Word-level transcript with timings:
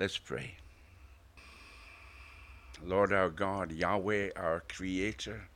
Let's 0.00 0.16
pray. 0.16 0.54
Lord 2.82 3.12
our 3.12 3.28
God, 3.28 3.70
Yahweh 3.70 4.30
our 4.34 4.64
Creator, 4.66 5.50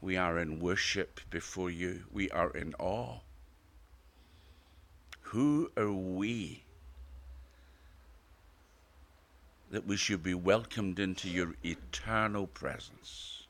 we 0.00 0.16
are 0.16 0.38
in 0.38 0.60
worship 0.60 1.20
before 1.28 1.68
you. 1.68 2.04
We 2.10 2.30
are 2.30 2.48
in 2.52 2.74
awe. 2.78 3.18
Who 5.24 5.72
are 5.76 5.92
we 5.92 6.64
that 9.70 9.86
we 9.86 9.98
should 9.98 10.22
be 10.22 10.32
welcomed 10.32 10.98
into 10.98 11.28
your 11.28 11.56
eternal 11.62 12.46
presence? 12.46 13.46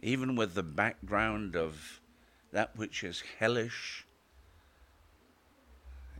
Even 0.00 0.36
with 0.36 0.54
the 0.54 0.62
background 0.62 1.56
of 1.56 2.00
that 2.52 2.76
which 2.76 3.02
is 3.02 3.24
hellish 3.40 4.06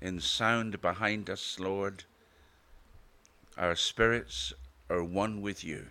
in 0.00 0.20
sound 0.20 0.80
behind 0.80 1.28
us, 1.28 1.58
Lord, 1.58 2.04
our 3.56 3.76
spirits 3.76 4.52
are 4.88 5.04
one 5.04 5.42
with 5.42 5.62
you. 5.62 5.86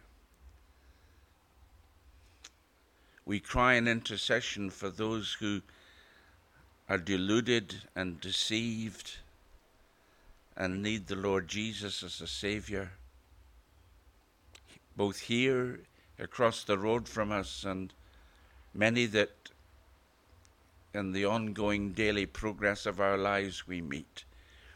We 3.25 3.39
cry 3.39 3.75
in 3.75 3.87
intercession 3.87 4.71
for 4.71 4.89
those 4.89 5.33
who 5.33 5.61
are 6.89 6.97
deluded 6.97 7.83
and 7.95 8.19
deceived 8.19 9.17
and 10.57 10.81
need 10.81 11.07
the 11.07 11.15
Lord 11.15 11.47
Jesus 11.47 12.01
as 12.01 12.19
a 12.19 12.27
Savior, 12.27 12.91
both 14.97 15.19
here 15.19 15.81
across 16.17 16.63
the 16.63 16.77
road 16.77 17.07
from 17.07 17.31
us 17.31 17.63
and 17.63 17.93
many 18.73 19.05
that 19.05 19.49
in 20.99 21.13
the 21.13 21.23
ongoing 21.23 21.93
daily 21.93 22.25
progress 22.25 22.85
of 22.85 22.99
our 22.99 23.17
lives 23.17 23.65
we 23.65 23.79
meet. 23.81 24.25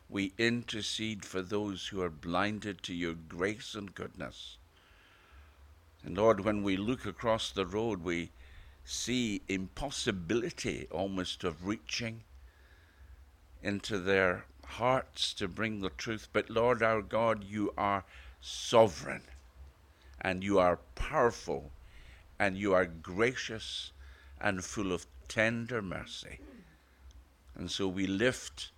We 0.09 0.31
intercede 0.37 1.25
for 1.25 1.41
those 1.41 1.87
who 1.87 2.01
are 2.01 2.09
blinded 2.09 2.81
to 2.83 2.93
your 2.95 3.13
grace 3.13 3.75
and 3.75 3.93
goodness. 3.93 4.57
And 6.01 6.17
Lord, 6.17 6.39
when 6.39 6.63
we 6.63 6.77
look 6.77 7.05
across 7.05 7.51
the 7.51 7.65
road, 7.65 8.03
we 8.03 8.31
see 8.85 9.41
impossibility 9.49 10.87
almost 10.91 11.43
of 11.43 11.67
reaching 11.67 12.23
into 13.61 13.99
their 13.99 14.45
hearts 14.65 15.33
to 15.33 15.49
bring 15.49 15.81
the 15.81 15.89
truth. 15.89 16.29
But 16.31 16.49
Lord 16.49 16.81
our 16.81 17.01
God, 17.01 17.43
you 17.43 17.73
are 17.77 18.05
sovereign 18.39 19.23
and 20.21 20.41
you 20.41 20.57
are 20.57 20.79
powerful 20.95 21.71
and 22.39 22.57
you 22.57 22.73
are 22.73 22.85
gracious 22.85 23.91
and 24.39 24.63
full 24.63 24.93
of 24.93 25.05
tender 25.27 25.81
mercy. 25.81 26.39
And 27.55 27.69
so 27.69 27.87
we 27.87 28.07
lift 28.07 28.71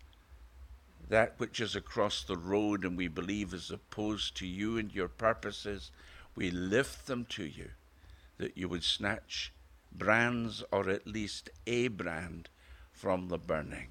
that 1.09 1.35
which 1.37 1.59
is 1.59 1.75
across 1.75 2.23
the 2.23 2.37
road 2.37 2.83
and 2.83 2.97
we 2.97 3.07
believe 3.07 3.53
is 3.53 3.71
opposed 3.71 4.35
to 4.37 4.47
you 4.47 4.77
and 4.77 4.93
your 4.93 5.07
purposes. 5.07 5.91
We 6.35 6.51
lift 6.51 7.07
them 7.07 7.25
to 7.29 7.43
you 7.43 7.69
that 8.37 8.57
you 8.57 8.67
would 8.67 8.83
snatch 8.83 9.53
brands 9.91 10.63
or 10.71 10.89
at 10.89 11.07
least 11.07 11.49
a 11.65 11.87
brand 11.87 12.49
from 12.91 13.27
the 13.27 13.37
burning. 13.37 13.87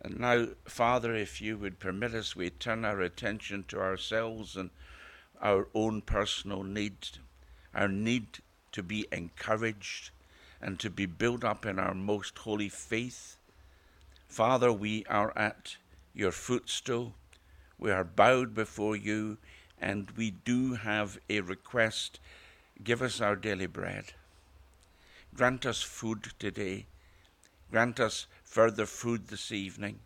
And 0.00 0.18
now, 0.18 0.48
Father, 0.64 1.14
if 1.14 1.40
you 1.40 1.56
would 1.58 1.78
permit 1.78 2.14
us, 2.14 2.34
we 2.34 2.50
turn 2.50 2.84
our 2.84 3.00
attention 3.00 3.64
to 3.68 3.80
ourselves 3.80 4.56
and 4.56 4.70
our 5.40 5.68
own 5.74 6.02
personal 6.02 6.62
need, 6.64 6.96
our 7.74 7.88
need 7.88 8.40
to 8.72 8.82
be 8.82 9.06
encouraged 9.12 10.10
and 10.60 10.78
to 10.80 10.90
be 10.90 11.06
built 11.06 11.44
up 11.44 11.64
in 11.66 11.78
our 11.78 11.94
most 11.94 12.38
holy 12.38 12.68
faith. 12.68 13.36
Father, 14.28 14.72
we 14.72 15.04
are 15.06 15.32
at 15.36 15.76
your 16.14 16.32
footstool. 16.32 17.14
We 17.78 17.90
are 17.90 18.04
bowed 18.04 18.54
before 18.54 18.96
you, 18.96 19.38
and 19.80 20.10
we 20.12 20.30
do 20.30 20.74
have 20.74 21.18
a 21.28 21.40
request 21.40 22.20
Give 22.82 23.02
us 23.02 23.20
our 23.20 23.36
daily 23.36 23.66
bread. 23.66 24.12
Grant 25.34 25.66
us 25.66 25.82
food 25.82 26.32
today. 26.38 26.86
Grant 27.70 28.00
us 28.00 28.26
further 28.42 28.86
food 28.86 29.28
this 29.28 29.52
evening. 29.52 30.00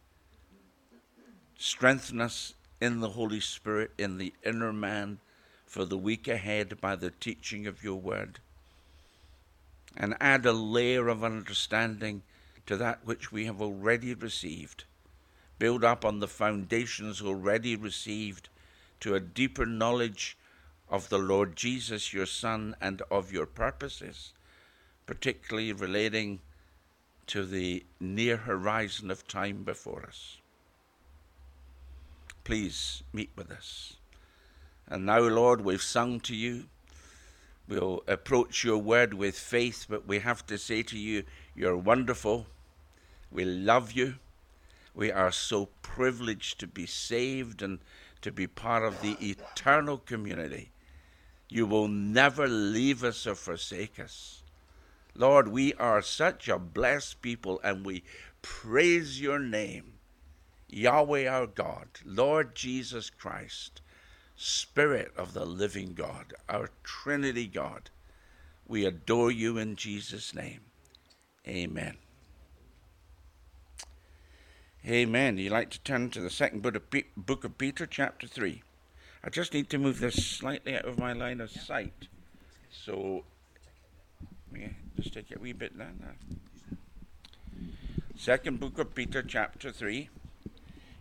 Strengthen 1.57 2.21
us 2.21 2.55
in 2.81 3.01
the 3.01 3.11
Holy 3.11 3.41
Spirit, 3.41 3.93
in 3.97 4.19
the 4.19 4.35
inner 4.45 4.75
man, 4.75 5.21
for 5.65 5.87
the 5.87 5.97
week 5.97 6.29
ahead 6.29 6.81
by 6.81 6.97
the 6.97 7.11
teaching 7.11 7.67
of 7.67 7.83
your 7.83 7.97
word. 7.97 8.41
And 9.97 10.17
add 10.21 10.45
a 10.45 10.53
layer 10.53 11.09
of 11.09 11.25
understanding 11.25 12.23
to 12.67 12.77
that 12.77 13.05
which 13.05 13.33
we 13.33 13.47
have 13.47 13.63
already 13.63 14.15
received. 14.15 14.85
Build 15.59 15.85
up 15.85 16.05
on 16.05 16.21
the 16.21 16.29
foundations 16.29 17.23
already 17.23 17.77
received 17.77 18.49
to 19.01 19.15
a 19.15 19.21
deeper 19.21 19.65
knowledge 19.65 20.37
of 20.89 21.09
the 21.09 21.19
Lord 21.19 21.57
Jesus, 21.57 22.13
your 22.13 22.27
Son, 22.27 22.77
and 22.81 23.03
of 23.11 23.33
your 23.33 23.47
purposes, 23.47 24.33
particularly 25.07 25.73
relating 25.73 26.41
to 27.27 27.45
the 27.45 27.85
near 27.99 28.37
horizon 28.37 29.11
of 29.11 29.27
time 29.27 29.65
before 29.65 30.05
us. 30.07 30.39
Please 32.45 33.03
meet 33.13 33.31
with 33.35 33.51
us. 33.51 33.97
And 34.87 35.05
now, 35.05 35.21
Lord, 35.21 35.63
we've 35.63 35.83
sung 35.83 36.21
to 36.21 36.37
you. 36.37 36.67
We'll 37.69 38.03
approach 38.07 38.65
your 38.65 38.79
word 38.79 39.15
with 39.15 39.39
faith, 39.39 39.87
but 39.89 40.07
we 40.07 40.21
have 40.21 40.47
to 40.47 40.59
say 40.59 40.83
to 40.85 40.99
you, 40.99 41.25
You're 41.55 41.77
wonderful. 41.77 42.47
We 43.31 43.45
love 43.45 43.93
you. 43.93 44.17
We 44.95 45.11
are 45.11 45.33
so 45.33 45.69
privileged 45.83 46.61
to 46.61 46.67
be 46.67 46.87
saved 46.87 47.63
and 47.63 47.81
to 48.23 48.31
be 48.33 48.47
part 48.47 48.83
of 48.83 49.03
the 49.03 49.17
eternal 49.21 49.99
community 49.99 50.71
you 51.49 51.67
will 51.67 51.89
never 51.89 52.49
leave 52.49 53.05
us 53.05 53.27
or 53.27 53.35
forsake 53.35 54.01
us. 54.01 54.43
Lord, 55.15 55.49
we 55.49 55.73
are 55.75 56.03
such 56.03 56.49
a 56.49 56.59
blessed 56.59 57.23
people 57.23 57.61
and 57.63 57.85
we 57.85 58.03
praise 58.43 59.21
your 59.21 59.39
name. 59.39 59.95
Yahweh 60.69 61.27
our 61.27 61.47
God, 61.47 61.89
Lord 62.05 62.55
Jesus 62.55 63.09
Christ, 63.09 63.81
Spirit 64.37 65.13
of 65.17 65.33
the 65.33 65.47
living 65.47 65.95
God, 65.95 66.35
our 66.49 66.71
Trinity 66.85 67.47
God, 67.47 67.91
we 68.69 68.85
adore 68.85 69.31
you 69.31 69.57
in 69.57 69.77
Jesus' 69.77 70.35
name. 70.35 70.61
Amen. 71.49 71.97
Amen. 74.87 75.39
You 75.39 75.51
like 75.51 75.71
to 75.71 75.81
turn 75.81 76.11
to 76.11 76.21
the 76.21 76.31
second 76.31 76.63
book 76.63 77.45
of 77.45 77.59
Peter, 77.59 77.87
chapter 77.87 78.27
3. 78.27 78.63
I 79.25 79.31
just 79.31 79.55
need 79.55 79.71
to 79.71 79.79
move 79.79 79.99
this 79.99 80.25
slightly 80.25 80.77
out 80.77 80.85
of 80.85 80.99
my 80.99 81.13
line 81.13 81.41
of 81.41 81.51
sight. 81.51 82.07
So, 82.71 83.25
yeah, 84.55 84.69
just 84.97 85.15
take 85.15 85.35
a 85.35 85.39
wee 85.39 85.53
bit 85.53 85.77
there. 85.77 85.93
Second 88.17 88.61
book 88.61 88.79
of 88.79 88.95
Peter, 88.95 89.23
chapter 89.23 89.73
3. 89.73 90.09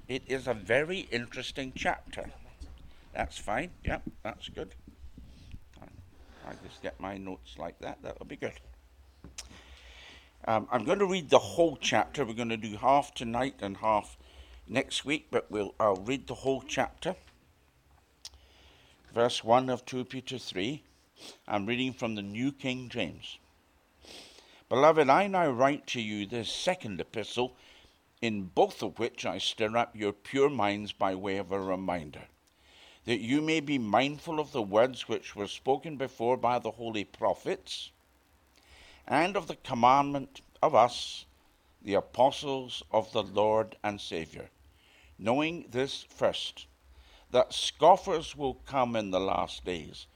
It 0.08 0.24
is 0.28 0.48
a 0.48 0.54
very 0.54 1.08
interesting 1.12 1.74
chapter. 1.76 2.32
That's 3.16 3.38
fine. 3.38 3.72
Yep, 3.84 4.04
that's 4.24 4.50
good. 4.50 4.76
I 6.48 6.52
just 6.68 6.84
get 6.84 7.00
my 7.00 7.18
notes 7.18 7.56
like 7.58 7.80
that. 7.80 7.98
That'll 8.04 8.26
be 8.26 8.36
good. 8.36 8.54
Um, 10.48 10.68
I'm 10.72 10.84
going 10.84 11.00
to 11.00 11.08
read 11.08 11.32
the 11.32 11.40
whole 11.40 11.76
chapter. 11.82 12.24
We're 12.24 12.34
going 12.34 12.50
to 12.50 12.58
do 12.58 12.78
half 12.78 13.16
tonight 13.16 13.56
and 13.62 13.78
half 13.78 14.16
next 14.68 15.06
week, 15.06 15.28
but 15.32 15.50
we'll 15.50 15.74
I'll 15.80 15.96
read 15.96 16.28
the 16.28 16.36
whole 16.36 16.62
chapter 16.62 17.16
verse 19.16 19.46
1 19.46 19.70
of 19.70 19.86
2 19.86 20.04
Peter 20.04 20.38
3. 20.38 20.84
I'm 21.48 21.66
reading 21.66 21.94
from 21.94 22.16
the 22.16 22.22
New 22.22 22.52
King 22.52 22.90
James. 22.90 23.38
Beloved, 24.68 25.10
I 25.10 25.28
now 25.28 25.50
write 25.50 25.88
to 25.88 26.02
you 26.02 26.26
this 26.26 26.52
second 26.52 27.00
epistle, 27.00 27.56
in 28.22 28.52
both 28.54 28.84
of 28.84 29.00
which 29.00 29.26
I 29.26 29.38
stir 29.38 29.78
up 29.78 29.96
your 29.96 30.12
pure 30.12 30.50
minds 30.50 30.92
by 30.92 31.16
way 31.16 31.38
of 31.38 31.54
a 31.54 31.60
reminder, 31.62 32.24
that 33.06 33.20
you 33.20 33.42
may 33.42 33.60
be 33.60 33.78
mindful 33.78 34.40
of 34.40 34.52
the 34.52 34.62
words 34.62 35.08
which 35.08 35.36
were 35.36 35.48
spoken 35.48 35.96
before 35.96 36.38
by 36.38 36.60
the 36.60 36.72
holy 36.72 37.04
prophets, 37.04 37.92
and 39.08 39.38
of 39.38 39.48
the 39.48 39.56
commandment 39.58 40.42
of 40.62 40.74
us, 40.74 41.26
the 41.82 41.94
apostles 41.94 42.82
of 42.92 43.12
the 43.12 43.22
Lord 43.22 43.78
and 43.84 44.02
Saviour, 44.02 44.50
knowing 45.20 45.68
this 45.70 46.04
first 46.04 46.66
that 47.32 47.54
scoffers 47.54 48.36
will 48.36 48.56
come 48.66 48.96
in 48.96 49.12
the 49.12 49.20
last 49.20 49.64
days, 49.66 50.08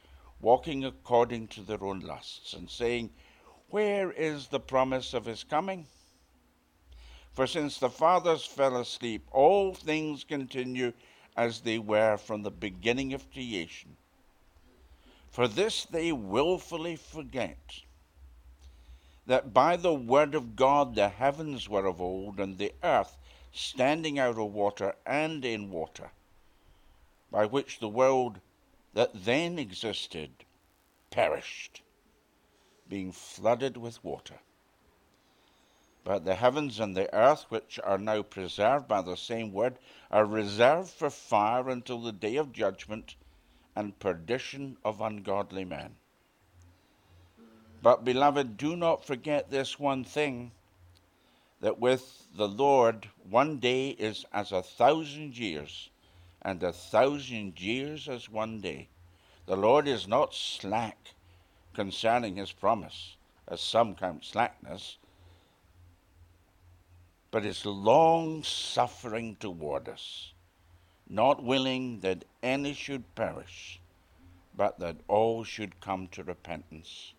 walking 0.42 0.84
according 0.84 1.48
to 1.50 1.62
their 1.62 1.84
own 1.84 2.00
lusts, 2.00 2.54
and 2.54 2.70
saying, 2.70 3.12
Where 3.70 4.12
is 4.12 4.48
the 4.48 4.60
promise 4.60 5.14
of 5.14 5.26
his 5.26 5.44
coming? 5.44 5.86
For 7.34 7.46
since 7.46 7.78
the 7.78 7.90
fathers 7.90 8.46
fell 8.46 8.78
asleep, 8.78 9.28
all 9.32 9.74
things 9.74 10.24
continue 10.24 10.94
as 11.40 11.62
they 11.62 11.80
were 11.80 12.18
from 12.18 12.44
the 12.44 12.52
beginning 12.52 13.14
of 13.14 13.32
creation. 13.32 13.96
For 15.32 15.48
this 15.48 15.86
they 15.86 16.12
wilfully 16.12 16.98
forget 16.98 17.80
that 19.26 19.54
by 19.54 19.78
the 19.78 19.94
word 19.94 20.36
of 20.36 20.58
God 20.58 20.96
the 20.96 21.08
heavens 21.08 21.70
were 21.70 21.86
of 21.86 22.02
old, 22.02 22.42
and 22.42 22.58
the 22.58 22.74
earth 22.84 23.16
standing 23.54 24.20
out 24.20 24.38
of 24.38 24.54
water 24.54 24.94
and 25.06 25.46
in 25.46 25.72
water, 25.72 26.12
by 27.32 27.46
which 27.46 27.80
the 27.80 27.88
world 27.88 28.42
that 28.94 29.12
then 29.14 29.58
existed 29.58 30.32
perished, 31.10 31.82
being 32.90 33.14
flooded 33.14 33.78
with 33.78 34.04
water. 34.04 34.40
But 36.04 36.24
the 36.26 36.36
heavens 36.36 36.80
and 36.80 36.96
the 36.96 37.14
earth, 37.14 37.46
which 37.50 37.80
are 37.84 37.98
now 37.98 38.22
preserved 38.24 38.88
by 38.88 39.02
the 39.02 39.18
same 39.18 39.52
word, 39.52 39.78
are 40.10 40.26
reserved 40.26 40.90
for 40.90 41.10
fire 41.10 41.70
until 41.70 42.02
the 42.02 42.12
day 42.14 42.38
of 42.38 42.54
judgment 42.54 43.16
and 43.76 44.00
perdition 44.00 44.78
of 44.84 45.02
ungodly 45.02 45.66
men. 45.66 45.98
But, 47.82 48.04
beloved, 48.04 48.58
do 48.58 48.76
not 48.76 49.06
forget 49.06 49.50
this 49.52 49.78
one 49.80 50.04
thing 50.04 50.52
that 51.60 51.80
with 51.80 52.28
the 52.34 52.48
Lord 52.48 53.10
one 53.30 53.60
day 53.60 53.90
is 53.90 54.26
as 54.32 54.52
a 54.52 54.64
thousand 54.64 55.38
years, 55.38 55.90
and 56.42 56.64
a 56.64 56.72
thousand 56.72 57.60
years 57.60 58.08
as 58.08 58.30
one 58.30 58.62
day. 58.62 58.88
The 59.46 59.58
Lord 59.58 59.88
is 59.88 60.08
not 60.08 60.34
slack 60.34 61.14
concerning 61.74 62.38
his 62.38 62.52
promise, 62.52 63.16
as 63.48 63.62
some 63.62 63.96
count 63.96 64.24
slackness, 64.24 64.98
but 67.32 67.46
is 67.46 67.66
long 67.66 68.44
suffering 68.44 69.36
toward 69.36 69.88
us, 69.88 70.34
not 71.08 71.44
willing 71.44 72.00
that 72.00 72.26
any 72.42 72.74
should 72.74 73.16
perish, 73.16 73.80
but 74.56 74.80
that 74.80 74.98
all 75.08 75.44
should 75.44 75.80
come 75.80 76.08
to 76.08 76.24
repentance. 76.24 77.14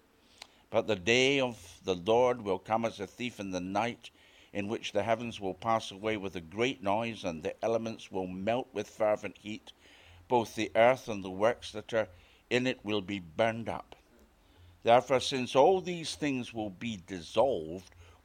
But 0.71 0.87
the 0.87 0.97
day 0.97 1.41
of 1.41 1.81
the 1.85 1.95
Lord 1.95 2.43
will 2.43 2.59
come 2.59 2.85
as 2.85 3.01
a 3.01 3.07
thief 3.07 3.41
in 3.41 3.51
the 3.51 3.61
night, 3.61 4.11
in 4.53 4.69
which 4.69 4.93
the 4.93 5.03
heavens 5.03 5.41
will 5.41 5.55
pass 5.55 5.91
away 5.91 6.17
with 6.17 6.37
a 6.37 6.41
great 6.41 6.83
noise, 6.83 7.25
and 7.25 7.43
the 7.43 7.55
elements 7.65 8.11
will 8.11 8.27
melt 8.27 8.69
with 8.73 8.89
fervent 8.89 9.39
heat. 9.39 9.73
Both 10.29 10.55
the 10.55 10.71
earth 10.75 11.09
and 11.09 11.25
the 11.25 11.31
works 11.31 11.73
that 11.73 11.93
are 11.93 12.09
in 12.51 12.67
it 12.67 12.85
will 12.85 13.01
be 13.01 13.21
burned 13.21 13.69
up. 13.69 13.95
Therefore, 14.83 15.21
since 15.21 15.55
all 15.55 15.81
these 15.81 16.15
things 16.15 16.55
will 16.55 16.71
be 16.71 17.01
dissolved, 17.07 17.95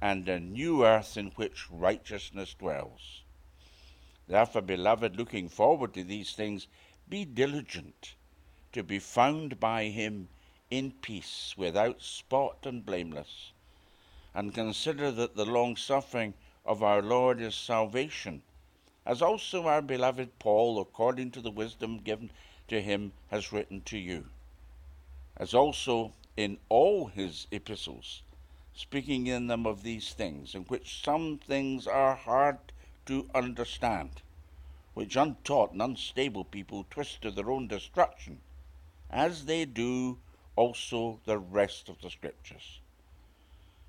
and 0.00 0.28
a 0.28 0.38
new 0.38 0.84
earth 0.84 1.16
in 1.16 1.28
which 1.36 1.70
righteousness 1.70 2.54
dwells. 2.54 3.22
Therefore, 4.28 4.62
beloved, 4.62 5.16
looking 5.16 5.48
forward 5.48 5.94
to 5.94 6.04
these 6.04 6.32
things, 6.32 6.66
be 7.08 7.24
diligent 7.24 8.14
to 8.72 8.82
be 8.82 8.98
found 8.98 9.60
by 9.60 9.84
him 9.84 10.28
in 10.70 10.90
peace, 10.90 11.54
without 11.56 12.02
spot 12.02 12.58
and 12.64 12.84
blameless, 12.84 13.52
and 14.34 14.52
consider 14.52 15.10
that 15.12 15.36
the 15.36 15.46
long 15.46 15.76
suffering 15.76 16.34
of 16.64 16.82
our 16.82 17.00
Lord 17.00 17.40
is 17.40 17.54
salvation, 17.54 18.42
as 19.06 19.22
also 19.22 19.66
our 19.66 19.80
beloved 19.80 20.38
Paul, 20.40 20.80
according 20.80 21.30
to 21.30 21.40
the 21.40 21.50
wisdom 21.50 21.98
given 21.98 22.30
to 22.68 22.82
him, 22.82 23.12
has 23.30 23.52
written 23.52 23.80
to 23.82 23.96
you, 23.96 24.26
as 25.36 25.54
also 25.54 26.12
in 26.36 26.58
all 26.68 27.06
his 27.06 27.46
epistles, 27.52 28.22
speaking 28.76 29.26
in 29.26 29.46
them 29.46 29.66
of 29.66 29.82
these 29.82 30.12
things, 30.12 30.54
in 30.54 30.62
which 30.64 31.02
some 31.02 31.38
things 31.38 31.86
are 31.86 32.14
hard 32.14 32.58
to 33.06 33.28
understand, 33.34 34.22
which 34.92 35.16
untaught 35.16 35.72
and 35.72 35.80
unstable 35.80 36.44
people 36.44 36.84
twist 36.90 37.22
to 37.22 37.30
their 37.30 37.50
own 37.50 37.66
destruction, 37.66 38.38
as 39.10 39.46
they 39.46 39.64
do 39.64 40.18
also 40.56 41.18
the 41.24 41.38
rest 41.38 41.88
of 41.88 42.00
the 42.02 42.10
Scriptures. 42.10 42.80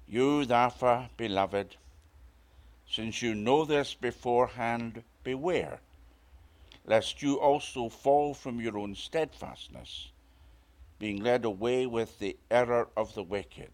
You, 0.07 0.45
therefore, 0.45 1.10
beloved, 1.18 1.75
since 2.90 3.22
you 3.22 3.36
know 3.36 3.66
this 3.66 3.94
beforehand, 3.94 5.04
beware, 5.24 5.81
lest 6.86 7.22
you 7.22 7.38
also 7.42 7.90
fall 7.90 8.33
from 8.33 8.62
your 8.62 8.78
own 8.78 8.95
steadfastness, 8.95 10.12
being 10.98 11.22
led 11.22 11.44
away 11.44 11.86
with 11.86 12.19
the 12.19 12.38
error 12.50 12.88
of 12.95 13.13
the 13.13 13.24
wicked, 13.24 13.72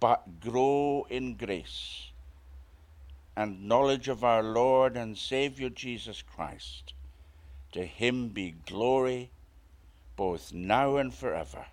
but 0.00 0.40
grow 0.40 1.06
in 1.10 1.34
grace 1.34 2.10
and 3.36 3.68
knowledge 3.68 4.08
of 4.08 4.24
our 4.24 4.42
Lord 4.42 4.96
and 4.96 5.16
Saviour 5.16 5.70
Jesus 5.70 6.22
Christ. 6.22 6.92
To 7.72 7.84
him 7.84 8.28
be 8.28 8.56
glory 8.66 9.30
both 10.16 10.52
now 10.52 10.96
and 10.96 11.14
forever. 11.14 11.66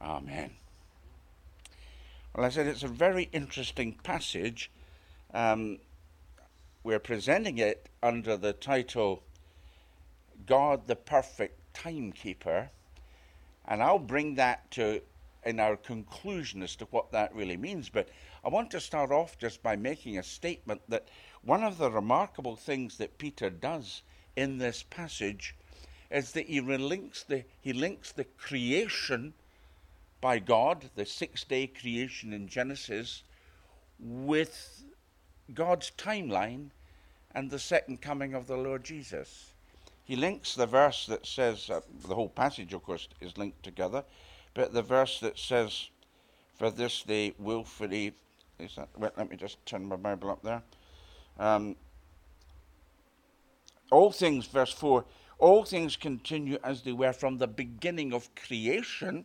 Amen. 0.00 0.52
Well, 2.34 2.46
I 2.46 2.48
said 2.48 2.66
it's 2.66 2.82
a 2.82 2.88
very 2.88 3.28
interesting 3.32 3.92
passage. 4.02 4.70
Um, 5.32 5.78
we're 6.82 6.98
presenting 6.98 7.58
it 7.58 7.88
under 8.02 8.36
the 8.36 8.52
title 8.52 9.22
God 10.46 10.86
the 10.86 10.96
Perfect 10.96 11.58
Timekeeper, 11.74 12.70
and 13.66 13.82
I'll 13.82 13.98
bring 13.98 14.34
that 14.34 14.70
to 14.72 15.00
in 15.46 15.60
our 15.60 15.76
conclusion 15.76 16.62
as 16.62 16.76
to 16.76 16.84
what 16.86 17.12
that 17.12 17.34
really 17.34 17.56
means. 17.56 17.88
But 17.88 18.08
I 18.44 18.48
want 18.48 18.70
to 18.72 18.80
start 18.80 19.10
off 19.10 19.38
just 19.38 19.62
by 19.62 19.76
making 19.76 20.18
a 20.18 20.22
statement 20.22 20.82
that 20.88 21.08
one 21.42 21.62
of 21.62 21.78
the 21.78 21.90
remarkable 21.90 22.56
things 22.56 22.98
that 22.98 23.18
Peter 23.18 23.50
does 23.50 24.02
in 24.36 24.58
this 24.58 24.82
passage 24.82 25.54
is 26.10 26.32
that 26.32 26.46
he 26.46 26.60
links 26.60 27.22
the, 27.22 27.44
he 27.60 27.72
links 27.72 28.12
the 28.12 28.24
creation 28.24 29.34
by 30.20 30.38
God, 30.38 30.90
the 30.94 31.04
six 31.04 31.44
day 31.44 31.66
creation 31.66 32.32
in 32.32 32.48
Genesis, 32.48 33.22
with 33.98 34.84
God's 35.52 35.92
timeline 35.98 36.70
and 37.34 37.50
the 37.50 37.58
second 37.58 38.00
coming 38.00 38.34
of 38.34 38.46
the 38.46 38.56
Lord 38.56 38.84
Jesus. 38.84 39.52
He 40.04 40.16
links 40.16 40.54
the 40.54 40.66
verse 40.66 41.06
that 41.06 41.26
says, 41.26 41.70
uh, 41.70 41.80
the 42.06 42.14
whole 42.14 42.28
passage, 42.28 42.72
of 42.74 42.82
course, 42.82 43.08
is 43.20 43.36
linked 43.38 43.62
together, 43.62 44.04
but 44.54 44.72
the 44.72 44.82
verse 44.82 45.20
that 45.20 45.38
says, 45.38 45.88
For 46.58 46.70
this 46.70 47.02
they 47.02 47.34
willfully, 47.38 48.14
is 48.58 48.76
that, 48.76 48.88
wait, 48.96 49.12
let 49.16 49.30
me 49.30 49.36
just 49.36 49.64
turn 49.66 49.86
my 49.86 49.96
Bible 49.96 50.30
up 50.30 50.42
there. 50.42 50.62
Um, 51.38 51.76
all 53.90 54.12
things, 54.12 54.46
verse 54.46 54.72
4, 54.72 55.04
all 55.38 55.64
things 55.64 55.96
continue 55.96 56.58
as 56.62 56.82
they 56.82 56.92
were 56.92 57.12
from 57.12 57.38
the 57.38 57.46
beginning 57.46 58.12
of 58.12 58.34
creation 58.34 59.24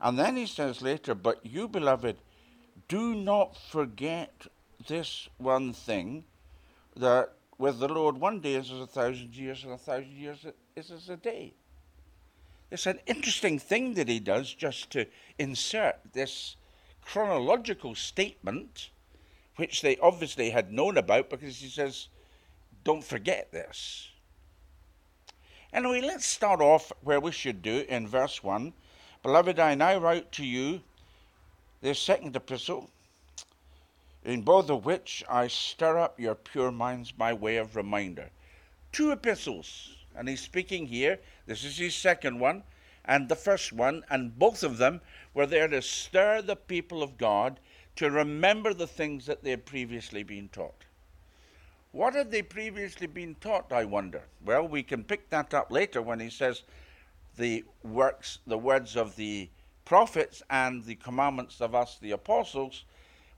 and 0.00 0.18
then 0.18 0.36
he 0.36 0.46
says 0.46 0.80
later, 0.82 1.14
But 1.14 1.44
you, 1.44 1.68
beloved, 1.68 2.18
do 2.86 3.14
not 3.14 3.56
forget 3.56 4.46
this 4.86 5.28
one 5.38 5.72
thing 5.72 6.24
that 6.96 7.32
with 7.58 7.80
the 7.80 7.88
Lord, 7.88 8.18
one 8.18 8.40
day 8.40 8.54
is 8.54 8.70
as 8.70 8.80
a 8.80 8.86
thousand 8.86 9.34
years, 9.34 9.64
and 9.64 9.72
a 9.72 9.78
thousand 9.78 10.12
years 10.12 10.46
is 10.76 10.90
as 10.90 11.08
a 11.08 11.16
day. 11.16 11.54
It's 12.70 12.86
an 12.86 13.00
interesting 13.06 13.58
thing 13.58 13.94
that 13.94 14.08
he 14.08 14.20
does 14.20 14.52
just 14.52 14.90
to 14.90 15.06
insert 15.38 15.96
this 16.12 16.56
chronological 17.02 17.94
statement, 17.94 18.90
which 19.56 19.80
they 19.80 19.96
obviously 19.98 20.50
had 20.50 20.72
known 20.72 20.98
about 20.98 21.30
because 21.30 21.58
he 21.58 21.68
says, 21.68 22.08
Don't 22.84 23.04
forget 23.04 23.52
this. 23.52 24.10
Anyway, 25.72 26.00
let's 26.00 26.26
start 26.26 26.60
off 26.60 26.92
where 27.02 27.20
we 27.20 27.32
should 27.32 27.62
do 27.62 27.84
in 27.88 28.06
verse 28.06 28.42
1 28.42 28.72
Beloved, 29.22 29.58
I 29.58 29.74
now 29.74 29.98
write 29.98 30.30
to 30.32 30.44
you 30.44 30.80
this 31.80 31.98
second 31.98 32.36
epistle, 32.36 32.88
in 34.24 34.42
both 34.42 34.70
of 34.70 34.84
which 34.84 35.24
I 35.28 35.48
stir 35.48 35.98
up 35.98 36.20
your 36.20 36.36
pure 36.36 36.70
minds 36.70 37.10
by 37.10 37.32
way 37.32 37.56
of 37.56 37.74
reminder. 37.74 38.30
Two 38.92 39.10
epistles, 39.10 39.96
and 40.14 40.28
he's 40.28 40.40
speaking 40.40 40.86
here. 40.86 41.18
This 41.48 41.64
is 41.64 41.78
his 41.78 41.94
second 41.94 42.38
one, 42.40 42.62
and 43.06 43.26
the 43.26 43.34
first 43.34 43.72
one, 43.72 44.04
and 44.10 44.38
both 44.38 44.62
of 44.62 44.76
them 44.76 45.00
were 45.32 45.46
there 45.46 45.66
to 45.66 45.80
stir 45.80 46.42
the 46.42 46.56
people 46.56 47.02
of 47.02 47.16
God 47.16 47.58
to 47.96 48.10
remember 48.10 48.74
the 48.74 48.86
things 48.86 49.24
that 49.24 49.42
they 49.42 49.50
had 49.50 49.64
previously 49.64 50.22
been 50.22 50.50
taught. 50.50 50.84
What 51.90 52.14
had 52.14 52.30
they 52.30 52.42
previously 52.42 53.06
been 53.06 53.34
taught, 53.36 53.72
I 53.72 53.86
wonder? 53.86 54.24
Well, 54.44 54.68
we 54.68 54.82
can 54.82 55.04
pick 55.04 55.30
that 55.30 55.54
up 55.54 55.72
later 55.72 56.02
when 56.02 56.20
he 56.20 56.28
says, 56.28 56.64
the 57.38 57.64
works, 57.82 58.40
the 58.46 58.58
words 58.58 58.94
of 58.94 59.16
the 59.16 59.48
prophets 59.86 60.42
and 60.50 60.84
the 60.84 60.96
commandments 60.96 61.62
of 61.62 61.74
us, 61.74 61.96
the 61.98 62.10
apostles, 62.10 62.84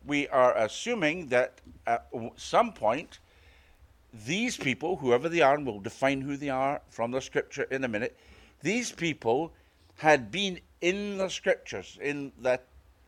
we 0.04 0.26
are 0.28 0.56
assuming 0.56 1.28
that 1.28 1.60
at 1.86 2.08
some 2.36 2.72
point, 2.72 3.20
these 4.12 4.56
people, 4.56 4.96
whoever 4.96 5.28
they 5.28 5.40
are, 5.40 5.54
and 5.54 5.66
we'll 5.66 5.80
define 5.80 6.20
who 6.20 6.36
they 6.36 6.48
are 6.48 6.80
from 6.88 7.10
the 7.10 7.20
scripture 7.20 7.62
in 7.64 7.84
a 7.84 7.88
minute, 7.88 8.18
these 8.62 8.92
people 8.92 9.52
had 9.98 10.30
been 10.30 10.60
in 10.80 11.18
the 11.18 11.28
scriptures, 11.28 11.98
in 12.00 12.32
the 12.40 12.60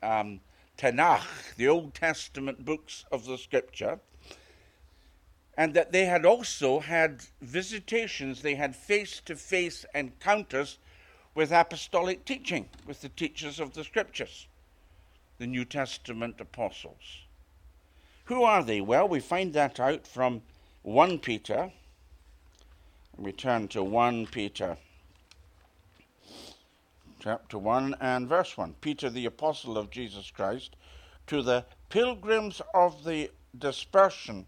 um, 0.03 0.41
Tanakh, 0.79 1.55
the 1.57 1.69
Old 1.69 1.95
Testament 1.95 2.65
books 2.65 3.05
of 3.11 3.25
the 3.27 3.39
scripture, 3.39 3.99
and 5.57 5.75
that 5.75 5.93
they 5.93 6.07
had 6.07 6.25
also 6.25 6.81
had 6.81 7.23
visitations, 7.41 8.43
they 8.43 8.55
had 8.55 8.75
face 8.75 9.21
to 9.27 9.37
face 9.37 9.85
encounters 9.95 10.79
with 11.35 11.51
apostolic 11.51 12.25
teaching, 12.25 12.69
with 12.87 13.01
the 13.01 13.09
teachers 13.09 13.59
of 13.59 13.75
the 13.75 13.85
scriptures, 13.85 14.47
the 15.39 15.47
New 15.47 15.65
Testament 15.65 16.41
apostles. 16.41 17.27
Who 18.27 18.45
are 18.45 18.63
they? 18.63 18.81
Well, 18.81 19.09
we 19.09 19.21
find 19.21 19.53
that 19.55 19.81
out 19.81 20.07
from 20.07 20.43
1 20.83 21.21
Peter. 21.21 21.71
We 23.17 23.33
turn 23.33 23.69
to 23.69 23.85
1 23.85 24.27
Peter 24.27 24.77
chapter 27.21 27.57
1 27.57 27.95
and 28.01 28.29
verse 28.29 28.57
1. 28.57 28.75
Peter, 28.81 29.09
the 29.09 29.27
apostle 29.27 29.79
of 29.79 29.91
Jesus 29.91 30.31
Christ, 30.31 30.75
to 31.29 31.41
the 31.41 31.65
pilgrims 31.89 32.61
of 32.75 33.05
the 33.05 33.31
dispersion 33.57 34.45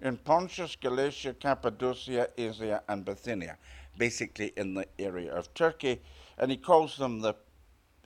in 0.00 0.16
Pontus, 0.18 0.76
Galatia, 0.76 1.34
Cappadocia, 1.34 2.28
Asia, 2.38 2.80
and 2.88 3.04
Bithynia, 3.04 3.58
basically 3.98 4.52
in 4.56 4.74
the 4.74 4.86
area 5.00 5.34
of 5.34 5.52
Turkey. 5.54 6.00
And 6.38 6.50
he 6.50 6.56
calls 6.56 6.96
them 6.96 7.20
the, 7.20 7.34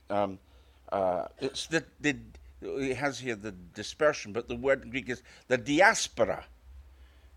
um, 0.09 0.39
uh, 0.91 1.27
it's 1.39 1.67
the, 1.67 1.85
the, 2.01 2.17
he 2.63 2.95
has 2.95 3.19
here 3.19 3.37
the 3.37 3.53
dispersion, 3.75 4.33
but 4.33 4.49
the 4.49 4.57
word 4.57 4.85
in 4.85 4.91
Greek 4.91 5.11
is 5.11 5.23
the 5.49 5.59
diaspora. 5.59 6.45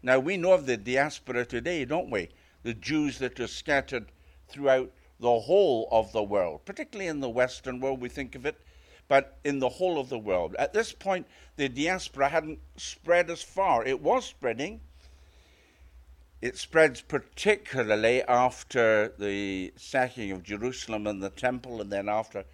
Now 0.02 0.20
we 0.20 0.38
know 0.38 0.54
of 0.54 0.66
the 0.66 0.78
diaspora 0.78 1.46
today, 1.46 1.84
don't 1.84 2.10
we? 2.10 2.30
The 2.64 2.74
Jews 2.74 3.20
that 3.20 3.40
are 3.40 3.48
scattered 3.48 4.12
throughout 4.48 4.92
the 5.20 5.40
whole 5.40 5.90
of 5.92 6.12
the 6.14 6.24
world, 6.24 6.64
particularly 6.64 7.10
in 7.10 7.20
the 7.20 7.30
Western 7.30 7.82
world, 7.82 8.00
we 8.00 8.08
think 8.08 8.36
of 8.36 8.46
it, 8.46 8.56
but 9.10 9.38
in 9.44 9.60
the 9.60 9.68
whole 9.68 10.00
of 10.00 10.08
the 10.08 10.18
world. 10.18 10.56
At 10.58 10.72
this 10.72 10.94
point, 10.94 11.28
the 11.58 11.68
diaspora 11.68 12.30
hadn't 12.30 12.60
spread 12.78 13.30
as 13.30 13.42
far. 13.42 13.86
It 13.86 14.02
was 14.02 14.26
spreading. 14.26 14.80
It 16.42 16.58
spreads 16.58 17.02
particularly 17.02 18.24
after 18.24 19.14
the 19.20 19.74
sacking 19.76 20.32
of 20.32 20.44
Jerusalem 20.44 21.06
and 21.06 21.22
the 21.22 21.30
temple, 21.30 21.82
and 21.82 21.92
then 21.92 22.08
after 22.08 22.46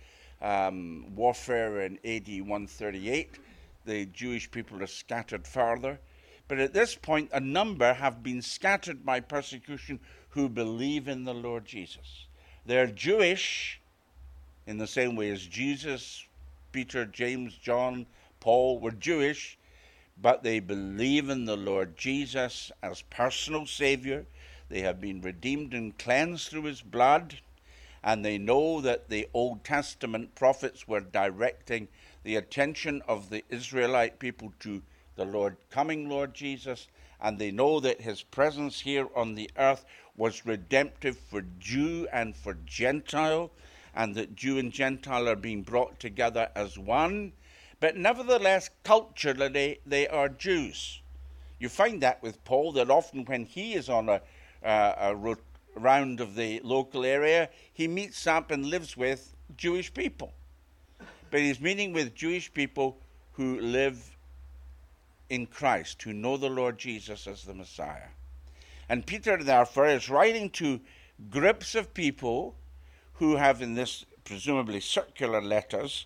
um, 0.42 1.14
warfare 1.16 1.82
in 1.82 2.00
AD 2.04 2.28
138. 2.28 3.38
The 3.86 4.08
Jewish 4.08 4.50
people 4.50 4.82
are 4.82 4.88
scattered 4.88 5.46
farther. 5.46 6.00
But 6.48 6.60
at 6.60 6.74
this 6.74 6.96
point, 6.96 7.30
a 7.34 7.40
number 7.40 7.94
have 7.94 8.22
been 8.22 8.42
scattered 8.42 9.06
by 9.06 9.20
persecution 9.20 10.00
who 10.30 10.48
believe 10.50 11.08
in 11.08 11.24
the 11.24 11.34
Lord 11.34 11.66
Jesus. 11.66 12.28
They're 12.66 12.88
Jewish 12.88 13.80
in 14.68 14.78
the 14.78 14.88
same 14.88 15.16
way 15.16 15.30
as 15.30 15.46
Jesus, 15.46 16.26
Peter, 16.72 17.06
James, 17.06 17.56
John, 17.56 18.06
Paul 18.40 18.80
were 18.80 18.92
Jewish, 18.92 19.58
but 20.22 20.44
they 20.44 20.60
believe 20.60 21.30
in 21.30 21.46
the 21.46 21.58
Lord 21.58 21.98
Jesus 21.98 22.72
as 22.82 23.02
personal 23.04 23.66
Savior. 23.66 24.26
They 24.70 24.82
have 24.82 25.00
been 25.00 25.22
redeemed 25.22 25.74
and 25.74 25.98
cleansed 25.98 26.50
through 26.50 26.64
His 26.64 26.82
blood, 26.82 27.40
and 28.04 28.24
they 28.24 28.38
know 28.38 28.82
that 28.82 29.10
the 29.10 29.28
Old 29.34 29.64
Testament 29.64 30.36
prophets 30.36 30.88
were 30.88 31.00
directing 31.00 31.88
the 32.24 32.36
attention 32.36 33.02
of 33.08 33.30
the 33.30 33.44
Israelite 33.50 34.20
people 34.20 34.54
to 34.60 34.82
the 35.16 35.26
Lord 35.26 35.58
coming 35.70 36.10
Lord 36.10 36.34
Jesus, 36.34 36.88
and 37.22 37.40
they 37.40 37.52
know 37.52 37.80
that 37.80 38.02
His 38.02 38.24
presence 38.24 38.82
here 38.82 39.08
on 39.16 39.36
the 39.36 39.50
earth 39.58 39.86
was 40.18 40.46
redemptive 40.46 41.18
for 41.18 41.44
Jew 41.60 42.08
and 42.12 42.36
for 42.36 42.58
Gentile, 42.66 43.52
and 43.96 44.16
that 44.16 44.36
Jew 44.36 44.58
and 44.58 44.72
Gentile 44.72 45.28
are 45.30 45.36
being 45.36 45.62
brought 45.62 46.00
together 46.00 46.50
as 46.56 46.78
one. 46.78 47.34
But 47.80 47.98
nevertheless, 47.98 48.70
culturally, 48.84 49.80
they 49.86 50.08
are 50.08 50.30
Jews. 50.30 51.02
You 51.60 51.70
find 51.70 52.02
that 52.02 52.22
with 52.22 52.44
Paul, 52.44 52.74
that 52.74 52.90
often 52.90 53.26
when 53.26 53.46
he 53.46 53.74
is 53.74 53.90
on 53.90 54.10
a, 54.10 54.22
uh, 54.64 54.96
a 54.98 55.16
ro- 55.16 55.36
round 55.76 56.20
of 56.20 56.36
the 56.36 56.60
local 56.64 57.06
area, 57.06 57.50
he 57.74 57.88
meets 57.88 58.28
up 58.28 58.52
and 58.52 58.66
lives 58.66 58.98
with 58.98 59.36
Jewish 59.56 59.94
people. 59.94 60.34
But 61.32 61.40
he's 61.40 61.60
meeting 61.60 61.94
with 61.94 62.16
Jewish 62.16 62.54
people 62.54 62.98
who 63.34 63.60
live 63.60 64.15
in 65.30 65.46
Christ, 65.46 66.02
who 66.04 66.14
know 66.14 66.38
the 66.38 66.50
Lord 66.50 66.78
Jesus 66.78 67.28
as 67.28 67.44
the 67.44 67.54
Messiah. 67.54 68.10
And 68.88 69.06
Peter, 69.06 69.42
therefore, 69.42 69.88
is 69.88 70.10
writing 70.10 70.50
to 70.52 70.80
groups 71.30 71.76
of 71.76 71.94
people 71.94 72.56
who 73.14 73.38
have, 73.38 73.62
in 73.62 73.74
this 73.74 74.06
presumably 74.24 74.80
circular 74.80 75.42
letters, 75.42 76.06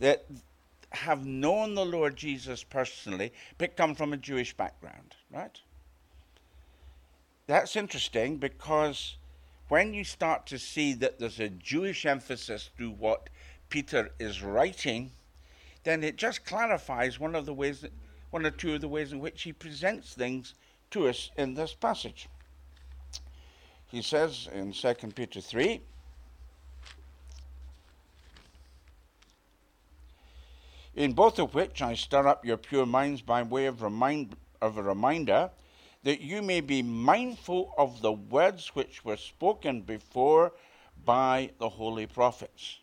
that 0.00 0.26
have 0.90 1.24
known 1.24 1.74
the 1.74 1.84
Lord 1.84 2.16
Jesus 2.16 2.64
personally, 2.64 3.32
but 3.58 3.76
come 3.76 3.94
from 3.94 4.12
a 4.12 4.16
Jewish 4.16 4.56
background, 4.56 5.14
right? 5.30 5.60
That's 7.46 7.76
interesting 7.76 8.36
because 8.38 9.16
when 9.68 9.94
you 9.94 10.04
start 10.04 10.46
to 10.46 10.58
see 10.58 10.94
that 10.94 11.18
there's 11.18 11.38
a 11.38 11.48
Jewish 11.48 12.04
emphasis 12.04 12.70
to 12.78 12.90
what 12.90 13.30
Peter 13.68 14.10
is 14.18 14.42
writing, 14.42 15.12
then 15.84 16.02
it 16.02 16.16
just 16.16 16.44
clarifies 16.44 17.20
one 17.20 17.36
of 17.36 17.46
the 17.46 17.54
ways 17.54 17.80
that, 17.80 17.92
one 18.30 18.46
or 18.46 18.50
two 18.50 18.74
of 18.74 18.80
the 18.80 18.88
ways 18.88 19.12
in 19.12 19.18
which 19.18 19.42
he 19.42 19.52
presents 19.52 20.14
things 20.14 20.54
to 20.90 21.08
us 21.08 21.30
in 21.36 21.54
this 21.54 21.74
passage. 21.74 22.28
He 23.88 24.02
says 24.02 24.48
in 24.52 24.72
2 24.72 24.94
Peter 25.14 25.40
3 25.40 25.80
In 30.94 31.12
both 31.12 31.38
of 31.38 31.54
which 31.54 31.82
I 31.82 31.94
stir 31.94 32.26
up 32.26 32.44
your 32.44 32.56
pure 32.56 32.86
minds 32.86 33.22
by 33.22 33.42
way 33.42 33.66
of, 33.66 33.82
remind, 33.82 34.36
of 34.60 34.76
a 34.76 34.82
reminder, 34.82 35.50
that 36.02 36.20
you 36.20 36.42
may 36.42 36.60
be 36.60 36.82
mindful 36.82 37.72
of 37.78 38.02
the 38.02 38.12
words 38.12 38.74
which 38.74 39.04
were 39.04 39.16
spoken 39.16 39.82
before 39.82 40.52
by 41.04 41.50
the 41.58 41.68
holy 41.68 42.06
prophets. 42.06 42.78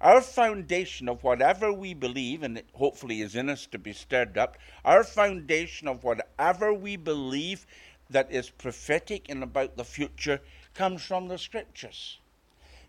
Our 0.00 0.22
foundation 0.22 1.08
of 1.10 1.22
whatever 1.22 1.72
we 1.72 1.92
believe, 1.92 2.42
and 2.42 2.56
it 2.56 2.68
hopefully 2.72 3.20
is 3.20 3.34
in 3.34 3.50
us 3.50 3.66
to 3.66 3.78
be 3.78 3.92
stirred 3.92 4.38
up, 4.38 4.56
our 4.84 5.04
foundation 5.04 5.88
of 5.88 6.04
whatever 6.04 6.72
we 6.72 6.96
believe 6.96 7.66
that 8.08 8.32
is 8.32 8.48
prophetic 8.48 9.28
and 9.28 9.42
about 9.42 9.76
the 9.76 9.84
future 9.84 10.40
comes 10.74 11.02
from 11.02 11.28
the 11.28 11.36
scriptures. 11.36 12.18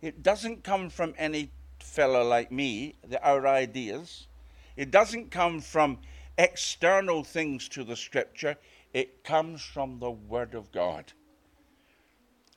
It 0.01 0.23
doesn't 0.23 0.63
come 0.63 0.89
from 0.89 1.13
any 1.17 1.51
fellow 1.79 2.23
like 2.23 2.51
me, 2.51 2.95
the, 3.07 3.21
our 3.21 3.45
ideas. 3.45 4.27
It 4.77 4.89
doesn't 4.89 5.31
come 5.31 5.59
from 5.59 5.99
external 6.37 7.23
things 7.23 7.67
to 7.69 7.83
the 7.83 7.95
scripture. 7.95 8.55
It 8.93 9.23
comes 9.23 9.61
from 9.61 9.99
the 9.99 10.11
Word 10.11 10.55
of 10.55 10.71
God. 10.71 11.11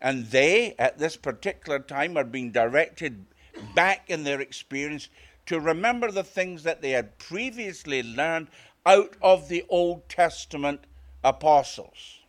And 0.00 0.26
they, 0.26 0.74
at 0.78 0.98
this 0.98 1.16
particular 1.16 1.78
time, 1.80 2.16
are 2.16 2.24
being 2.24 2.50
directed 2.50 3.26
back 3.74 4.10
in 4.10 4.24
their 4.24 4.40
experience 4.40 5.08
to 5.46 5.60
remember 5.60 6.10
the 6.10 6.24
things 6.24 6.62
that 6.62 6.80
they 6.80 6.90
had 6.90 7.18
previously 7.18 8.02
learned 8.02 8.48
out 8.86 9.16
of 9.22 9.48
the 9.48 9.64
Old 9.68 10.08
Testament 10.08 10.80
apostles. 11.22 12.20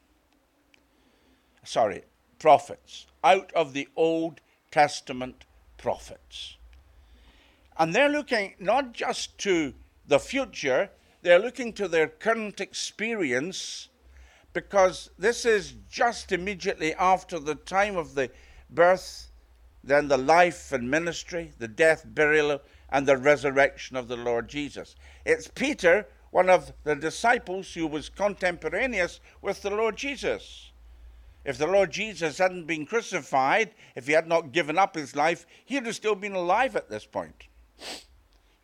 Sorry, 1.64 2.04
prophets. 2.40 3.08
Out 3.24 3.52
of 3.54 3.74
the 3.74 3.88
Old 3.96 4.42
Testament 4.72 5.46
prophets. 5.78 6.58
And 7.78 7.94
they're 7.94 8.10
looking 8.10 8.56
not 8.60 8.94
just 8.94 9.38
to 9.40 9.74
the 10.08 10.20
future, 10.20 10.90
they're 11.22 11.40
looking 11.40 11.74
to 11.74 11.88
their 11.88 12.08
current 12.08 12.62
experience 12.62 13.90
because 14.54 15.10
this 15.18 15.46
is 15.46 15.74
just 15.90 16.32
immediately 16.32 16.94
after 16.94 17.40
the 17.40 17.56
time 17.56 17.98
of 17.98 18.16
the 18.16 18.30
birth 18.70 19.30
then 19.86 20.08
the 20.08 20.18
life 20.18 20.72
and 20.72 20.90
ministry, 20.90 21.52
the 21.60 21.68
death, 21.68 22.04
burial, 22.06 22.60
and 22.90 23.08
the 23.08 23.18
resurrection 23.18 23.96
of 23.96 24.08
the 24.08 24.18
Lord 24.18 24.48
Jesus. 24.48 24.96
It's 25.26 25.48
Peter, 25.48 26.08
one 26.32 26.50
of 26.50 26.74
the 26.84 26.96
disciples 26.96 27.74
who 27.74 27.86
was 27.86 28.10
contemporaneous 28.10 29.20
with 29.42 29.62
the 29.62 29.70
Lord 29.70 29.96
Jesus. 29.96 30.72
If 31.46 31.60
the 31.60 31.68
Lord 31.68 31.92
Jesus 31.92 32.40
hadn't 32.40 32.66
been 32.66 32.88
crucified, 32.88 33.76
if 33.96 34.08
he 34.08 34.14
had 34.14 34.28
not 34.28 34.52
given 34.52 34.80
up 34.80 34.96
his 34.96 35.16
life, 35.16 35.46
he'd 35.64 35.86
have 35.86 35.96
still 35.96 36.16
been 36.16 36.34
alive 36.34 36.76
at 36.76 36.90
this 36.90 37.06
point. 37.06 37.48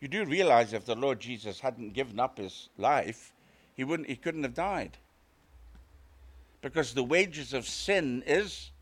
You 0.00 0.08
do 0.08 0.24
realize 0.24 0.72
if 0.72 0.84
the 0.84 0.96
Lord 0.96 1.20
Jesus 1.20 1.60
hadn't 1.60 1.94
given 1.94 2.18
up 2.18 2.38
his 2.38 2.68
life, 2.76 3.32
he 3.74 3.84
wouldn't 3.84 4.08
he 4.08 4.16
couldn't 4.16 4.42
have 4.42 4.54
died. 4.54 4.98
Because 6.60 6.92
the 6.92 7.04
wages 7.04 7.52
of 7.52 7.68
sin 7.68 8.24
is 8.26 8.72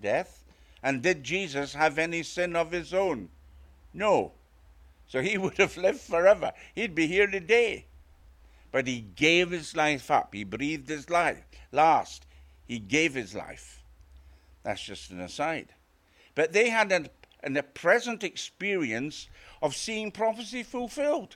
death, 0.00 0.45
and 0.86 1.02
did 1.02 1.24
Jesus 1.24 1.74
have 1.74 1.98
any 1.98 2.22
sin 2.22 2.54
of 2.54 2.70
his 2.70 2.94
own? 2.94 3.28
No. 3.92 4.34
So 5.08 5.20
he 5.20 5.36
would 5.42 5.58
have 5.58 5.76
lived 5.76 5.98
forever. 5.98 6.52
He'd 6.76 6.94
be 6.94 7.08
here 7.08 7.26
today. 7.26 7.86
But 8.70 8.86
he 8.86 9.00
gave 9.00 9.50
his 9.50 9.74
life 9.74 10.12
up. 10.12 10.32
He 10.32 10.44
breathed 10.44 10.88
his 10.88 11.10
life 11.10 11.42
last. 11.72 12.24
He 12.68 12.78
gave 12.78 13.14
his 13.14 13.34
life. 13.34 13.82
That's 14.62 14.80
just 14.80 15.10
an 15.10 15.20
aside. 15.20 15.74
But 16.36 16.52
they 16.52 16.68
had 16.68 16.92
an, 16.92 17.08
an, 17.42 17.56
a 17.56 17.64
present 17.64 18.22
experience 18.22 19.28
of 19.60 19.74
seeing 19.74 20.12
prophecy 20.12 20.62
fulfilled. 20.62 21.34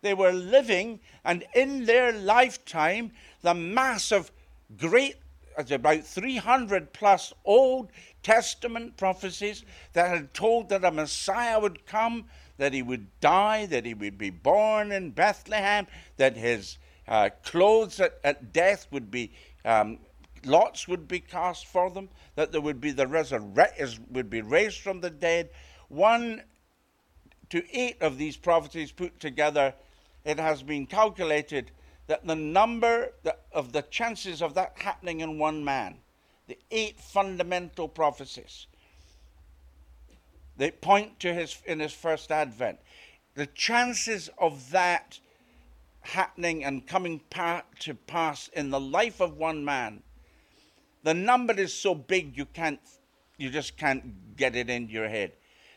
They 0.00 0.14
were 0.14 0.32
living, 0.32 0.98
and 1.24 1.44
in 1.54 1.84
their 1.84 2.10
lifetime, 2.12 3.12
the 3.42 3.54
mass 3.54 4.10
of 4.10 4.32
great, 4.76 5.18
about 5.56 6.04
300 6.04 6.92
plus 6.92 7.32
Old 7.44 7.90
Testament 8.22 8.96
prophecies 8.96 9.64
that 9.92 10.08
had 10.08 10.34
told 10.34 10.68
that 10.68 10.84
a 10.84 10.90
Messiah 10.90 11.58
would 11.58 11.86
come, 11.86 12.26
that 12.58 12.72
he 12.72 12.82
would 12.82 13.06
die, 13.20 13.66
that 13.66 13.84
he 13.84 13.94
would 13.94 14.18
be 14.18 14.30
born 14.30 14.92
in 14.92 15.10
Bethlehem, 15.10 15.86
that 16.16 16.36
his 16.36 16.78
uh, 17.08 17.30
clothes 17.44 18.00
at, 18.00 18.18
at, 18.22 18.52
death 18.52 18.86
would 18.90 19.10
be, 19.10 19.32
um, 19.64 19.98
lots 20.44 20.86
would 20.86 21.08
be 21.08 21.20
cast 21.20 21.66
for 21.66 21.90
them, 21.90 22.08
that 22.36 22.52
there 22.52 22.60
would 22.60 22.80
be 22.80 22.92
the 22.92 23.06
resurrection, 23.06 24.06
would 24.10 24.30
be 24.30 24.42
raised 24.42 24.80
from 24.80 25.00
the 25.00 25.10
dead. 25.10 25.50
One 25.88 26.42
to 27.50 27.62
eight 27.76 28.00
of 28.00 28.18
these 28.18 28.36
prophecies 28.36 28.92
put 28.92 29.18
together 29.20 29.74
it 30.24 30.38
has 30.38 30.62
been 30.62 30.86
calculated 30.86 31.70
that 32.06 32.26
the 32.26 32.34
number 32.34 33.12
of 33.52 33.72
the 33.72 33.82
chances 33.82 34.42
of 34.42 34.54
that 34.54 34.74
happening 34.76 35.20
in 35.20 35.38
one 35.38 35.64
man, 35.64 35.96
the 36.46 36.58
eight 36.70 37.00
fundamental 37.00 37.88
prophecies, 37.88 38.66
they 40.56 40.70
point 40.70 41.18
to 41.20 41.32
his 41.32 41.56
in 41.66 41.80
his 41.80 41.92
first 41.92 42.30
advent. 42.30 42.78
The 43.34 43.46
chances 43.46 44.28
of 44.38 44.70
that 44.70 45.18
happening 46.02 46.64
and 46.64 46.86
coming 46.86 47.20
pa- 47.30 47.62
to 47.80 47.94
pass 47.94 48.48
in 48.48 48.70
the 48.70 48.80
life 48.80 49.20
of 49.20 49.36
one 49.36 49.64
man, 49.64 50.02
the 51.02 51.14
number 51.14 51.54
is 51.54 51.72
so 51.72 51.94
big 51.94 52.36
you 52.36 52.44
can't, 52.44 52.80
you 53.38 53.50
just 53.50 53.76
can't 53.76 54.36
get 54.36 54.54
it 54.54 54.68
in 54.68 54.88
your 54.88 55.08
head. 55.08 55.32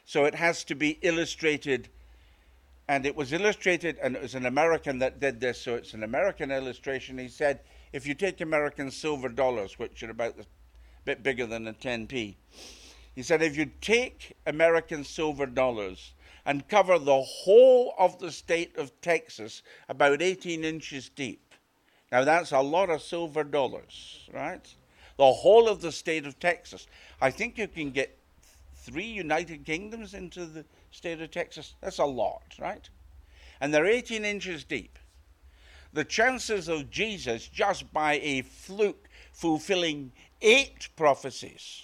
So 0.05 0.25
it 0.25 0.35
has 0.35 0.63
to 0.65 0.75
be 0.75 0.99
illustrated 1.01 1.89
and 2.87 3.05
it 3.05 3.15
was 3.15 3.33
illustrated, 3.33 3.97
and 4.01 4.15
it 4.15 4.21
was 4.21 4.35
an 4.35 4.45
American 4.45 4.99
that 4.99 5.19
did 5.19 5.39
this, 5.39 5.59
so 5.59 5.75
it's 5.75 5.93
an 5.93 6.03
American 6.03 6.51
illustration. 6.51 7.17
He 7.17 7.27
said, 7.27 7.61
if 7.93 8.05
you 8.05 8.13
take 8.13 8.41
American 8.41 8.91
silver 8.91 9.29
dollars, 9.29 9.79
which 9.79 10.03
are 10.03 10.11
about 10.11 10.39
a 10.39 10.45
bit 11.03 11.23
bigger 11.23 11.45
than 11.45 11.67
a 11.67 11.73
10p, 11.73 12.35
he 13.15 13.23
said, 13.23 13.41
if 13.41 13.57
you 13.57 13.71
take 13.81 14.35
American 14.45 15.03
silver 15.03 15.45
dollars 15.45 16.13
and 16.45 16.67
cover 16.67 16.99
the 16.99 17.21
whole 17.21 17.95
of 17.97 18.19
the 18.19 18.31
state 18.31 18.77
of 18.77 18.91
Texas 19.01 19.63
about 19.89 20.21
18 20.21 20.63
inches 20.63 21.09
deep, 21.09 21.53
now 22.11 22.23
that's 22.23 22.51
a 22.51 22.59
lot 22.59 22.89
of 22.89 23.01
silver 23.01 23.43
dollars, 23.43 24.29
right? 24.31 24.67
The 25.17 25.31
whole 25.31 25.67
of 25.67 25.81
the 25.81 25.91
state 25.91 26.25
of 26.25 26.39
Texas. 26.39 26.87
I 27.21 27.31
think 27.31 27.57
you 27.57 27.67
can 27.67 27.91
get 27.91 28.19
three 28.75 29.05
United 29.05 29.65
Kingdoms 29.65 30.13
into 30.13 30.45
the 30.45 30.65
state 30.95 31.21
of 31.21 31.31
Texas. 31.31 31.75
That's 31.81 31.99
a 31.99 32.05
lot, 32.05 32.43
right? 32.59 32.89
And 33.59 33.73
they're 33.73 33.85
18 33.85 34.25
inches 34.25 34.63
deep. 34.63 34.97
The 35.93 36.03
chances 36.03 36.67
of 36.67 36.89
Jesus, 36.89 37.47
just 37.47 37.91
by 37.93 38.19
a 38.21 38.41
fluke, 38.41 39.07
fulfilling 39.31 40.11
eight 40.41 40.89
prophecies, 40.95 41.83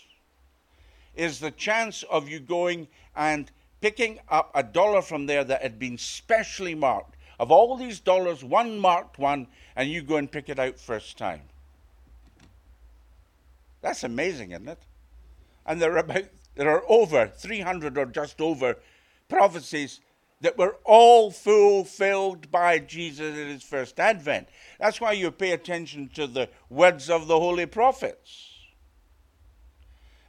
is 1.15 1.39
the 1.39 1.51
chance 1.51 2.03
of 2.03 2.29
you 2.29 2.39
going 2.39 2.87
and 3.15 3.51
picking 3.81 4.19
up 4.29 4.51
a 4.53 4.63
dollar 4.63 5.01
from 5.01 5.25
there 5.25 5.43
that 5.43 5.61
had 5.61 5.79
been 5.79 5.97
specially 5.97 6.75
marked. 6.75 7.15
Of 7.39 7.51
all 7.51 7.75
these 7.75 7.99
dollars, 7.99 8.43
one 8.43 8.77
marked 8.79 9.17
one, 9.17 9.47
and 9.75 9.89
you 9.89 10.01
go 10.01 10.17
and 10.17 10.31
pick 10.31 10.49
it 10.49 10.59
out 10.59 10.79
first 10.79 11.17
time. 11.17 11.41
That's 13.81 14.03
amazing, 14.03 14.51
isn't 14.51 14.67
it? 14.67 14.83
And 15.65 15.81
there 15.81 15.93
are 15.93 15.97
about 15.97 16.25
there 16.55 16.69
are 16.69 16.83
over 16.87 17.27
300 17.27 17.97
or 17.97 18.05
just 18.05 18.41
over 18.41 18.77
prophecies 19.31 20.01
that 20.41 20.57
were 20.57 20.77
all 20.83 21.31
fulfilled 21.31 22.51
by 22.51 22.79
Jesus 22.79 23.37
at 23.37 23.47
his 23.47 23.63
first 23.63 23.99
advent. 23.99 24.49
That's 24.79 24.99
why 24.99 25.13
you 25.13 25.31
pay 25.31 25.51
attention 25.51 26.09
to 26.15 26.27
the 26.27 26.49
words 26.69 27.09
of 27.09 27.27
the 27.27 27.39
holy 27.39 27.65
prophets. 27.65 28.49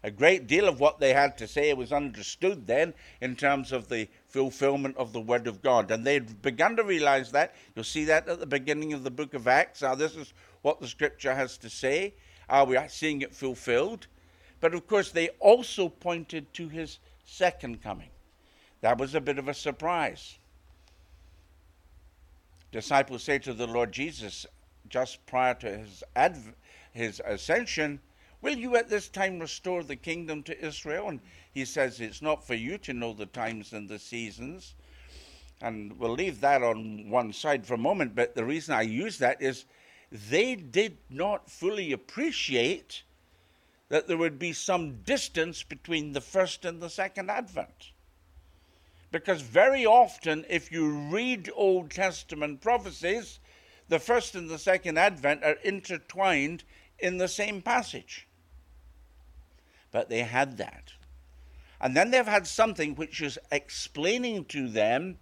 A 0.04 0.10
great 0.10 0.46
deal 0.46 0.68
of 0.68 0.80
what 0.80 1.00
they 1.00 1.14
had 1.14 1.38
to 1.38 1.48
say 1.48 1.72
was 1.74 1.92
understood 1.92 2.66
then 2.66 2.92
in 3.20 3.36
terms 3.36 3.72
of 3.72 3.88
the 3.88 4.08
fulfillment 4.28 4.96
of 4.96 5.12
the 5.12 5.20
Word 5.20 5.46
of 5.46 5.62
God. 5.62 5.90
And 5.90 6.04
they'd 6.04 6.42
begun 6.42 6.76
to 6.76 6.84
realize 6.84 7.30
that. 7.32 7.54
You'll 7.74 7.84
see 7.84 8.04
that 8.04 8.28
at 8.28 8.40
the 8.40 8.46
beginning 8.46 8.92
of 8.92 9.04
the 9.04 9.10
book 9.10 9.32
of 9.34 9.48
Acts. 9.48 9.82
Now, 9.82 9.94
this 9.94 10.16
is 10.16 10.34
what 10.62 10.80
the 10.80 10.88
Scripture 10.88 11.34
has 11.34 11.56
to 11.58 11.70
say. 11.70 12.14
Are 12.48 12.64
we 12.64 12.78
seeing 12.88 13.22
it 13.22 13.34
fulfilled? 13.34 14.08
But 14.60 14.74
of 14.74 14.86
course, 14.86 15.10
they 15.10 15.30
also 15.38 15.88
pointed 15.88 16.52
to 16.54 16.68
his 16.68 16.98
second 17.24 17.82
coming. 17.82 18.12
That 18.82 18.98
was 18.98 19.14
a 19.14 19.20
bit 19.20 19.38
of 19.38 19.48
a 19.48 19.54
surprise. 19.54 20.38
Disciples 22.72 23.22
say 23.22 23.38
to 23.38 23.54
the 23.54 23.66
Lord 23.66 23.92
Jesus 23.92 24.44
just 24.88 25.24
prior 25.24 25.54
to 25.54 25.78
his, 25.78 26.04
adv- 26.14 26.54
his 26.92 27.22
ascension, 27.24 28.00
Will 28.42 28.58
you 28.58 28.76
at 28.76 28.88
this 28.88 29.08
time 29.08 29.38
restore 29.38 29.84
the 29.84 29.94
kingdom 29.94 30.42
to 30.42 30.64
Israel? 30.64 31.08
And 31.08 31.20
he 31.54 31.64
says, 31.64 32.00
It's 32.00 32.20
not 32.20 32.44
for 32.44 32.54
you 32.54 32.76
to 32.78 32.92
know 32.92 33.12
the 33.12 33.26
times 33.26 33.72
and 33.72 33.88
the 33.88 34.00
seasons. 34.00 34.74
And 35.60 35.96
we'll 35.96 36.14
leave 36.14 36.40
that 36.40 36.64
on 36.64 37.08
one 37.08 37.32
side 37.32 37.64
for 37.64 37.74
a 37.74 37.78
moment, 37.78 38.16
but 38.16 38.34
the 38.34 38.44
reason 38.44 38.74
I 38.74 38.82
use 38.82 39.18
that 39.18 39.40
is 39.40 39.64
they 40.10 40.56
did 40.56 40.98
not 41.08 41.48
fully 41.48 41.92
appreciate 41.92 43.04
that 43.90 44.08
there 44.08 44.16
would 44.16 44.40
be 44.40 44.52
some 44.52 45.02
distance 45.02 45.62
between 45.62 46.12
the 46.12 46.20
first 46.20 46.64
and 46.64 46.80
the 46.80 46.90
second 46.90 47.30
advent. 47.30 47.91
Because 49.12 49.42
very 49.42 49.85
often, 49.85 50.46
if 50.48 50.72
you 50.72 50.90
read 50.90 51.51
Old 51.55 51.90
Testament 51.90 52.62
prophecies, 52.62 53.38
the 53.88 53.98
first 53.98 54.35
and 54.35 54.48
the 54.48 54.59
second 54.59 54.98
advent 54.98 55.44
are 55.44 55.59
intertwined 55.62 56.64
in 56.98 57.18
the 57.18 57.29
same 57.29 57.61
passage. 57.61 58.27
But 59.90 60.09
they 60.09 60.20
had 60.20 60.57
that. 60.57 60.94
And 61.79 61.94
then 61.94 62.11
they've 62.11 62.25
had 62.25 62.46
something 62.46 62.94
which 62.94 63.20
is 63.20 63.38
explaining 63.51 64.46
to 64.46 64.66
them 64.66 65.18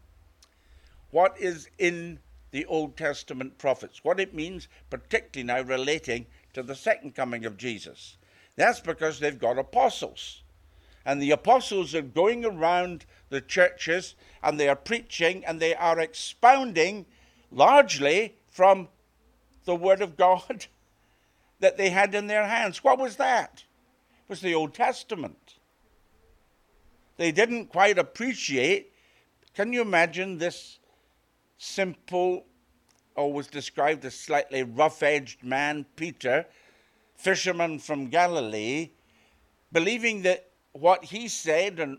what 1.11 1.35
is 1.40 1.68
in 1.76 2.20
the 2.53 2.66
Old 2.66 2.96
Testament 2.96 3.59
prophets, 3.59 4.05
what 4.05 4.20
it 4.20 4.35
means, 4.35 4.68
particularly 4.88 5.46
now 5.46 5.62
relating 5.68 6.26
to 6.53 6.62
the 6.62 6.76
second 6.76 7.16
coming 7.16 7.44
of 7.44 7.57
Jesus. 7.57 8.18
That's 8.55 8.79
because 8.79 9.18
they've 9.18 9.38
got 9.38 9.59
apostles. 9.59 10.42
And 11.04 11.20
the 11.20 11.30
apostles 11.30 11.94
are 11.94 12.02
going 12.02 12.44
around 12.44 13.06
the 13.30 13.40
churches 13.40 14.14
and 14.42 14.58
they 14.58 14.68
are 14.68 14.76
preaching 14.76 15.44
and 15.44 15.60
they 15.60 15.74
are 15.74 15.98
expounding 15.98 17.06
largely 17.50 18.36
from 18.50 18.88
the 19.64 19.74
Word 19.74 20.02
of 20.02 20.16
God 20.16 20.66
that 21.60 21.76
they 21.76 21.90
had 21.90 22.14
in 22.14 22.26
their 22.26 22.46
hands. 22.46 22.84
What 22.84 22.98
was 22.98 23.16
that? 23.16 23.64
It 24.24 24.28
was 24.28 24.40
the 24.40 24.54
Old 24.54 24.74
Testament. 24.74 25.56
They 27.16 27.32
didn't 27.32 27.66
quite 27.66 27.98
appreciate. 27.98 28.92
Can 29.54 29.72
you 29.72 29.82
imagine 29.82 30.38
this 30.38 30.78
simple, 31.58 32.46
always 33.14 33.46
described 33.46 34.04
as 34.04 34.14
slightly 34.14 34.62
rough 34.62 35.02
edged 35.02 35.44
man, 35.44 35.84
Peter, 35.96 36.46
fisherman 37.16 37.78
from 37.78 38.08
Galilee, 38.08 38.90
believing 39.70 40.22
that 40.22 40.49
what 40.72 41.04
he 41.04 41.28
said 41.28 41.80
and 41.80 41.98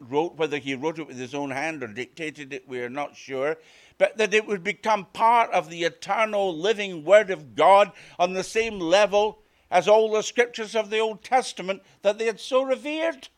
wrote, 0.00 0.36
whether 0.36 0.58
he 0.58 0.74
wrote 0.74 0.98
it 0.98 1.06
with 1.06 1.18
his 1.18 1.34
own 1.34 1.50
hand 1.50 1.82
or 1.82 1.88
dictated 1.88 2.52
it, 2.52 2.68
we 2.68 2.80
are 2.80 2.90
not 2.90 3.16
sure, 3.16 3.56
but 3.98 4.16
that 4.16 4.34
it 4.34 4.46
would 4.46 4.64
become 4.64 5.06
part 5.12 5.50
of 5.50 5.70
the 5.70 5.84
eternal 5.84 6.56
living 6.56 7.04
Word 7.04 7.30
of 7.30 7.54
God 7.54 7.92
on 8.18 8.32
the 8.32 8.44
same 8.44 8.80
level 8.80 9.38
as 9.70 9.88
all 9.88 10.10
the 10.10 10.22
scriptures 10.22 10.74
of 10.74 10.90
the 10.90 10.98
Old 10.98 11.22
Testament 11.22 11.82
that 12.02 12.18
they 12.18 12.26
had 12.26 12.40
so 12.40 12.62
revered. 12.62 13.28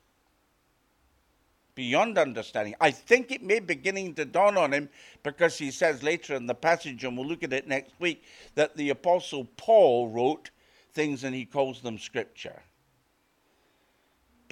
Beyond 1.74 2.18
understanding. 2.18 2.74
I 2.81 2.92
think 2.92 3.31
it 3.31 3.42
may 3.42 3.59
be 3.59 3.66
beginning 3.66 4.14
to 4.14 4.24
dawn 4.24 4.57
on 4.57 4.72
him 4.72 4.88
because 5.24 5.59
he 5.59 5.72
says 5.72 6.03
later 6.03 6.35
in 6.35 6.46
the 6.46 6.55
passage, 6.55 7.03
and 7.05 7.16
we'll 7.16 7.27
look 7.27 7.42
at 7.42 7.53
it 7.53 7.66
next 7.66 7.92
week, 7.98 8.22
that 8.55 8.77
the 8.77 8.90
Apostle 8.90 9.44
Paul 9.57 10.09
wrote 10.09 10.50
things 10.92 11.24
and 11.24 11.35
he 11.35 11.44
calls 11.44 11.83
them 11.83 11.98
scripture. 11.98 12.62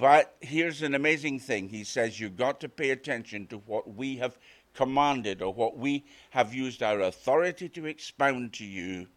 But 0.03 0.35
here's 0.41 0.81
an 0.81 0.95
amazing 0.95 1.39
thing. 1.39 1.69
He 1.69 1.85
says 1.85 2.19
you've 2.19 2.35
got 2.35 2.59
to 2.59 2.67
pay 2.67 2.89
attention 2.89 3.47
to 3.47 3.59
what 3.59 3.95
we 3.95 4.17
have 4.17 4.37
commanded 4.73 5.41
or 5.41 5.53
what 5.53 5.77
we 5.77 6.03
have 6.31 6.53
used 6.53 6.83
our 6.83 6.99
authority 6.99 7.69
to 7.69 7.85
expound 7.85 8.51
to 8.55 8.65
you 8.65 9.07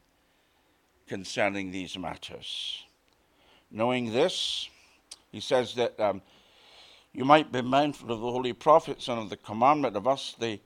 concerning 1.08 1.72
these 1.72 1.98
matters. 1.98 2.84
Knowing 3.68 4.12
this, 4.12 4.68
he 5.32 5.40
says 5.40 5.74
that 5.74 5.98
um, 5.98 6.22
You 7.12 7.24
might 7.24 7.50
be 7.50 7.62
mindful 7.62 8.12
of 8.12 8.20
the 8.20 8.30
holy 8.30 8.52
prophets 8.52 9.08
and 9.08 9.18
of 9.18 9.28
the 9.28 9.38
commandment 9.38 9.96
of 9.96 10.06
us, 10.06 10.36
the 10.38 10.60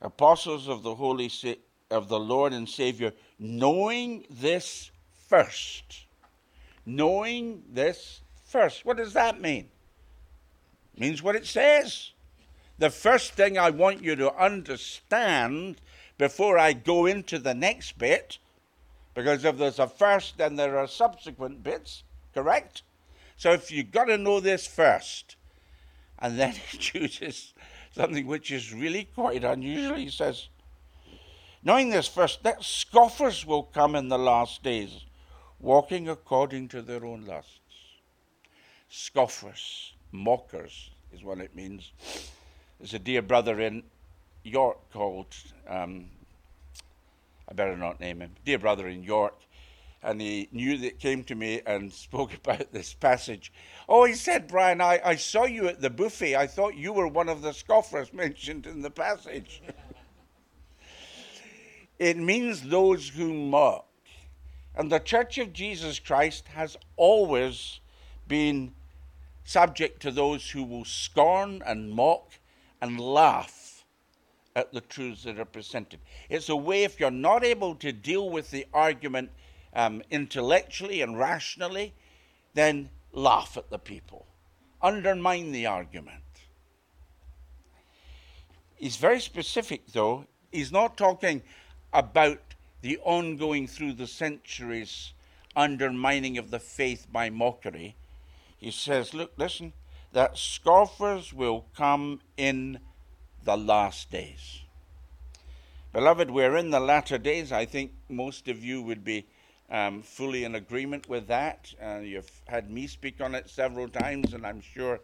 apostles 0.00 0.66
of 0.66 0.82
the 0.82 0.96
holy 0.96 1.28
Sa- 1.28 1.54
of 1.88 2.08
the 2.08 2.18
Lord 2.18 2.52
and 2.52 2.68
Savior, 2.68 3.12
knowing 3.38 4.26
this 4.28 4.90
first. 5.28 6.06
Knowing 6.84 7.62
this 7.68 8.22
first. 8.52 8.84
What 8.84 8.98
does 8.98 9.14
that 9.14 9.40
mean? 9.40 9.70
It 10.94 11.00
means 11.00 11.22
what 11.22 11.34
it 11.34 11.46
says. 11.46 12.10
The 12.78 12.90
first 12.90 13.32
thing 13.32 13.56
I 13.56 13.70
want 13.70 14.04
you 14.04 14.14
to 14.16 14.34
understand 14.34 15.80
before 16.18 16.58
I 16.58 16.74
go 16.74 17.06
into 17.06 17.38
the 17.38 17.54
next 17.54 17.98
bit, 17.98 18.38
because 19.14 19.44
if 19.44 19.56
there's 19.56 19.78
a 19.78 19.88
first, 19.88 20.36
then 20.36 20.56
there 20.56 20.78
are 20.78 20.86
subsequent 20.86 21.62
bits, 21.62 22.04
correct? 22.34 22.82
So 23.36 23.52
if 23.52 23.70
you've 23.70 23.90
got 23.90 24.04
to 24.04 24.18
know 24.18 24.38
this 24.38 24.66
first, 24.66 25.36
and 26.18 26.38
then 26.38 26.52
he 26.70 26.78
chooses 26.78 27.54
something 27.94 28.26
which 28.26 28.50
is 28.50 28.72
really 28.72 29.08
quite 29.14 29.44
unusual. 29.44 29.96
He 29.96 30.10
says, 30.10 30.48
Knowing 31.64 31.90
this 31.90 32.08
first, 32.08 32.42
that 32.42 32.62
scoffers 32.62 33.46
will 33.46 33.62
come 33.62 33.94
in 33.94 34.08
the 34.08 34.18
last 34.18 34.62
days, 34.62 35.04
walking 35.60 36.08
according 36.08 36.68
to 36.68 36.82
their 36.82 37.04
own 37.04 37.24
lusts. 37.24 37.61
Scoffers, 38.94 39.94
mockers 40.12 40.90
is 41.14 41.24
what 41.24 41.38
it 41.38 41.56
means. 41.56 41.92
There's 42.78 42.92
a 42.92 42.98
dear 42.98 43.22
brother 43.22 43.58
in 43.58 43.84
York 44.44 44.76
called, 44.92 45.34
um, 45.66 46.10
I 47.48 47.54
better 47.54 47.74
not 47.74 48.00
name 48.00 48.20
him, 48.20 48.32
dear 48.44 48.58
brother 48.58 48.88
in 48.88 49.02
York 49.02 49.34
and 50.02 50.20
he 50.20 50.48
knew 50.52 50.76
that 50.78 50.98
came 50.98 51.22
to 51.24 51.34
me 51.34 51.62
and 51.64 51.92
spoke 51.92 52.34
about 52.34 52.72
this 52.72 52.92
passage. 52.92 53.52
Oh, 53.88 54.04
he 54.04 54.14
said, 54.14 54.48
Brian, 54.48 54.80
I, 54.80 55.00
I 55.02 55.16
saw 55.16 55.44
you 55.44 55.68
at 55.68 55.80
the 55.80 55.90
buffet. 55.90 56.36
I 56.36 56.46
thought 56.46 56.74
you 56.74 56.92
were 56.92 57.08
one 57.08 57.28
of 57.28 57.42
the 57.42 57.52
scoffers 57.52 58.12
mentioned 58.12 58.66
in 58.66 58.82
the 58.82 58.90
passage. 58.90 59.62
it 61.98 62.16
means 62.16 62.62
those 62.62 63.08
who 63.08 63.32
mock. 63.32 63.86
And 64.74 64.90
the 64.90 64.98
Church 64.98 65.38
of 65.38 65.52
Jesus 65.52 65.98
Christ 65.98 66.48
has 66.48 66.76
always 66.96 67.80
been 68.26 68.72
subject 69.44 70.00
to 70.02 70.10
those 70.10 70.50
who 70.50 70.62
will 70.62 70.84
scorn 70.84 71.62
and 71.66 71.90
mock 71.90 72.32
and 72.80 73.00
laugh 73.00 73.84
at 74.54 74.72
the 74.72 74.80
truths 74.80 75.24
that 75.24 75.38
are 75.38 75.44
presented. 75.44 76.00
It's 76.28 76.48
a 76.48 76.56
way, 76.56 76.84
if 76.84 77.00
you're 77.00 77.10
not 77.10 77.44
able 77.44 77.74
to 77.76 77.92
deal 77.92 78.30
with 78.30 78.50
the 78.50 78.66
argument 78.72 79.30
um, 79.74 80.02
intellectually 80.10 81.00
and 81.00 81.18
rationally, 81.18 81.94
then 82.54 82.90
laugh 83.12 83.56
at 83.56 83.70
the 83.70 83.78
people, 83.78 84.26
undermine 84.82 85.52
the 85.52 85.66
argument. 85.66 86.22
He's 88.76 88.96
very 88.96 89.20
specific, 89.20 89.86
though. 89.92 90.26
He's 90.50 90.72
not 90.72 90.96
talking 90.96 91.42
about 91.92 92.40
the 92.82 92.98
ongoing 93.04 93.66
through 93.66 93.92
the 93.92 94.06
centuries 94.06 95.12
undermining 95.54 96.36
of 96.36 96.50
the 96.50 96.58
faith 96.58 97.06
by 97.10 97.30
mockery. 97.30 97.94
He 98.62 98.70
says, 98.70 99.12
Look, 99.12 99.32
listen, 99.36 99.72
that 100.12 100.38
scoffers 100.38 101.32
will 101.32 101.66
come 101.76 102.20
in 102.36 102.78
the 103.42 103.56
last 103.56 104.12
days. 104.12 104.60
Beloved, 105.92 106.30
we're 106.30 106.56
in 106.56 106.70
the 106.70 106.78
latter 106.78 107.18
days. 107.18 107.50
I 107.50 107.64
think 107.64 107.90
most 108.08 108.46
of 108.46 108.62
you 108.62 108.80
would 108.80 109.02
be 109.02 109.26
um, 109.68 110.00
fully 110.00 110.44
in 110.44 110.54
agreement 110.54 111.08
with 111.08 111.26
that. 111.26 111.74
Uh, 111.82 111.98
you've 112.04 112.30
had 112.46 112.70
me 112.70 112.86
speak 112.86 113.20
on 113.20 113.34
it 113.34 113.50
several 113.50 113.88
times, 113.88 114.32
and 114.32 114.46
I'm 114.46 114.60
sure 114.60 115.00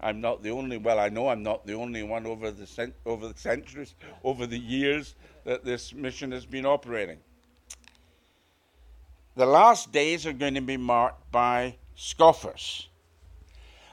I'm 0.00 0.20
not 0.20 0.44
the 0.44 0.50
only. 0.50 0.76
Well, 0.76 1.00
I 1.00 1.08
know 1.08 1.28
I'm 1.28 1.42
not 1.42 1.66
the 1.66 1.74
only 1.74 2.04
one 2.04 2.24
over 2.24 2.52
the 2.52 2.68
cent- 2.68 2.94
over 3.04 3.26
the 3.26 3.36
centuries, 3.36 3.96
over 4.22 4.46
the 4.46 4.60
years 4.60 5.16
that 5.44 5.64
this 5.64 5.92
mission 5.92 6.30
has 6.30 6.46
been 6.46 6.66
operating. 6.66 7.18
The 9.34 9.46
last 9.46 9.90
days 9.90 10.24
are 10.24 10.32
going 10.32 10.54
to 10.54 10.60
be 10.60 10.76
marked 10.76 11.32
by 11.32 11.78
scoffers. 11.96 12.86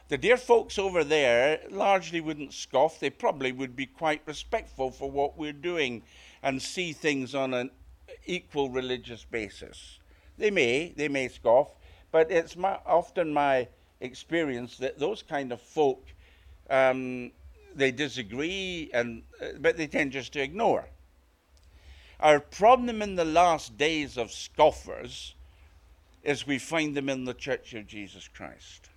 The 0.09 0.17
dear 0.17 0.37
folks 0.37 0.79
over 0.79 1.03
there 1.03 1.59
largely 1.69 2.19
wouldn't 2.19 2.51
scoff. 2.51 2.99
They 2.99 3.11
probably 3.11 3.51
would 3.51 3.75
be 3.75 3.85
quite 3.85 4.23
respectful 4.25 4.89
for 4.89 5.09
what 5.09 5.37
we're 5.37 5.53
doing 5.53 6.01
and 6.41 6.59
see 6.59 6.93
things 6.93 7.35
on 7.35 7.53
an 7.53 7.69
equal 8.25 8.71
religious 8.71 9.23
basis. 9.23 9.99
They 10.35 10.49
may, 10.49 10.93
they 10.97 11.09
may 11.09 11.27
scoff, 11.27 11.75
but 12.11 12.31
it's 12.31 12.55
my, 12.55 12.79
often 12.87 13.31
my 13.31 13.67
experience 14.01 14.77
that 14.77 14.97
those 14.97 15.21
kind 15.21 15.51
of 15.51 15.61
folk, 15.61 16.03
um, 16.71 17.31
they 17.75 17.91
disagree, 17.91 18.89
and 18.91 19.21
uh, 19.39 19.59
but 19.59 19.77
they 19.77 19.85
tend 19.85 20.13
just 20.13 20.33
to 20.33 20.41
ignore. 20.41 20.87
Our 22.19 22.39
problem 22.39 23.03
in 23.03 23.15
the 23.15 23.25
last 23.25 23.77
days 23.77 24.17
of 24.17 24.31
scoffers 24.31 25.35
is 26.23 26.47
we 26.47 26.57
find 26.57 26.97
them 26.97 27.09
in 27.09 27.25
the 27.25 27.35
Church 27.35 27.75
of 27.75 27.85
Jesus 27.85 28.27
Christ. 28.27 28.89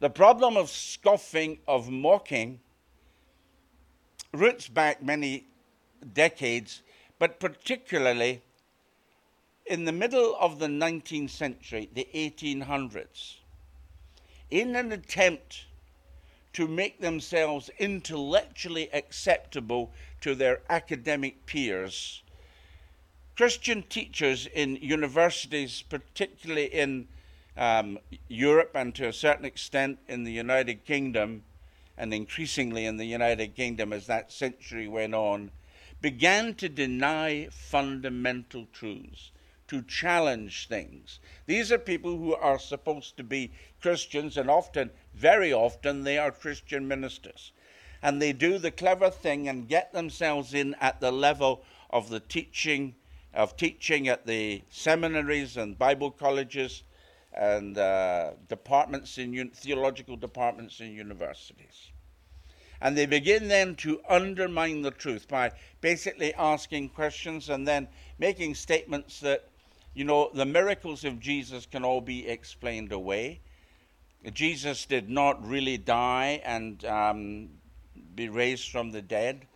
The 0.00 0.10
problem 0.10 0.56
of 0.56 0.70
scoffing, 0.70 1.58
of 1.68 1.90
mocking, 1.90 2.60
roots 4.32 4.66
back 4.66 5.02
many 5.02 5.44
decades, 6.14 6.82
but 7.18 7.38
particularly 7.38 8.40
in 9.66 9.84
the 9.84 9.92
middle 9.92 10.34
of 10.40 10.58
the 10.58 10.68
19th 10.68 11.28
century, 11.28 11.90
the 11.92 12.08
1800s, 12.14 13.36
in 14.50 14.74
an 14.74 14.90
attempt 14.90 15.66
to 16.54 16.66
make 16.66 17.00
themselves 17.00 17.70
intellectually 17.78 18.88
acceptable 18.94 19.92
to 20.22 20.34
their 20.34 20.62
academic 20.70 21.44
peers, 21.44 22.22
Christian 23.36 23.82
teachers 23.82 24.46
in 24.46 24.76
universities, 24.76 25.82
particularly 25.82 26.66
in 26.66 27.06
um, 27.60 27.98
Europe 28.26 28.70
and 28.74 28.94
to 28.94 29.06
a 29.06 29.12
certain 29.12 29.44
extent 29.44 29.98
in 30.08 30.24
the 30.24 30.32
United 30.32 30.86
Kingdom, 30.86 31.44
and 31.96 32.14
increasingly 32.14 32.86
in 32.86 32.96
the 32.96 33.04
United 33.04 33.54
Kingdom 33.54 33.92
as 33.92 34.06
that 34.06 34.32
century 34.32 34.88
went 34.88 35.14
on, 35.14 35.50
began 36.00 36.54
to 36.54 36.70
deny 36.70 37.46
fundamental 37.50 38.66
truths 38.72 39.30
to 39.68 39.82
challenge 39.82 40.68
things. 40.68 41.20
These 41.44 41.70
are 41.70 41.78
people 41.78 42.16
who 42.16 42.34
are 42.34 42.58
supposed 42.58 43.18
to 43.18 43.22
be 43.22 43.52
Christians, 43.82 44.38
and 44.38 44.50
often, 44.50 44.90
very 45.14 45.52
often, 45.52 46.02
they 46.02 46.16
are 46.16 46.32
Christian 46.32 46.88
ministers. 46.88 47.52
And 48.02 48.22
they 48.22 48.32
do 48.32 48.56
the 48.56 48.70
clever 48.70 49.10
thing 49.10 49.48
and 49.48 49.68
get 49.68 49.92
themselves 49.92 50.54
in 50.54 50.74
at 50.80 51.00
the 51.00 51.12
level 51.12 51.62
of 51.90 52.08
the 52.08 52.20
teaching, 52.20 52.94
of 53.34 53.58
teaching 53.58 54.08
at 54.08 54.26
the 54.26 54.62
seminaries 54.70 55.58
and 55.58 55.78
Bible 55.78 56.10
colleges 56.10 56.84
and 57.40 57.78
uh, 57.78 58.32
departments 58.48 59.16
in 59.16 59.50
theological 59.54 60.16
departments 60.16 60.78
in 60.78 60.92
universities. 60.92 61.90
And 62.82 62.96
they 62.96 63.06
begin 63.06 63.48
then 63.48 63.74
to 63.76 64.00
undermine 64.08 64.82
the 64.82 64.90
truth 64.90 65.26
by 65.26 65.52
basically 65.80 66.34
asking 66.34 66.90
questions 66.90 67.48
and 67.48 67.66
then 67.66 67.88
making 68.18 68.54
statements 68.54 69.20
that 69.20 69.50
you 69.94 70.04
know, 70.04 70.30
the 70.32 70.46
miracles 70.46 71.04
of 71.04 71.18
Jesus 71.18 71.66
can 71.66 71.84
all 71.84 72.00
be 72.00 72.28
explained 72.28 72.92
away. 72.92 73.40
Jesus 74.32 74.86
did 74.86 75.10
not 75.10 75.44
really 75.44 75.78
die 75.78 76.40
and 76.44 76.84
um, 76.84 77.48
be 78.14 78.28
raised 78.28 78.70
from 78.70 78.92
the 78.92 79.02
dead. 79.02 79.46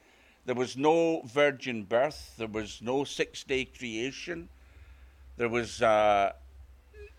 There 0.47 0.55
was 0.55 0.77
no 0.77 1.23
virgin 1.23 1.85
birth. 1.85 2.35
There 2.37 2.49
was 2.49 2.81
no 2.83 3.05
six 3.05 3.45
day 3.45 3.67
creation. 3.67 4.49
There 5.37 5.49
was 5.49 5.83
uh, 5.83 6.33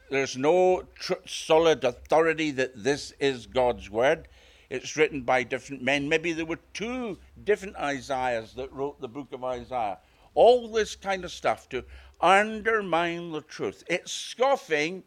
there's 0.09 0.37
no 0.37 0.83
tr- 0.95 1.13
solid 1.25 1.83
authority 1.83 2.51
that 2.51 2.83
this 2.83 3.13
is 3.19 3.45
God's 3.47 3.89
word. 3.89 4.27
It's 4.69 4.95
written 4.95 5.21
by 5.21 5.43
different 5.43 5.81
men. 5.81 6.09
Maybe 6.09 6.33
there 6.33 6.45
were 6.45 6.59
two 6.73 7.17
different 7.43 7.75
Isaiahs 7.75 8.53
that 8.53 8.71
wrote 8.71 8.99
the 8.99 9.07
book 9.07 9.31
of 9.31 9.43
Isaiah. 9.43 9.99
All 10.33 10.67
this 10.67 10.95
kind 10.95 11.23
of 11.23 11.31
stuff 11.31 11.69
to 11.69 11.83
undermine 12.19 13.31
the 13.31 13.41
truth. 13.41 13.83
It's 13.87 14.11
scoffing. 14.11 15.03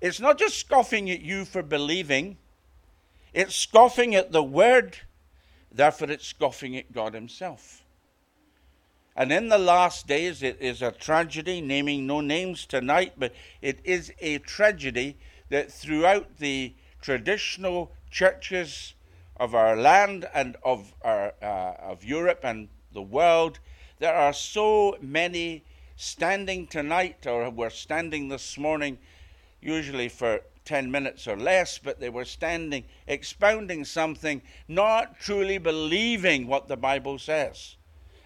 It's 0.00 0.20
not 0.20 0.38
just 0.38 0.58
scoffing 0.58 1.10
at 1.10 1.20
you 1.20 1.44
for 1.44 1.62
believing, 1.62 2.38
it's 3.34 3.56
scoffing 3.56 4.14
at 4.14 4.32
the 4.32 4.42
word, 4.42 4.96
therefore, 5.72 6.10
it's 6.10 6.26
scoffing 6.26 6.76
at 6.76 6.92
God 6.92 7.14
Himself. 7.14 7.84
And 9.18 9.32
in 9.32 9.48
the 9.48 9.58
last 9.58 10.06
days, 10.06 10.44
it 10.44 10.58
is 10.60 10.80
a 10.80 10.92
tragedy, 10.92 11.60
naming 11.60 12.06
no 12.06 12.20
names 12.20 12.64
tonight, 12.64 13.14
but 13.18 13.34
it 13.60 13.80
is 13.82 14.12
a 14.20 14.38
tragedy 14.38 15.16
that 15.48 15.72
throughout 15.72 16.36
the 16.38 16.72
traditional 17.02 17.90
churches 18.12 18.94
of 19.36 19.56
our 19.56 19.74
land 19.74 20.28
and 20.32 20.56
of, 20.62 20.94
our, 21.02 21.34
uh, 21.42 21.72
of 21.80 22.04
Europe 22.04 22.42
and 22.44 22.68
the 22.92 23.02
world, 23.02 23.58
there 23.98 24.14
are 24.14 24.32
so 24.32 24.96
many 25.00 25.64
standing 25.96 26.68
tonight, 26.68 27.26
or 27.26 27.50
were 27.50 27.70
standing 27.70 28.28
this 28.28 28.56
morning, 28.56 28.98
usually 29.60 30.08
for 30.08 30.42
10 30.64 30.92
minutes 30.92 31.26
or 31.26 31.36
less, 31.36 31.76
but 31.76 31.98
they 31.98 32.08
were 32.08 32.24
standing, 32.24 32.84
expounding 33.08 33.84
something, 33.84 34.40
not 34.68 35.18
truly 35.18 35.58
believing 35.58 36.46
what 36.46 36.68
the 36.68 36.76
Bible 36.76 37.18
says, 37.18 37.74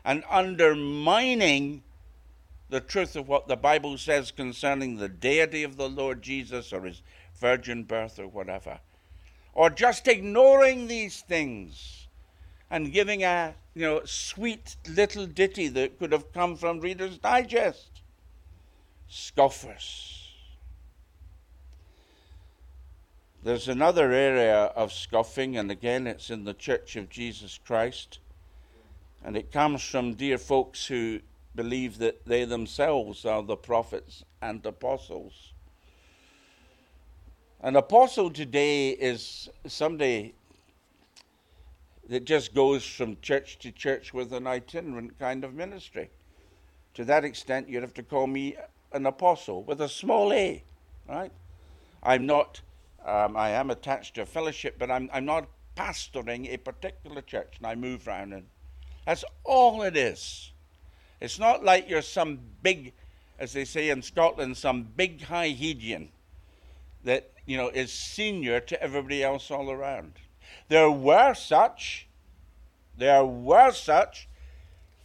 and 0.05 0.25
undermining 0.31 1.83
the 2.69 2.81
truth 2.81 3.17
of 3.17 3.29
what 3.29 3.49
the 3.49 3.57
Bible 3.57 3.99
says 3.99 4.31
concerning 4.31 4.97
the 4.97 5.09
deity 5.09 5.63
of 5.63 5.77
the 5.77 5.89
Lord 5.89 6.23
Jesus 6.23 6.73
or 6.73 6.83
his 6.83 7.03
virgin 7.35 7.85
birth 7.85 8.19
or 8.19 8.27
whatever. 8.27 8.81
Or 9.53 9.69
just 9.69 10.09
ignoring 10.09 10.87
these 10.87 11.21
things 11.21 12.09
and 12.71 12.93
giving 12.93 13.23
a 13.23 13.55
you 13.75 13.83
know 13.83 14.03
sweet 14.05 14.77
little 14.89 15.27
ditty 15.27 15.69
that 15.69 15.99
could 15.99 16.13
have 16.13 16.33
come 16.33 16.57
from 16.57 16.81
Reader's 16.81 17.19
Digest. 17.19 18.01
Scoffers 19.09 20.23
There's 23.45 23.67
another 23.67 24.13
area 24.13 24.67
of 24.77 24.93
scoffing, 24.93 25.57
and 25.57 25.69
again, 25.69 26.07
it's 26.07 26.31
in 26.31 26.45
the 26.45 26.55
Church 26.55 26.95
of 26.95 27.11
Jesus 27.11 27.59
Christ. 27.59 28.21
And 29.25 29.37
it 29.37 29.53
comes 29.53 29.83
from 29.83 30.15
dear 30.15 30.39
folks 30.39 30.87
who 30.87 31.21
believe 31.55 31.99
that 31.99 32.25
they 32.27 32.45
themselves 32.45 33.25
are 33.25 33.43
the 33.43 33.57
prophets 33.57 34.25
and 34.41 34.65
apostles. 34.67 35.53
An 37.61 37.77
apostle 37.77 38.31
today 38.31 38.91
is 38.91 39.49
somebody 39.67 40.35
that 42.09 42.25
just 42.25 42.55
goes 42.55 42.85
from 42.85 43.17
church 43.23 43.59
to 43.61 43.71
church 43.71 44.13
with 44.13 44.33
an 44.33 44.47
itinerant 44.47 45.19
kind 45.19 45.45
of 45.45 45.55
ministry. 45.55 46.11
To 46.95 47.05
that 47.05 47.25
extent, 47.25 47.69
you'd 47.69 47.83
have 47.83 47.95
to 47.95 48.03
call 48.03 48.27
me 48.27 48.57
an 48.93 49.07
apostle 49.07 49.63
with 49.63 49.81
a 49.81 49.89
small 49.89 50.33
a, 50.33 50.65
right? 51.09 51.33
I'm 52.03 52.27
not 52.27 52.61
um, 53.05 53.37
I 53.37 53.51
am 53.51 53.71
attached 53.71 54.15
to 54.15 54.23
a 54.23 54.27
fellowship, 54.27 54.77
but 54.79 54.91
I'm, 54.91 55.11
I'm 55.13 55.25
not 55.25 55.49
pastoring 55.77 56.53
a 56.53 56.57
particular 56.57 57.21
church, 57.21 57.55
and 57.59 57.67
I 57.67 57.75
move 57.75 58.07
around. 58.07 58.33
And 58.33 58.47
that's 59.07 59.25
all 59.45 59.83
it 59.83 59.97
is. 59.97 60.53
It's 61.21 61.39
not 61.39 61.65
like 61.65 61.89
you're 61.89 62.03
some 62.03 62.41
big, 62.63 62.93
as 63.39 63.53
they 63.53 63.65
say 63.65 63.91
in 63.91 64.03
Scotland, 64.03 64.57
some 64.57 64.83
big 64.83 65.23
high 65.23 65.51
Hedian 65.51 66.09
that 67.05 67.31
you 67.47 67.57
know 67.57 67.69
is 67.69 67.93
senior 67.93 68.61
to 68.61 68.83
everybody 68.83 69.23
else 69.23 69.51
all 69.51 69.71
around. 69.71 70.15
There 70.69 70.91
were 70.91 71.35
such, 71.35 72.07
there 72.97 73.25
were 73.25 73.73
such, 73.73 74.29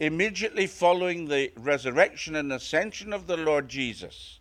immediately 0.00 0.66
following 0.66 1.26
the 1.26 1.52
resurrection 1.56 2.36
and 2.36 2.52
ascension 2.52 3.12
of 3.12 3.26
the 3.26 3.36
Lord 3.36 3.68
Jesus, 3.68 4.38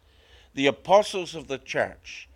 the 0.54 0.68
apostles 0.68 1.34
of 1.36 1.48
the 1.48 1.58
church 1.58 2.28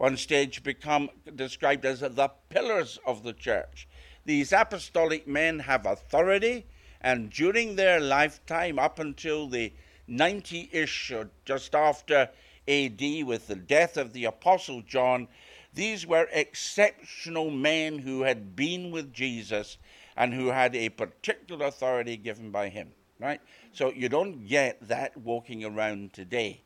one 0.00 0.16
stage 0.16 0.62
become 0.62 1.10
described 1.36 1.84
as 1.84 2.00
the 2.00 2.30
pillars 2.48 2.98
of 3.04 3.22
the 3.22 3.34
church. 3.34 3.86
These 4.24 4.52
apostolic 4.52 5.26
men 5.26 5.60
have 5.60 5.86
authority, 5.86 6.66
and 7.00 7.30
during 7.30 7.76
their 7.76 8.00
lifetime, 8.00 8.78
up 8.78 8.98
until 8.98 9.48
the 9.48 9.72
90 10.06 10.68
ish 10.72 11.10
or 11.10 11.30
just 11.44 11.74
after 11.74 12.30
AD, 12.68 13.00
with 13.24 13.46
the 13.46 13.56
death 13.56 13.96
of 13.96 14.12
the 14.12 14.24
Apostle 14.26 14.82
John, 14.82 15.28
these 15.72 16.06
were 16.06 16.28
exceptional 16.32 17.50
men 17.50 17.98
who 17.98 18.22
had 18.22 18.54
been 18.56 18.90
with 18.90 19.12
Jesus 19.12 19.78
and 20.16 20.34
who 20.34 20.48
had 20.48 20.74
a 20.74 20.88
particular 20.90 21.66
authority 21.66 22.16
given 22.16 22.50
by 22.50 22.68
him, 22.68 22.92
right? 23.18 23.40
So 23.72 23.90
you 23.92 24.08
don't 24.08 24.46
get 24.46 24.86
that 24.88 25.16
walking 25.16 25.64
around 25.64 26.12
today 26.12 26.60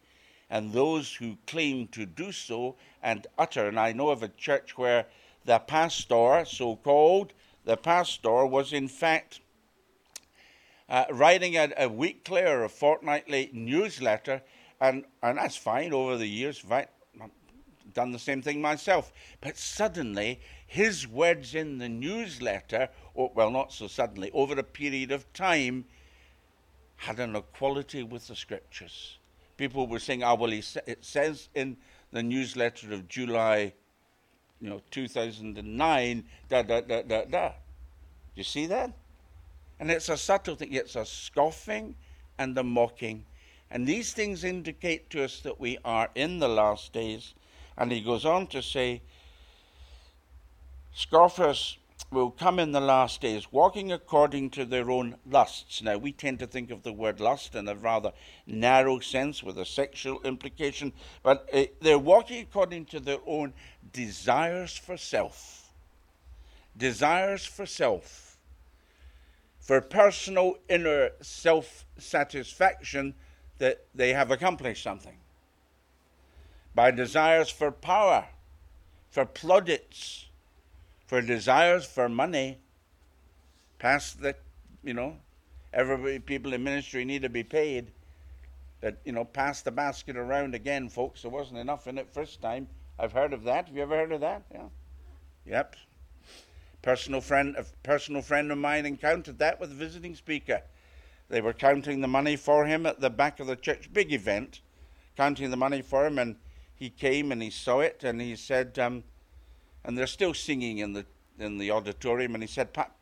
and 0.51 0.73
those 0.73 1.14
who 1.14 1.37
claim 1.47 1.87
to 1.88 2.07
do 2.07 2.33
so 2.33 2.77
and 3.03 3.27
utter. 3.38 3.69
And 3.69 3.79
I 3.79 3.93
know 3.93 4.09
of 4.09 4.23
a 4.23 4.29
church 4.29 4.77
where 4.77 5.07
the 5.45 5.59
pastor, 5.59 6.45
so 6.47 6.77
called, 6.77 7.33
the 7.64 7.77
pastor 7.77 8.46
was 8.46 8.72
in 8.72 8.88
fact 8.88 9.40
uh, 10.88 11.05
writing 11.11 11.57
a, 11.57 11.72
a, 11.77 11.88
weekly 11.88 12.42
or 12.42 12.64
a 12.64 12.68
fortnightly 12.68 13.50
newsletter, 13.53 14.42
and, 14.81 15.05
and 15.22 15.38
that's 15.38 15.57
fine 15.57 15.92
over 15.92 16.16
the 16.18 16.27
years. 16.27 16.62
I've 16.70 16.88
done 17.94 18.12
the 18.12 18.18
same 18.18 18.42
thing 18.42 18.61
myself. 18.61 19.11
But 19.40 19.57
suddenly, 19.57 20.40
his 20.66 21.09
words 21.09 21.55
in 21.55 21.79
the 21.79 21.88
newsletter, 21.88 22.90
or, 23.14 23.33
well, 23.35 23.50
not 23.50 23.72
so 23.72 23.87
suddenly, 23.87 24.31
over 24.33 24.59
a 24.59 24.62
period 24.62 25.11
of 25.11 25.33
time, 25.33 25.87
had 26.96 27.18
an 27.18 27.35
equality 27.35 28.03
with 28.03 28.29
the 28.29 28.37
scriptures 28.37 29.18
people 29.57 29.87
were 29.87 29.98
saying, 29.98 30.22
"Oh 30.22 30.35
well, 30.35 30.53
it 30.53 31.05
says 31.05 31.48
in 31.55 31.77
the 32.11 32.22
newsletter 32.22 32.92
of 32.92 33.09
July, 33.09 33.74
you 34.61 34.71
know, 34.71 34.81
2009, 34.90 36.25
da 36.49 36.62
da 36.62 36.81
da 36.81 37.03
da 37.03 37.25
da." 37.25 37.53
You 38.35 38.45
see 38.45 38.67
that? 38.67 38.93
And 39.79 39.90
it's 39.90 40.09
a 40.09 40.17
subtle 40.17 40.57
thing. 40.57 40.73
It's 40.73 40.97
a 40.97 41.05
scoffing 41.05 41.95
and 42.38 42.57
a 42.59 42.62
mocking, 42.62 43.25
and 43.71 43.87
these 43.87 44.12
things 44.12 44.45
indicate 44.45 45.11
to 45.11 45.25
us 45.25 45.40
that 45.40 45.61
we 45.61 45.79
are 45.85 46.11
in 46.14 46.38
the 46.38 46.49
last 46.49 46.93
days. 46.93 47.35
And 47.77 47.90
he 47.90 48.01
goes 48.01 48.25
on 48.25 48.47
to 48.49 48.62
say, 48.62 49.03
scoffers 50.95 51.79
will 52.11 52.31
come 52.31 52.59
in 52.59 52.73
the 52.73 52.81
last 52.81 53.21
days, 53.21 53.53
walking 53.53 53.93
according 53.93 54.51
to 54.51 54.64
their 54.64 54.90
own 54.90 55.17
lusts. 55.27 55.83
Now, 55.83 55.97
we 55.97 56.12
tend 56.12 56.38
to 56.38 56.47
think 56.47 56.71
of 56.71 56.83
the 56.83 56.93
word 56.93 57.21
lust 57.21 57.55
in 57.55 57.69
a 57.69 57.75
rather 57.75 58.12
narrow 58.47 59.01
sense 59.01 59.43
with 59.43 59.59
a 59.59 59.64
sexual 59.64 60.21
implication, 60.23 60.93
but 61.23 61.49
uh, 61.53 61.64
they're 61.81 61.99
walking 61.99 62.43
according 62.43 62.87
to 62.87 63.01
their 63.01 63.19
own 63.27 63.53
desires 63.93 64.77
for 64.77 64.97
self. 64.97 65.73
Desires 66.77 67.45
for 67.45 67.67
self. 67.67 68.37
For 69.61 69.81
personal 69.81 70.59
inner 70.69 71.11
self 71.21 71.87
satisfaction 71.99 73.14
that 73.59 73.87
they 73.95 74.12
have 74.12 74.31
accomplished 74.31 74.83
something. 74.83 75.17
By 76.75 76.90
desires 76.90 77.51
for 77.51 77.71
power, 77.71 78.27
for 79.11 79.25
plaudits 79.25 80.27
for 81.07 81.21
desires 81.21 81.85
for 81.85 82.09
money, 82.09 82.59
past 83.79 84.21
the, 84.21 84.35
you 84.83 84.95
know, 84.95 85.17
everybody, 85.73 86.19
people 86.19 86.53
in 86.55 86.62
ministry 86.64 87.05
need 87.05 87.23
to 87.23 87.29
be 87.29 87.43
paid. 87.45 87.93
That, 88.81 88.99
you 89.05 89.12
know, 89.12 89.25
pass 89.25 89.62
the 89.62 89.71
basket 89.71 90.17
around 90.17 90.55
again, 90.55 90.90
folks. 90.90 91.23
There 91.23 91.31
wasn't 91.31 91.59
enough 91.59 91.87
in 91.87 91.97
it 91.97 92.12
first 92.12 92.43
time. 92.43 92.69
I've 92.99 93.12
heard 93.12 93.33
of 93.33 93.45
that. 93.45 93.69
Have 93.69 93.77
you 93.77 93.83
ever 93.83 93.97
heard 93.97 94.12
of 94.12 94.21
that? 94.21 94.43
Yeah. 94.53 94.67
Yep. 95.47 95.77
Personal 96.83 97.23
friend, 97.23 97.57
a 97.57 97.64
personal 97.83 98.21
friend 98.21 98.53
of 98.53 98.59
mine 98.59 98.85
encountered 98.85 99.38
that 99.38 99.59
with 99.59 99.73
a 99.73 99.75
visiting 99.75 100.14
speaker. 100.14 100.61
They 101.31 101.40
were 101.40 101.55
counting 101.55 102.03
the 102.03 102.09
money 102.09 102.37
for 102.37 102.67
him 102.67 102.85
at 102.85 103.01
the 103.01 103.09
back 103.09 103.40
of 103.40 103.47
the 103.47 103.57
church, 103.57 103.90
big 103.90 104.12
event, 104.12 104.61
counting 105.17 105.51
the 105.51 105.57
money 105.57 105.81
for 105.81 106.07
him, 106.07 106.19
and 106.19 106.37
he 106.75 106.90
came 106.90 107.33
and 107.33 107.43
he 107.43 107.49
saw 107.49 107.81
it, 107.81 108.05
and 108.05 108.21
he 108.21 108.37
said, 108.37 108.79
um, 108.79 109.05
and 109.85 109.97
they're 109.97 110.07
still 110.07 110.35
singing 110.35 110.79
in 110.79 110.92
the 110.92 111.07
in 111.38 111.59
the 111.59 111.70
auditorium. 111.70 112.35
And 112.35 112.42
he 112.42 112.49
said, 112.49 112.73
Pat, 112.73 112.92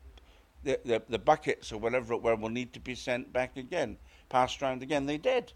the, 0.63 0.79
the, 0.83 1.01
the 1.07 1.19
buckets 1.19 1.71
or 1.71 1.77
whatever 1.77 2.13
it 2.13 2.21
were 2.21 2.35
will 2.35 2.49
need 2.49 2.73
to 2.73 2.79
be 2.79 2.95
sent 2.95 3.31
back 3.31 3.57
again, 3.57 3.97
passed 4.29 4.61
round 4.61 4.81
again. 4.81 5.05
They 5.05 5.17
did, 5.17 5.53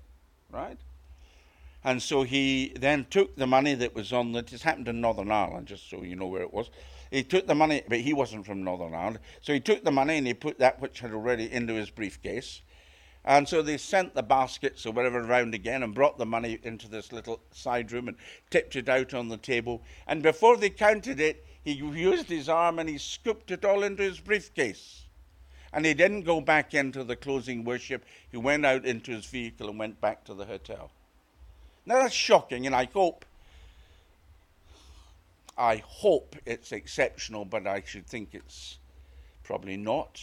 right? 0.52 0.78
And 1.84 2.02
so 2.02 2.24
he 2.24 2.74
then 2.76 3.06
took 3.10 3.36
the 3.36 3.48
money 3.48 3.74
that 3.76 3.96
was 3.96 4.12
on 4.12 4.32
the. 4.32 4.42
This 4.42 4.64
happened 4.64 4.88
in 4.88 5.02
Northern 5.02 5.32
Ireland, 5.32 5.68
just 5.68 5.90
so 5.90 6.02
you 6.02 6.16
know 6.16 6.28
where 6.28 6.42
it 6.42 6.54
was. 6.54 6.70
He 7.12 7.24
took 7.24 7.48
the 7.48 7.56
money, 7.56 7.84
but 7.88 8.00
he 8.00 8.14
wasn't 8.14 8.46
from 8.46 8.64
Northern 8.64 8.94
Ireland. 8.94 9.20
So 9.42 9.54
he 9.54 9.62
took 9.62 9.84
the 9.84 9.92
money 9.92 10.18
and 10.18 10.28
he 10.28 10.34
put 10.34 10.60
that 10.60 10.82
which 10.82 11.00
had 11.00 11.14
already 11.14 11.50
into 11.52 11.74
his 11.76 11.90
briefcase. 11.90 12.62
And 13.28 13.48
so 13.48 13.62
they 13.62 13.76
sent 13.76 14.16
the 14.16 14.24
baskets 14.24 14.86
or 14.86 14.94
whatever 14.94 15.20
around 15.20 15.54
again 15.54 15.84
and 15.84 15.94
brought 15.94 16.18
the 16.18 16.26
money 16.26 16.60
into 16.64 16.88
this 16.88 17.12
little 17.12 17.42
side 17.52 17.92
room 17.92 18.08
and 18.08 18.16
tipped 18.50 18.78
it 18.78 18.88
out 18.88 19.14
on 19.14 19.28
the 19.28 19.36
table. 19.36 19.84
And 20.08 20.24
before 20.24 20.56
they 20.56 20.70
counted 20.70 21.20
it, 21.20 21.46
he 21.62 21.74
used 21.74 22.30
his 22.30 22.48
arm 22.48 22.80
and 22.80 22.88
he 22.88 22.98
scooped 22.98 23.52
it 23.52 23.66
all 23.66 23.84
into 23.84 24.02
his 24.02 24.22
briefcase. 24.22 25.08
And 25.74 25.86
he 25.86 25.94
didn't 25.94 26.22
go 26.22 26.40
back 26.40 26.74
into 26.74 27.04
the 27.04 27.18
closing 27.18 27.66
worship. 27.66 28.06
He 28.32 28.38
went 28.38 28.66
out 28.66 28.86
into 28.86 29.12
his 29.12 29.26
vehicle 29.26 29.68
and 29.70 29.78
went 29.78 30.00
back 30.00 30.24
to 30.24 30.34
the 30.34 30.46
hotel. 30.46 30.90
Now 31.86 31.96
that's 31.96 32.14
shocking, 32.14 32.66
and 32.66 32.74
I 32.74 32.88
hope, 32.94 33.26
I 35.58 35.84
hope 35.86 36.38
it's 36.46 36.72
exceptional, 36.72 37.44
but 37.44 37.68
I 37.68 37.84
should 37.86 38.08
think 38.08 38.30
it's 38.32 38.78
probably 39.44 39.76
not. 39.76 40.22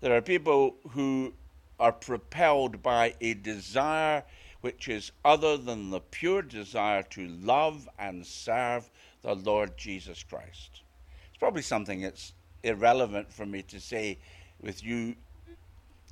There 0.00 0.16
are 0.16 0.22
people 0.22 0.76
who 0.90 1.34
are 1.80 1.92
propelled 1.92 2.82
by 2.82 3.14
a 3.20 3.34
desire 3.34 4.24
which 4.60 4.88
is 4.88 5.12
other 5.24 5.56
than 5.56 5.90
the 5.90 6.00
pure 6.00 6.42
desire 6.42 7.02
to 7.02 7.26
love 7.28 7.88
and 7.98 8.24
serve 8.26 8.90
the 9.22 9.34
Lord 9.34 9.76
Jesus 9.76 10.22
Christ. 10.22 10.82
It's 11.28 11.38
probably 11.38 11.62
something 11.62 12.02
that's 12.02 12.32
irrelevant 12.62 13.32
for 13.32 13.46
me 13.46 13.62
to 13.62 13.80
say 13.80 14.18
with 14.60 14.82
you, 14.82 15.16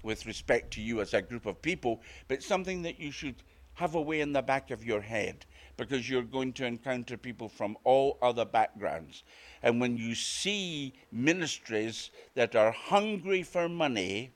with 0.02 0.26
respect 0.26 0.72
to 0.74 0.80
you 0.80 1.00
as 1.00 1.14
a 1.14 1.22
group 1.22 1.46
of 1.46 1.62
people, 1.62 2.00
but 2.28 2.42
something 2.42 2.82
that 2.82 3.00
you 3.00 3.10
should 3.10 3.36
have 3.74 3.94
a 3.94 4.00
way 4.00 4.20
in 4.20 4.32
the 4.32 4.42
back 4.42 4.70
of 4.70 4.84
your 4.84 5.00
head 5.00 5.44
because 5.76 6.08
you're 6.08 6.22
going 6.22 6.52
to 6.54 6.64
encounter 6.64 7.16
people 7.16 7.48
from 7.48 7.76
all 7.84 8.18
other 8.22 8.44
backgrounds. 8.44 9.22
And 9.62 9.80
when 9.80 9.96
you 9.96 10.14
see 10.14 10.94
ministries 11.12 12.10
that 12.34 12.56
are 12.56 12.72
hungry 12.72 13.42
for 13.42 13.68
money 13.68 14.32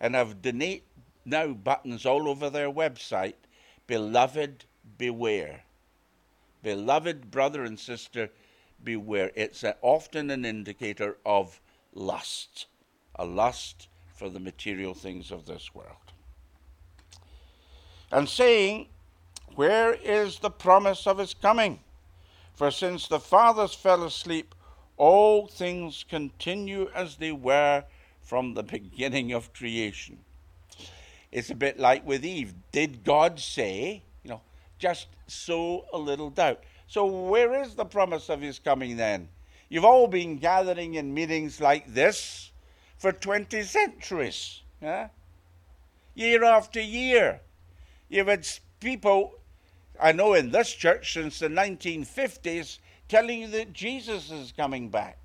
and 0.00 0.14
have 0.14 0.42
donate 0.42 0.84
now 1.24 1.48
buttons 1.52 2.06
all 2.06 2.28
over 2.28 2.50
their 2.50 2.70
website, 2.70 3.34
beloved, 3.86 4.64
beware. 4.96 5.64
Beloved 6.62 7.30
brother 7.30 7.64
and 7.64 7.78
sister, 7.78 8.30
beware. 8.82 9.30
It's 9.34 9.64
often 9.82 10.30
an 10.30 10.44
indicator 10.44 11.18
of 11.24 11.60
lust, 11.94 12.66
a 13.14 13.24
lust 13.24 13.88
for 14.14 14.28
the 14.28 14.40
material 14.40 14.94
things 14.94 15.30
of 15.30 15.46
this 15.46 15.74
world. 15.74 16.12
And 18.10 18.28
saying, 18.28 18.88
Where 19.54 19.94
is 19.94 20.38
the 20.38 20.50
promise 20.50 21.06
of 21.06 21.18
his 21.18 21.34
coming? 21.34 21.80
For 22.54 22.70
since 22.70 23.06
the 23.06 23.20
fathers 23.20 23.74
fell 23.74 24.04
asleep, 24.04 24.54
all 24.96 25.46
things 25.46 26.04
continue 26.08 26.90
as 26.94 27.16
they 27.16 27.32
were 27.32 27.84
from 28.22 28.54
the 28.54 28.62
beginning 28.62 29.32
of 29.32 29.52
creation. 29.52 30.18
It's 31.30 31.50
a 31.50 31.54
bit 31.54 31.78
like 31.78 32.06
with 32.06 32.24
Eve. 32.24 32.54
Did 32.72 33.04
God 33.04 33.38
say, 33.38 34.02
you 34.22 34.30
know, 34.30 34.40
just 34.78 35.08
sow 35.26 35.86
a 35.92 35.98
little 35.98 36.30
doubt? 36.30 36.62
So, 36.86 37.06
where 37.06 37.62
is 37.62 37.74
the 37.74 37.84
promise 37.84 38.28
of 38.28 38.40
his 38.40 38.58
coming 38.58 38.96
then? 38.96 39.28
You've 39.68 39.84
all 39.84 40.08
been 40.08 40.38
gathering 40.38 40.94
in 40.94 41.12
meetings 41.12 41.60
like 41.60 41.92
this 41.92 42.50
for 42.96 43.12
20 43.12 43.62
centuries, 43.62 44.62
yeah? 44.80 45.08
year 46.14 46.44
after 46.44 46.80
year. 46.80 47.40
You've 48.08 48.26
had 48.26 48.48
people, 48.80 49.34
I 50.00 50.12
know 50.12 50.34
in 50.34 50.50
this 50.50 50.72
church 50.72 51.12
since 51.12 51.38
the 51.38 51.48
1950s, 51.48 52.78
telling 53.08 53.40
you 53.40 53.48
that 53.48 53.72
Jesus 53.72 54.30
is 54.30 54.52
coming 54.52 54.88
back. 54.88 55.18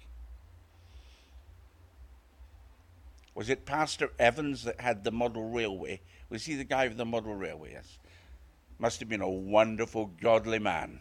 Was 3.35 3.49
it 3.49 3.65
Pastor 3.65 4.11
Evans 4.19 4.63
that 4.63 4.79
had 4.79 5.03
the 5.03 5.11
model 5.11 5.49
railway? 5.49 6.01
Was 6.29 6.45
he 6.45 6.55
the 6.55 6.63
guy 6.63 6.87
with 6.87 6.97
the 6.97 7.05
model 7.05 7.33
railway? 7.33 7.71
Yes. 7.73 7.97
Must 8.79 8.99
have 8.99 9.09
been 9.09 9.21
a 9.21 9.29
wonderful, 9.29 10.11
godly 10.21 10.59
man. 10.59 10.99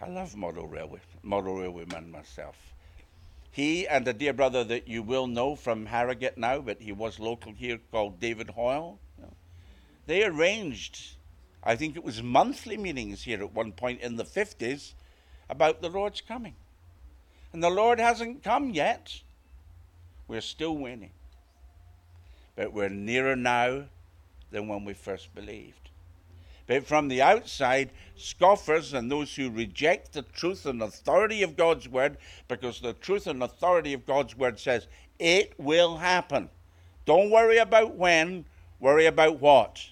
I 0.00 0.08
love 0.08 0.36
model 0.36 0.66
railway, 0.66 1.00
model 1.22 1.60
railway 1.60 1.84
man 1.86 2.10
myself. 2.10 2.56
He 3.50 3.86
and 3.86 4.06
a 4.08 4.12
dear 4.12 4.32
brother 4.32 4.64
that 4.64 4.88
you 4.88 5.02
will 5.02 5.26
know 5.26 5.54
from 5.54 5.86
Harrogate 5.86 6.36
now, 6.36 6.60
but 6.60 6.80
he 6.80 6.92
was 6.92 7.20
local 7.20 7.52
here, 7.52 7.78
called 7.92 8.18
David 8.18 8.50
Hoyle. 8.50 8.98
They 10.06 10.24
arranged, 10.24 11.16
I 11.62 11.76
think 11.76 11.96
it 11.96 12.04
was 12.04 12.22
monthly 12.22 12.76
meetings 12.76 13.22
here 13.22 13.40
at 13.40 13.54
one 13.54 13.72
point 13.72 14.00
in 14.00 14.16
the 14.16 14.24
50s 14.24 14.92
about 15.48 15.80
the 15.80 15.88
Lord's 15.88 16.20
coming. 16.20 16.54
And 17.52 17.62
the 17.62 17.70
Lord 17.70 17.98
hasn't 18.00 18.42
come 18.42 18.70
yet. 18.70 19.20
We're 20.26 20.40
still 20.40 20.76
waiting. 20.76 21.12
But 22.56 22.72
we're 22.72 22.88
nearer 22.88 23.36
now 23.36 23.84
than 24.50 24.68
when 24.68 24.84
we 24.84 24.94
first 24.94 25.34
believed. 25.34 25.90
But 26.66 26.86
from 26.86 27.08
the 27.08 27.20
outside, 27.20 27.90
scoffers 28.16 28.94
and 28.94 29.10
those 29.10 29.34
who 29.34 29.50
reject 29.50 30.12
the 30.12 30.22
truth 30.22 30.64
and 30.64 30.82
authority 30.82 31.42
of 31.42 31.56
God's 31.56 31.88
word, 31.88 32.16
because 32.48 32.80
the 32.80 32.94
truth 32.94 33.26
and 33.26 33.42
authority 33.42 33.92
of 33.92 34.06
God's 34.06 34.36
word 34.36 34.58
says 34.58 34.86
it 35.18 35.52
will 35.58 35.98
happen. 35.98 36.48
Don't 37.04 37.30
worry 37.30 37.58
about 37.58 37.96
when, 37.96 38.46
worry 38.80 39.06
about 39.06 39.40
what. 39.40 39.90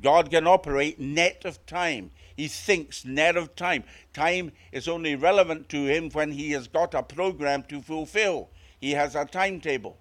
God 0.00 0.30
can 0.30 0.46
operate 0.46 1.00
net 1.00 1.44
of 1.44 1.64
time. 1.66 2.10
He 2.36 2.46
thinks 2.46 3.04
net 3.04 3.36
of 3.36 3.56
time. 3.56 3.84
Time 4.12 4.52
is 4.70 4.86
only 4.86 5.16
relevant 5.16 5.68
to 5.70 5.86
him 5.86 6.10
when 6.10 6.32
he 6.32 6.52
has 6.52 6.68
got 6.68 6.94
a 6.94 7.02
program 7.02 7.64
to 7.64 7.82
fulfill. 7.82 8.50
He 8.80 8.92
has 8.92 9.16
a 9.16 9.24
timetable. 9.24 9.98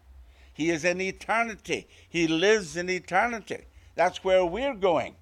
He 0.54 0.70
is 0.70 0.86
in 0.86 1.02
eternity. 1.02 1.88
He 2.08 2.28
lives 2.28 2.78
in 2.78 2.90
eternity. 2.90 3.66
That's 3.96 4.24
where 4.24 4.46
we're 4.46 4.76
going. 4.76 5.16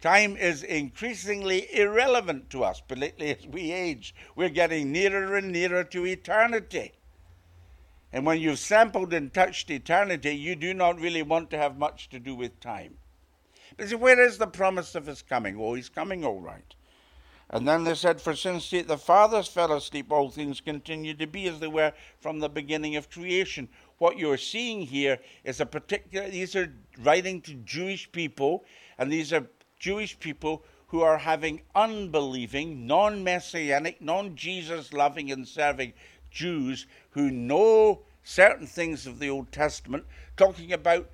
Time 0.00 0.36
is 0.36 0.62
increasingly 0.62 1.66
irrelevant 1.74 2.50
to 2.50 2.62
us, 2.62 2.80
particularly 2.80 3.38
as 3.38 3.46
we 3.46 3.72
age. 3.72 4.14
We're 4.36 4.50
getting 4.50 4.92
nearer 4.92 5.36
and 5.36 5.50
nearer 5.50 5.82
to 5.84 6.04
eternity. 6.04 6.92
And 8.12 8.26
when 8.26 8.40
you've 8.40 8.58
sampled 8.58 9.14
and 9.14 9.32
touched 9.32 9.70
eternity, 9.70 10.36
you 10.36 10.56
do 10.56 10.74
not 10.74 11.00
really 11.00 11.22
want 11.22 11.50
to 11.50 11.58
have 11.58 11.78
much 11.78 12.08
to 12.10 12.18
do 12.18 12.34
with 12.34 12.60
time. 12.60 12.98
But 13.76 13.88
see, 13.88 13.94
where 13.94 14.20
is 14.20 14.38
the 14.38 14.46
promise 14.46 14.94
of 14.94 15.06
his 15.06 15.22
coming? 15.22 15.56
Oh, 15.58 15.74
he's 15.74 15.88
coming 15.88 16.24
all 16.24 16.40
right. 16.40 16.74
And 17.50 17.68
then 17.68 17.84
they 17.84 17.94
said, 17.94 18.20
For 18.20 18.34
since 18.34 18.70
the 18.70 18.98
fathers 18.98 19.48
fell 19.48 19.72
asleep, 19.72 20.10
all 20.10 20.30
things 20.30 20.60
continue 20.60 21.14
to 21.14 21.26
be 21.26 21.46
as 21.46 21.60
they 21.60 21.68
were 21.68 21.92
from 22.18 22.40
the 22.40 22.48
beginning 22.48 22.96
of 22.96 23.10
creation. 23.10 23.68
What 23.98 24.18
you're 24.18 24.38
seeing 24.38 24.82
here 24.82 25.18
is 25.44 25.60
a 25.60 25.66
particular, 25.66 26.28
these 26.28 26.56
are 26.56 26.72
writing 26.98 27.40
to 27.42 27.54
Jewish 27.54 28.10
people, 28.10 28.64
and 28.98 29.12
these 29.12 29.32
are 29.32 29.46
Jewish 29.78 30.18
people 30.18 30.64
who 30.88 31.02
are 31.02 31.18
having 31.18 31.62
unbelieving, 31.74 32.86
non 32.86 33.22
messianic, 33.22 34.00
non 34.00 34.36
Jesus 34.36 34.92
loving 34.92 35.30
and 35.30 35.46
serving 35.46 35.92
Jews 36.30 36.86
who 37.10 37.30
know 37.30 38.02
certain 38.22 38.66
things 38.66 39.06
of 39.06 39.18
the 39.18 39.28
Old 39.28 39.52
Testament, 39.52 40.04
talking 40.36 40.72
about 40.72 41.10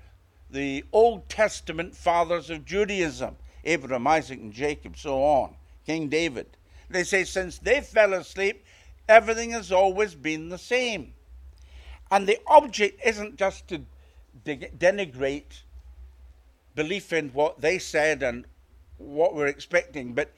the 0.51 0.83
Old 0.91 1.29
Testament 1.29 1.95
fathers 1.95 2.49
of 2.49 2.65
Judaism 2.65 3.37
Abraham, 3.63 4.07
Isaac, 4.07 4.39
and 4.39 4.51
Jacob, 4.51 4.97
so 4.97 5.23
on, 5.23 5.55
King 5.85 6.09
David. 6.09 6.47
They 6.89 7.03
say 7.03 7.23
since 7.23 7.57
they 7.57 7.81
fell 7.81 8.13
asleep, 8.13 8.65
everything 9.07 9.51
has 9.51 9.71
always 9.71 10.15
been 10.15 10.49
the 10.49 10.57
same. 10.57 11.13
And 12.09 12.27
the 12.27 12.39
object 12.47 12.99
isn't 13.05 13.37
just 13.37 13.67
to 13.69 13.81
denigrate 14.45 15.61
belief 16.75 17.13
in 17.13 17.29
what 17.29 17.61
they 17.61 17.77
said 17.79 18.23
and 18.23 18.45
what 18.97 19.35
we're 19.35 19.47
expecting, 19.47 20.13
but 20.13 20.31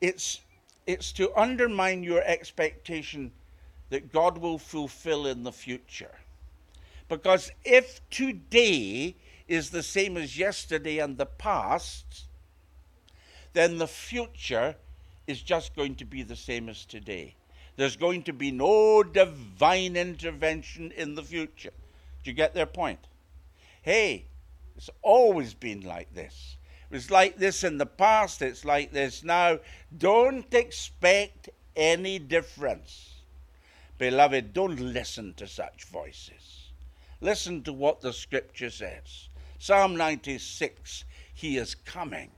it's 0.00 0.40
it's 0.86 1.10
to 1.12 1.36
undermine 1.36 2.04
your 2.04 2.22
expectation 2.22 3.32
that 3.90 4.12
God 4.12 4.38
will 4.38 4.58
fulfill 4.58 5.26
in 5.26 5.42
the 5.42 5.52
future. 5.52 6.14
Because 7.08 7.50
if 7.64 8.00
today 8.10 9.16
is 9.48 9.70
the 9.70 9.82
same 9.82 10.16
as 10.16 10.38
yesterday 10.38 10.98
and 10.98 11.18
the 11.18 11.26
past, 11.26 12.24
then 13.52 13.78
the 13.78 13.86
future 13.86 14.76
is 15.26 15.42
just 15.42 15.74
going 15.74 15.94
to 15.96 16.04
be 16.04 16.22
the 16.22 16.36
same 16.36 16.68
as 16.68 16.84
today. 16.84 17.34
There's 17.76 17.96
going 17.96 18.22
to 18.24 18.32
be 18.32 18.50
no 18.50 19.02
divine 19.02 19.96
intervention 19.96 20.92
in 20.92 21.14
the 21.14 21.22
future. 21.22 21.72
Do 22.24 22.30
you 22.30 22.34
get 22.34 22.54
their 22.54 22.66
point? 22.66 23.00
Hey, 23.82 24.26
it's 24.76 24.90
always 25.02 25.54
been 25.54 25.82
like 25.82 26.12
this. 26.14 26.56
It 26.90 26.94
was 26.94 27.10
like 27.10 27.36
this 27.36 27.64
in 27.64 27.78
the 27.78 27.86
past, 27.86 28.42
it's 28.42 28.64
like 28.64 28.92
this 28.92 29.24
now. 29.24 29.58
Don't 29.96 30.52
expect 30.54 31.50
any 31.74 32.18
difference. 32.18 33.14
Beloved, 33.98 34.52
don't 34.52 34.78
listen 34.78 35.34
to 35.34 35.46
such 35.46 35.84
voices. 35.84 36.70
Listen 37.20 37.62
to 37.62 37.72
what 37.72 38.00
the 38.00 38.12
scripture 38.12 38.70
says. 38.70 39.28
Psalm 39.58 39.96
96 39.96 41.04
He 41.32 41.56
is 41.56 41.74
coming. 41.74 42.30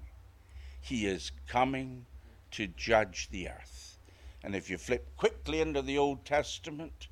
He 0.81 1.07
is 1.07 1.33
coming 1.46 2.07
to 2.52 2.66
judge 2.68 3.28
the 3.31 3.48
earth. 3.48 3.98
And 4.42 4.54
if 4.54 4.70
you 4.70 4.78
flip 4.78 5.16
quickly 5.16 5.61
into 5.61 5.83
the 5.83 5.98
Old 5.98 6.24
Testament, 6.24 7.09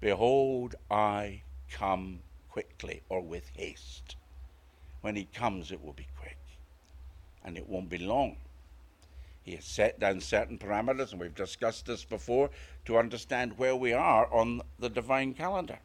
behold, 0.00 0.74
I 0.90 1.42
come 1.70 2.20
quickly 2.50 3.02
or 3.08 3.22
with 3.22 3.48
haste. 3.54 4.16
When 5.00 5.16
he 5.16 5.24
comes, 5.24 5.72
it 5.72 5.82
will 5.82 5.94
be 5.94 6.06
quick 6.18 6.36
and 7.44 7.56
it 7.56 7.68
won't 7.68 7.88
be 7.88 7.98
long. 7.98 8.36
He 9.42 9.56
has 9.56 9.64
set 9.64 9.98
down 9.98 10.20
certain 10.20 10.58
parameters, 10.58 11.12
and 11.12 11.20
we've 11.20 11.34
discussed 11.34 11.86
this 11.86 12.04
before, 12.04 12.50
to 12.84 12.98
understand 12.98 13.56
where 13.56 13.74
we 13.74 13.92
are 13.94 14.30
on 14.32 14.60
the 14.78 14.90
divine 14.90 15.32
calendar. 15.32 15.78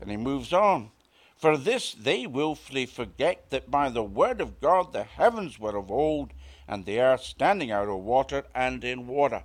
And 0.00 0.10
he 0.10 0.16
moves 0.16 0.52
on. 0.52 0.90
For 1.38 1.56
this 1.56 1.94
they 1.94 2.26
wilfully 2.26 2.84
forget 2.86 3.50
that 3.50 3.70
by 3.70 3.88
the 3.88 4.02
word 4.02 4.40
of 4.40 4.60
God 4.60 4.92
the 4.92 5.04
heavens 5.04 5.58
were 5.58 5.76
of 5.76 5.90
old, 5.90 6.32
and 6.66 6.84
the 6.84 7.00
earth 7.00 7.22
standing 7.22 7.70
out 7.70 7.88
of 7.88 7.98
water 7.98 8.44
and 8.54 8.84
in 8.84 9.06
water. 9.06 9.44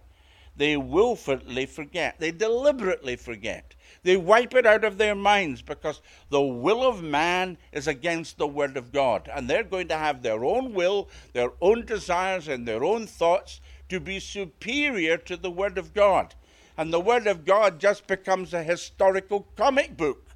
They 0.55 0.75
wilfully 0.75 1.65
forget, 1.65 2.19
they 2.19 2.31
deliberately 2.31 3.15
forget 3.15 3.75
they 4.03 4.17
wipe 4.17 4.53
it 4.53 4.65
out 4.65 4.83
of 4.83 4.97
their 4.97 5.15
minds 5.15 5.61
because 5.61 6.01
the 6.29 6.41
will 6.41 6.83
of 6.83 7.01
man 7.01 7.57
is 7.71 7.87
against 7.87 8.37
the 8.37 8.47
word 8.47 8.75
of 8.75 8.91
God. 8.91 9.29
And 9.33 9.49
they're 9.49 9.63
going 9.63 9.87
to 9.87 9.97
have 9.97 10.21
their 10.21 10.43
own 10.43 10.73
will, 10.73 11.09
their 11.31 11.51
own 11.61 11.85
desires, 11.85 12.49
and 12.49 12.67
their 12.67 12.83
own 12.83 13.07
thoughts 13.07 13.61
to 13.89 13.99
be 13.99 14.19
superior 14.19 15.17
to 15.17 15.37
the 15.37 15.51
word 15.51 15.77
of 15.77 15.93
God. 15.93 16.35
And 16.77 16.91
the 16.91 16.99
word 16.99 17.27
of 17.27 17.45
God 17.45 17.79
just 17.79 18.07
becomes 18.07 18.53
a 18.53 18.63
historical 18.63 19.47
comic 19.55 19.95
book. 19.95 20.32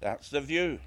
That's 0.00 0.30
the 0.30 0.40
view. 0.40 0.78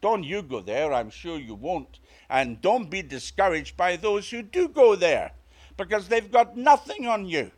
Don't 0.00 0.24
you 0.24 0.42
go 0.42 0.60
there, 0.60 0.92
I'm 0.92 1.10
sure 1.10 1.38
you 1.38 1.54
won't. 1.54 1.98
And 2.28 2.60
don't 2.60 2.90
be 2.90 3.02
discouraged 3.02 3.76
by 3.76 3.96
those 3.96 4.28
who 4.30 4.42
do 4.42 4.68
go 4.68 4.96
there 4.96 5.32
because 5.76 6.08
they've 6.08 6.30
got 6.30 6.56
nothing 6.56 7.06
on 7.06 7.26
you. 7.26 7.50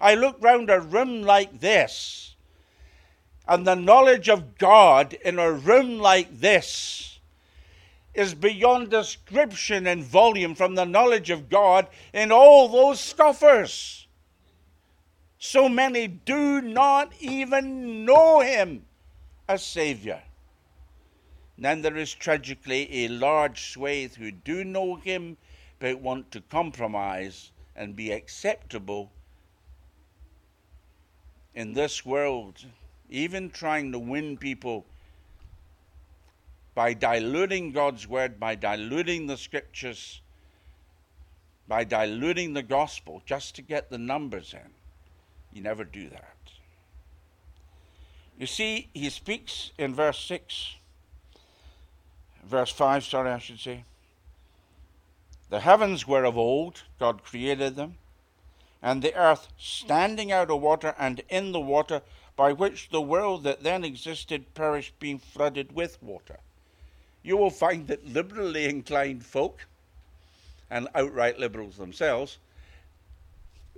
I 0.00 0.14
look 0.14 0.36
round 0.40 0.70
a 0.70 0.80
room 0.80 1.22
like 1.22 1.60
this, 1.60 2.34
and 3.46 3.66
the 3.66 3.74
knowledge 3.74 4.28
of 4.28 4.58
God 4.58 5.12
in 5.24 5.38
a 5.38 5.52
room 5.52 5.98
like 5.98 6.40
this 6.40 7.20
is 8.14 8.34
beyond 8.34 8.90
description 8.90 9.86
in 9.86 10.02
volume 10.02 10.54
from 10.54 10.74
the 10.74 10.84
knowledge 10.84 11.30
of 11.30 11.48
God 11.48 11.86
in 12.12 12.30
all 12.30 12.68
those 12.68 13.00
scoffers. 13.00 14.06
So 15.38 15.68
many 15.68 16.08
do 16.08 16.60
not 16.60 17.12
even 17.20 18.04
know 18.04 18.40
Him 18.40 18.84
as 19.48 19.64
Savior. 19.64 20.22
Then 21.58 21.82
there 21.82 21.96
is 21.96 22.12
tragically 22.12 23.04
a 23.04 23.08
large 23.08 23.72
swathe 23.72 24.14
who 24.14 24.30
do 24.30 24.64
know 24.64 24.96
Him 24.96 25.36
but 25.78 26.00
want 26.00 26.30
to 26.32 26.40
compromise 26.40 27.50
and 27.76 27.96
be 27.96 28.12
acceptable 28.12 29.10
in 31.54 31.74
this 31.74 32.04
world, 32.04 32.64
even 33.10 33.50
trying 33.50 33.92
to 33.92 33.98
win 33.98 34.36
people 34.36 34.86
by 36.74 36.94
diluting 36.94 37.72
God's 37.72 38.08
word, 38.08 38.40
by 38.40 38.54
diluting 38.54 39.26
the 39.26 39.36
scriptures, 39.36 40.20
by 41.68 41.84
diluting 41.84 42.54
the 42.54 42.62
gospel 42.62 43.22
just 43.26 43.54
to 43.56 43.62
get 43.62 43.90
the 43.90 43.98
numbers 43.98 44.54
in. 44.54 44.70
You 45.52 45.62
never 45.62 45.84
do 45.84 46.08
that. 46.08 46.41
You 48.38 48.46
see, 48.46 48.88
he 48.92 49.10
speaks 49.10 49.70
in 49.78 49.94
verse 49.94 50.18
6, 50.24 50.76
verse 52.44 52.70
5, 52.70 53.04
sorry, 53.04 53.30
I 53.30 53.38
should 53.38 53.60
say. 53.60 53.84
The 55.50 55.60
heavens 55.60 56.08
were 56.08 56.24
of 56.24 56.38
old, 56.38 56.82
God 56.98 57.22
created 57.22 57.76
them, 57.76 57.96
and 58.82 59.02
the 59.02 59.14
earth 59.14 59.48
standing 59.58 60.32
out 60.32 60.50
of 60.50 60.60
water 60.60 60.94
and 60.98 61.22
in 61.28 61.52
the 61.52 61.60
water, 61.60 62.02
by 62.34 62.52
which 62.52 62.88
the 62.88 63.02
world 63.02 63.44
that 63.44 63.62
then 63.62 63.84
existed 63.84 64.54
perished, 64.54 64.98
being 64.98 65.18
flooded 65.18 65.72
with 65.72 66.02
water. 66.02 66.40
You 67.22 67.36
will 67.36 67.50
find 67.50 67.86
that 67.88 68.08
liberally 68.08 68.64
inclined 68.64 69.24
folk, 69.24 69.66
and 70.70 70.88
outright 70.94 71.38
liberals 71.38 71.76
themselves, 71.76 72.38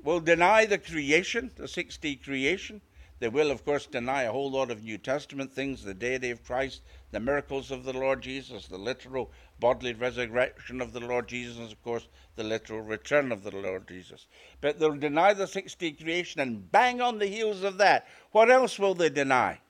will 0.02 0.20
deny 0.20 0.64
the 0.64 0.78
creation, 0.78 1.50
the 1.56 1.64
6D 1.64 2.22
creation, 2.22 2.80
they 3.20 3.28
will, 3.28 3.50
of 3.50 3.64
course, 3.64 3.86
deny 3.86 4.22
a 4.24 4.32
whole 4.32 4.50
lot 4.50 4.70
of 4.70 4.82
New 4.82 4.98
Testament 4.98 5.52
things 5.52 5.82
the 5.82 5.94
deity 5.94 6.30
of 6.30 6.44
Christ, 6.44 6.82
the 7.12 7.20
miracles 7.20 7.70
of 7.70 7.84
the 7.84 7.92
Lord 7.92 8.22
Jesus, 8.22 8.66
the 8.66 8.76
literal 8.76 9.30
bodily 9.60 9.94
resurrection 9.94 10.80
of 10.80 10.92
the 10.92 11.00
Lord 11.00 11.28
Jesus, 11.28 11.58
and, 11.58 11.70
of 11.70 11.82
course, 11.82 12.08
the 12.34 12.42
literal 12.42 12.80
return 12.80 13.30
of 13.30 13.44
the 13.44 13.54
Lord 13.54 13.86
Jesus. 13.86 14.26
But 14.60 14.78
they'll 14.78 14.96
deny 14.96 15.32
the 15.32 15.44
6D 15.44 16.02
creation 16.02 16.40
and 16.40 16.70
bang 16.72 17.00
on 17.00 17.18
the 17.18 17.26
heels 17.26 17.62
of 17.62 17.78
that. 17.78 18.08
What 18.32 18.50
else 18.50 18.78
will 18.78 18.94
they 18.94 19.10
deny? 19.10 19.60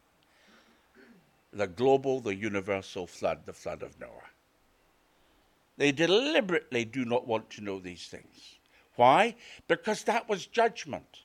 The 1.52 1.66
global, 1.66 2.20
the 2.20 2.34
universal 2.34 3.06
flood, 3.06 3.40
the 3.44 3.52
flood 3.52 3.82
of 3.82 4.00
Noah. 4.00 4.30
They 5.76 5.92
deliberately 5.92 6.84
do 6.84 7.04
not 7.04 7.26
want 7.26 7.50
to 7.50 7.60
know 7.60 7.78
these 7.78 8.06
things. 8.06 8.58
Why? 8.96 9.34
Because 9.68 10.04
that 10.04 10.28
was 10.28 10.46
judgment. 10.46 11.23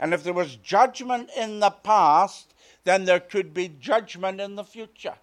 And 0.00 0.14
if 0.14 0.24
there 0.24 0.32
was 0.32 0.56
judgment 0.56 1.28
in 1.36 1.60
the 1.60 1.70
past, 1.70 2.54
then 2.84 3.04
there 3.04 3.20
could 3.20 3.52
be 3.52 3.68
judgment 3.68 4.40
in 4.40 4.56
the 4.56 4.64
future. 4.64 5.14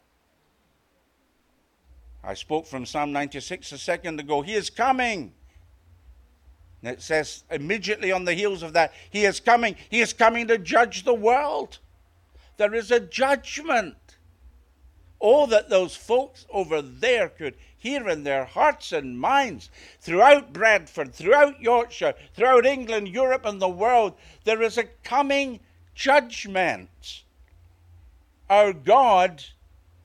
I 2.23 2.35
spoke 2.35 2.67
from 2.67 2.85
Psalm 2.85 3.11
96 3.11 3.71
a 3.71 3.77
second 3.79 4.19
ago. 4.19 4.43
He 4.43 4.53
is 4.53 4.69
coming. 4.69 5.33
And 6.83 6.91
it 6.91 7.01
says 7.01 7.43
immediately 7.49 8.11
on 8.11 8.23
the 8.23 8.35
heels 8.35 8.61
of 8.61 8.73
that, 8.73 8.93
He 9.09 9.25
is 9.25 9.39
coming. 9.39 9.75
He 9.89 9.99
is 9.99 10.13
coming 10.13 10.47
to 10.47 10.59
judge 10.59 11.03
the 11.03 11.13
world. 11.13 11.79
There 12.57 12.75
is 12.75 12.91
a 12.91 12.99
judgment. 12.99 13.95
Oh, 15.19 15.47
that 15.47 15.69
those 15.69 15.95
folks 15.95 16.45
over 16.51 16.83
there 16.83 17.29
could 17.29 17.55
hear 17.77 18.09
in 18.09 18.23
their 18.23 18.45
hearts 18.45 18.91
and 18.91 19.19
minds 19.19 19.69
throughout 20.01 20.53
Bradford, 20.53 21.13
throughout 21.13 21.61
Yorkshire, 21.61 22.15
throughout 22.35 22.65
England, 22.65 23.07
Europe, 23.07 23.45
and 23.45 23.61
the 23.61 23.69
world, 23.69 24.13
there 24.43 24.61
is 24.61 24.77
a 24.77 24.85
coming 25.03 25.59
judgment. 25.93 27.23
Our 28.49 28.73
God, 28.73 29.43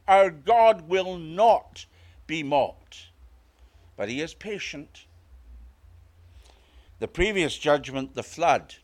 our 0.07 0.31
God 0.31 0.89
will 0.89 1.17
not 1.17 1.87
be 2.27 2.43
mocked, 2.43 3.07
but 3.97 4.09
He 4.09 4.21
is 4.21 4.35
patient. 4.35 5.07
The 6.99 7.09
previous 7.09 7.57
judgment, 7.57 8.15
the 8.15 8.23
flood. 8.23 8.77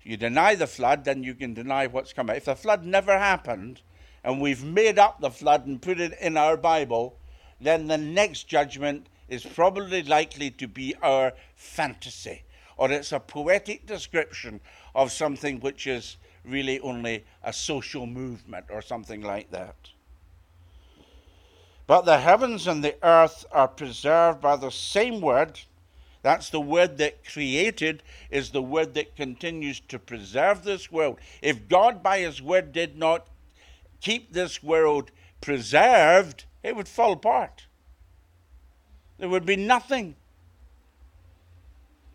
If 0.00 0.06
you 0.06 0.16
deny 0.16 0.54
the 0.54 0.66
flood, 0.66 1.04
then 1.04 1.22
you 1.22 1.34
can 1.34 1.54
deny 1.54 1.86
what's 1.86 2.12
coming. 2.12 2.36
If 2.36 2.44
the 2.46 2.56
flood 2.56 2.84
never 2.84 3.18
happened, 3.18 3.82
and 4.24 4.40
we've 4.40 4.64
made 4.64 4.98
up 4.98 5.20
the 5.20 5.30
flood 5.30 5.66
and 5.66 5.80
put 5.80 6.00
it 6.00 6.16
in 6.20 6.36
our 6.36 6.56
Bible, 6.56 7.16
then 7.60 7.86
the 7.86 7.98
next 7.98 8.48
judgment 8.48 9.06
is 9.28 9.44
probably 9.44 10.02
likely 10.02 10.50
to 10.50 10.66
be 10.66 10.94
our 11.02 11.32
fantasy, 11.54 12.42
or 12.76 12.90
it's 12.90 13.12
a 13.12 13.20
poetic 13.20 13.86
description 13.86 14.60
of 14.94 15.12
something 15.12 15.60
which 15.60 15.86
is 15.86 16.16
really 16.44 16.80
only 16.80 17.24
a 17.44 17.52
social 17.52 18.06
movement 18.06 18.66
or 18.70 18.82
something 18.82 19.22
like 19.22 19.50
that. 19.50 19.76
But 21.86 22.04
the 22.04 22.18
heavens 22.18 22.66
and 22.66 22.84
the 22.84 22.96
earth 23.02 23.44
are 23.50 23.68
preserved 23.68 24.40
by 24.40 24.56
the 24.56 24.70
same 24.70 25.20
word. 25.20 25.60
That's 26.22 26.50
the 26.50 26.60
word 26.60 26.98
that 26.98 27.24
created, 27.24 28.02
is 28.30 28.50
the 28.50 28.62
word 28.62 28.94
that 28.94 29.16
continues 29.16 29.80
to 29.88 29.98
preserve 29.98 30.62
this 30.62 30.92
world. 30.92 31.18
If 31.42 31.68
God, 31.68 32.02
by 32.02 32.20
his 32.20 32.40
word, 32.40 32.72
did 32.72 32.96
not 32.96 33.26
keep 34.00 34.32
this 34.32 34.62
world 34.62 35.10
preserved, 35.40 36.44
it 36.62 36.76
would 36.76 36.88
fall 36.88 37.12
apart. 37.12 37.66
There 39.18 39.28
would 39.28 39.46
be 39.46 39.56
nothing. 39.56 40.16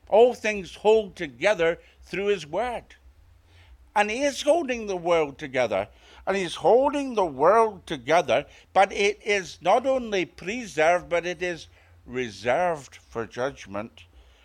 All 0.09 0.33
things 0.33 0.75
hold 0.75 1.15
together 1.15 1.79
through 2.03 2.27
His 2.27 2.45
Word. 2.45 2.95
And 3.95 4.11
He 4.11 4.23
is 4.23 4.41
holding 4.41 4.87
the 4.87 4.97
world 4.97 5.37
together. 5.37 5.87
And 6.27 6.35
He's 6.35 6.55
holding 6.55 7.13
the 7.13 7.25
world 7.25 7.85
together, 7.85 8.45
but 8.73 8.91
it 8.91 9.19
is 9.23 9.59
not 9.61 9.85
only 9.85 10.25
preserved, 10.25 11.09
but 11.09 11.25
it 11.25 11.41
is 11.41 11.67
reserved 12.05 12.95
for 12.95 13.25
judgment, 13.25 14.03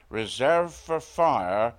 reserved 0.09 0.74
for 0.74 1.01
fire 1.01 1.74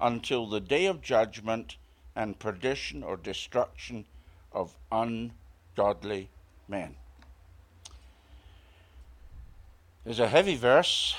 until 0.00 0.46
the 0.46 0.60
day 0.60 0.86
of 0.86 1.00
judgment 1.00 1.76
and 2.14 2.38
perdition 2.38 3.02
or 3.02 3.16
destruction 3.16 4.04
of 4.56 4.74
ungodly 4.90 6.30
men. 6.66 6.96
There's 10.02 10.18
a 10.18 10.28
heavy 10.28 10.56
verse. 10.56 11.14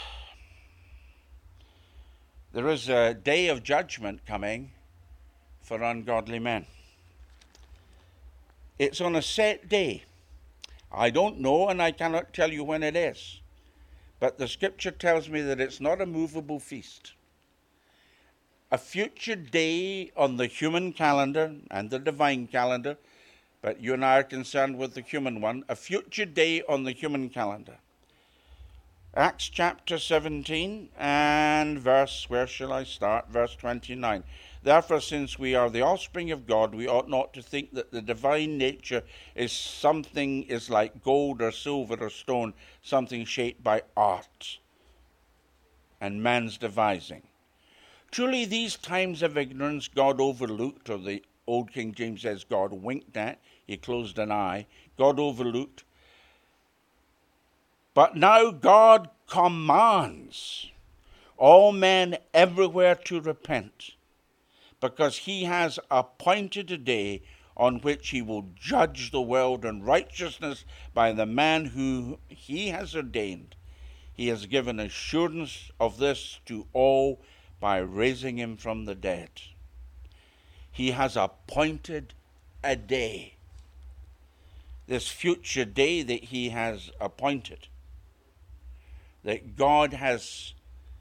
There 2.51 2.67
is 2.67 2.89
a 2.89 3.13
day 3.13 3.47
of 3.49 3.63
judgment 3.63 4.25
coming 4.25 4.71
for 5.61 5.83
ungodly 5.83 6.39
men. 6.39 6.65
It's 8.79 9.01
on 9.01 9.15
a 9.15 9.21
set 9.21 9.69
day. 9.69 10.03
I 10.91 11.11
don't 11.11 11.39
know 11.39 11.69
and 11.69 11.79
I 11.81 11.91
cannot 11.91 12.33
tell 12.33 12.51
you 12.51 12.63
when 12.63 12.81
it 12.81 12.95
is. 12.95 13.39
But 14.19 14.39
the 14.39 14.47
scripture 14.47 14.91
tells 14.91 15.29
me 15.29 15.41
that 15.41 15.59
it's 15.59 15.79
not 15.79 16.01
a 16.01 16.07
movable 16.07 16.59
feast. 16.59 17.13
A 18.71 18.79
future 18.79 19.35
day 19.35 20.11
on 20.17 20.37
the 20.37 20.47
human 20.47 20.91
calendar 20.91 21.53
and 21.69 21.91
the 21.91 21.99
divine 21.99 22.47
calendar 22.47 22.97
but 23.61 23.81
you 23.81 23.93
and 23.93 24.05
I 24.05 24.19
are 24.19 24.23
concerned 24.23 24.77
with 24.77 24.93
the 24.93 25.01
human 25.01 25.41
one, 25.41 25.63
a 25.67 25.75
future 25.75 26.25
day 26.25 26.61
on 26.67 26.83
the 26.83 26.91
human 26.91 27.29
calendar. 27.29 27.77
Acts 29.15 29.49
chapter 29.49 29.97
17 29.97 30.89
and 30.97 31.79
verse, 31.79 32.29
where 32.29 32.45
shall 32.45 32.71
I 32.71 32.83
start? 32.83 33.29
Verse 33.29 33.55
29. 33.55 34.23
Therefore, 34.61 35.01
since 35.01 35.39
we 35.39 35.55
are 35.55 35.69
the 35.69 35.81
offspring 35.81 36.29
of 36.29 36.45
God, 36.45 36.75
we 36.75 36.87
ought 36.87 37.09
not 37.09 37.33
to 37.33 37.41
think 37.41 37.73
that 37.73 37.91
the 37.91 38.01
divine 38.01 38.57
nature 38.57 39.03
is 39.33 39.51
something 39.51 40.43
is 40.43 40.69
like 40.69 41.03
gold 41.03 41.41
or 41.41 41.51
silver 41.51 41.95
or 41.99 42.09
stone, 42.09 42.53
something 42.83 43.25
shaped 43.25 43.63
by 43.63 43.81
art 43.95 44.59
and 45.99 46.21
man's 46.21 46.57
devising. 46.57 47.23
Truly, 48.11 48.45
these 48.45 48.75
times 48.75 49.21
of 49.21 49.37
ignorance 49.37 49.87
God 49.87 50.21
overlooked, 50.21 50.89
or 50.89 50.97
the 50.97 51.23
Old 51.47 51.71
King 51.71 51.93
James 51.93 52.21
says 52.21 52.43
God 52.43 52.73
winked 52.73 53.15
at, 53.15 53.39
he 53.65 53.77
closed 53.77 54.19
an 54.19 54.31
eye, 54.31 54.67
God 54.97 55.19
overlooked. 55.19 55.83
But 57.93 58.15
now 58.15 58.51
God 58.51 59.09
commands 59.27 60.69
all 61.37 61.71
men 61.71 62.17
everywhere 62.33 62.95
to 62.95 63.21
repent, 63.21 63.91
because 64.79 65.19
he 65.19 65.45
has 65.45 65.79
appointed 65.89 66.69
a 66.69 66.77
day 66.77 67.23
on 67.55 67.79
which 67.79 68.09
he 68.09 68.21
will 68.21 68.45
judge 68.55 69.11
the 69.11 69.21
world 69.21 69.65
in 69.65 69.81
righteousness 69.81 70.63
by 70.93 71.11
the 71.11 71.25
man 71.25 71.65
who 71.65 72.19
he 72.27 72.67
has 72.69 72.95
ordained. 72.95 73.55
He 74.13 74.27
has 74.27 74.45
given 74.45 74.79
assurance 74.79 75.71
of 75.79 75.97
this 75.97 76.39
to 76.45 76.67
all 76.73 77.21
by 77.59 77.77
raising 77.77 78.37
him 78.37 78.57
from 78.57 78.85
the 78.85 78.95
dead. 78.95 79.29
He 80.77 80.91
has 80.91 81.17
appointed 81.17 82.13
a 82.63 82.75
day, 82.75 83.33
this 84.85 85.07
future 85.07 85.65
day 85.65 86.03
that 86.03 86.25
he 86.25 86.49
has 86.49 86.91
appointed, 87.01 87.67
that 89.23 89.55
God 89.55 89.93
has 89.93 90.53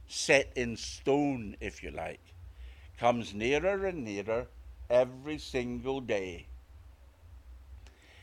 set 0.09 0.51
in 0.57 0.79
stone, 0.79 1.59
if 1.61 1.83
you 1.83 1.91
like, 1.91 2.23
comes 2.99 3.35
nearer 3.35 3.85
and 3.85 4.03
nearer 4.03 4.47
every 4.89 5.37
single 5.37 6.01
day. 6.01 6.47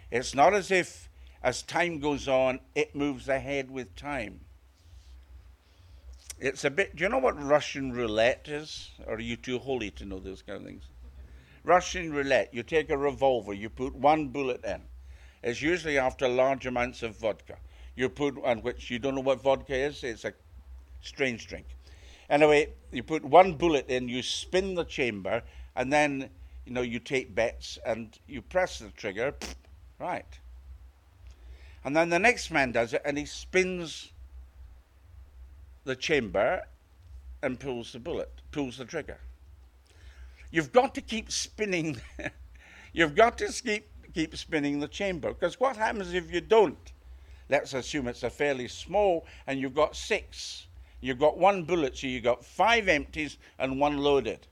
It's 0.09 0.33
not 0.33 0.55
as 0.55 0.71
if, 0.71 1.07
as 1.43 1.61
time 1.61 1.99
goes 1.99 2.27
on, 2.27 2.61
it 2.73 2.95
moves 2.95 3.29
ahead 3.29 3.69
with 3.69 3.95
time. 3.95 4.39
It's 6.39 6.63
a 6.63 6.71
bit. 6.71 6.95
Do 6.95 7.03
you 7.03 7.09
know 7.09 7.19
what 7.19 7.39
Russian 7.39 7.91
roulette 7.91 8.47
is? 8.47 8.89
Or 9.05 9.17
are 9.17 9.19
you 9.19 9.35
too 9.35 9.59
holy 9.59 9.91
to 9.91 10.03
know 10.03 10.17
those 10.17 10.41
kind 10.41 10.57
of 10.57 10.65
things? 10.65 10.85
Russian 11.63 12.13
roulette. 12.13 12.53
You 12.53 12.63
take 12.63 12.89
a 12.89 12.97
revolver, 12.97 13.53
you 13.53 13.69
put 13.69 13.95
one 13.95 14.27
bullet 14.29 14.63
in. 14.65 14.81
It's 15.41 15.61
usually 15.61 15.97
after 15.97 16.27
large 16.27 16.65
amounts 16.65 17.03
of 17.03 17.17
vodka. 17.17 17.57
You 17.95 18.09
put, 18.09 18.37
and 18.45 18.63
which 18.63 18.89
you 18.89 18.99
don't 18.99 19.15
know 19.15 19.21
what 19.21 19.41
vodka 19.41 19.75
is. 19.75 20.03
It's 20.03 20.25
a 20.25 20.33
strange 21.01 21.47
drink. 21.47 21.65
Anyway, 22.29 22.69
you 22.91 23.03
put 23.03 23.23
one 23.23 23.53
bullet 23.53 23.89
in, 23.89 24.07
you 24.07 24.23
spin 24.23 24.75
the 24.75 24.85
chamber, 24.85 25.43
and 25.75 25.91
then 25.91 26.29
you 26.65 26.73
know 26.73 26.81
you 26.81 26.99
take 26.99 27.35
bets 27.35 27.77
and 27.85 28.17
you 28.27 28.41
press 28.41 28.79
the 28.79 28.89
trigger, 28.89 29.35
right. 29.99 30.39
And 31.83 31.95
then 31.95 32.09
the 32.09 32.19
next 32.19 32.49
man 32.49 32.71
does 32.71 32.93
it, 32.93 33.01
and 33.03 33.17
he 33.17 33.25
spins 33.25 34.11
the 35.83 35.95
chamber 35.95 36.63
and 37.41 37.59
pulls 37.59 37.91
the 37.91 37.99
bullet, 37.99 38.31
pulls 38.51 38.77
the 38.77 38.85
trigger. 38.85 39.19
You've 40.53 40.71
got 40.71 40.93
to 40.93 41.01
keep 41.01 41.31
spinning. 41.31 41.99
You've 42.93 43.15
got 43.15 43.39
to 43.39 43.47
keep 43.51 43.89
keep 44.13 44.37
spinning 44.37 44.79
the 44.79 44.87
chamber 44.87 45.29
because 45.29 45.59
what 45.59 45.75
happens 45.75 46.13
if 46.13 46.31
you 46.31 46.41
don't? 46.41 46.93
Let's 47.49 47.73
assume 47.73 48.07
it's 48.07 48.21
a 48.21 48.29
fairly 48.29 48.67
small, 48.67 49.25
and 49.47 49.59
you've 49.59 49.73
got 49.73 49.95
six. 49.95 50.67
You've 51.01 51.17
got 51.17 51.39
one 51.39 51.63
bullet, 51.63 51.97
so 51.97 52.05
you've 52.05 52.23
got 52.23 52.45
five 52.45 52.87
empties 52.87 53.39
and 53.57 53.79
one 53.79 53.97
loaded. 53.97 54.45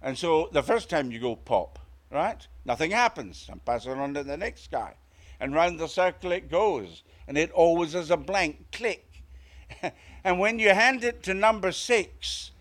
And 0.00 0.16
so 0.16 0.48
the 0.52 0.62
first 0.62 0.88
time 0.88 1.10
you 1.10 1.18
go 1.18 1.34
pop, 1.34 1.80
right? 2.08 2.46
Nothing 2.64 2.92
happens. 2.92 3.48
I'm 3.50 3.58
passing 3.58 3.92
on 3.92 4.14
to 4.14 4.22
the 4.22 4.36
next 4.36 4.70
guy. 4.70 4.94
And 5.40 5.54
round 5.54 5.80
the 5.80 5.88
circle 5.88 6.30
it 6.30 6.48
goes. 6.48 7.02
And 7.26 7.36
it 7.36 7.50
always 7.50 7.96
is 7.96 8.12
a 8.12 8.16
blank 8.16 8.70
click. 8.70 9.24
and 10.24 10.38
when 10.38 10.60
you 10.60 10.70
hand 10.70 11.02
it 11.02 11.24
to 11.24 11.34
number 11.34 11.72
six, 11.72 12.52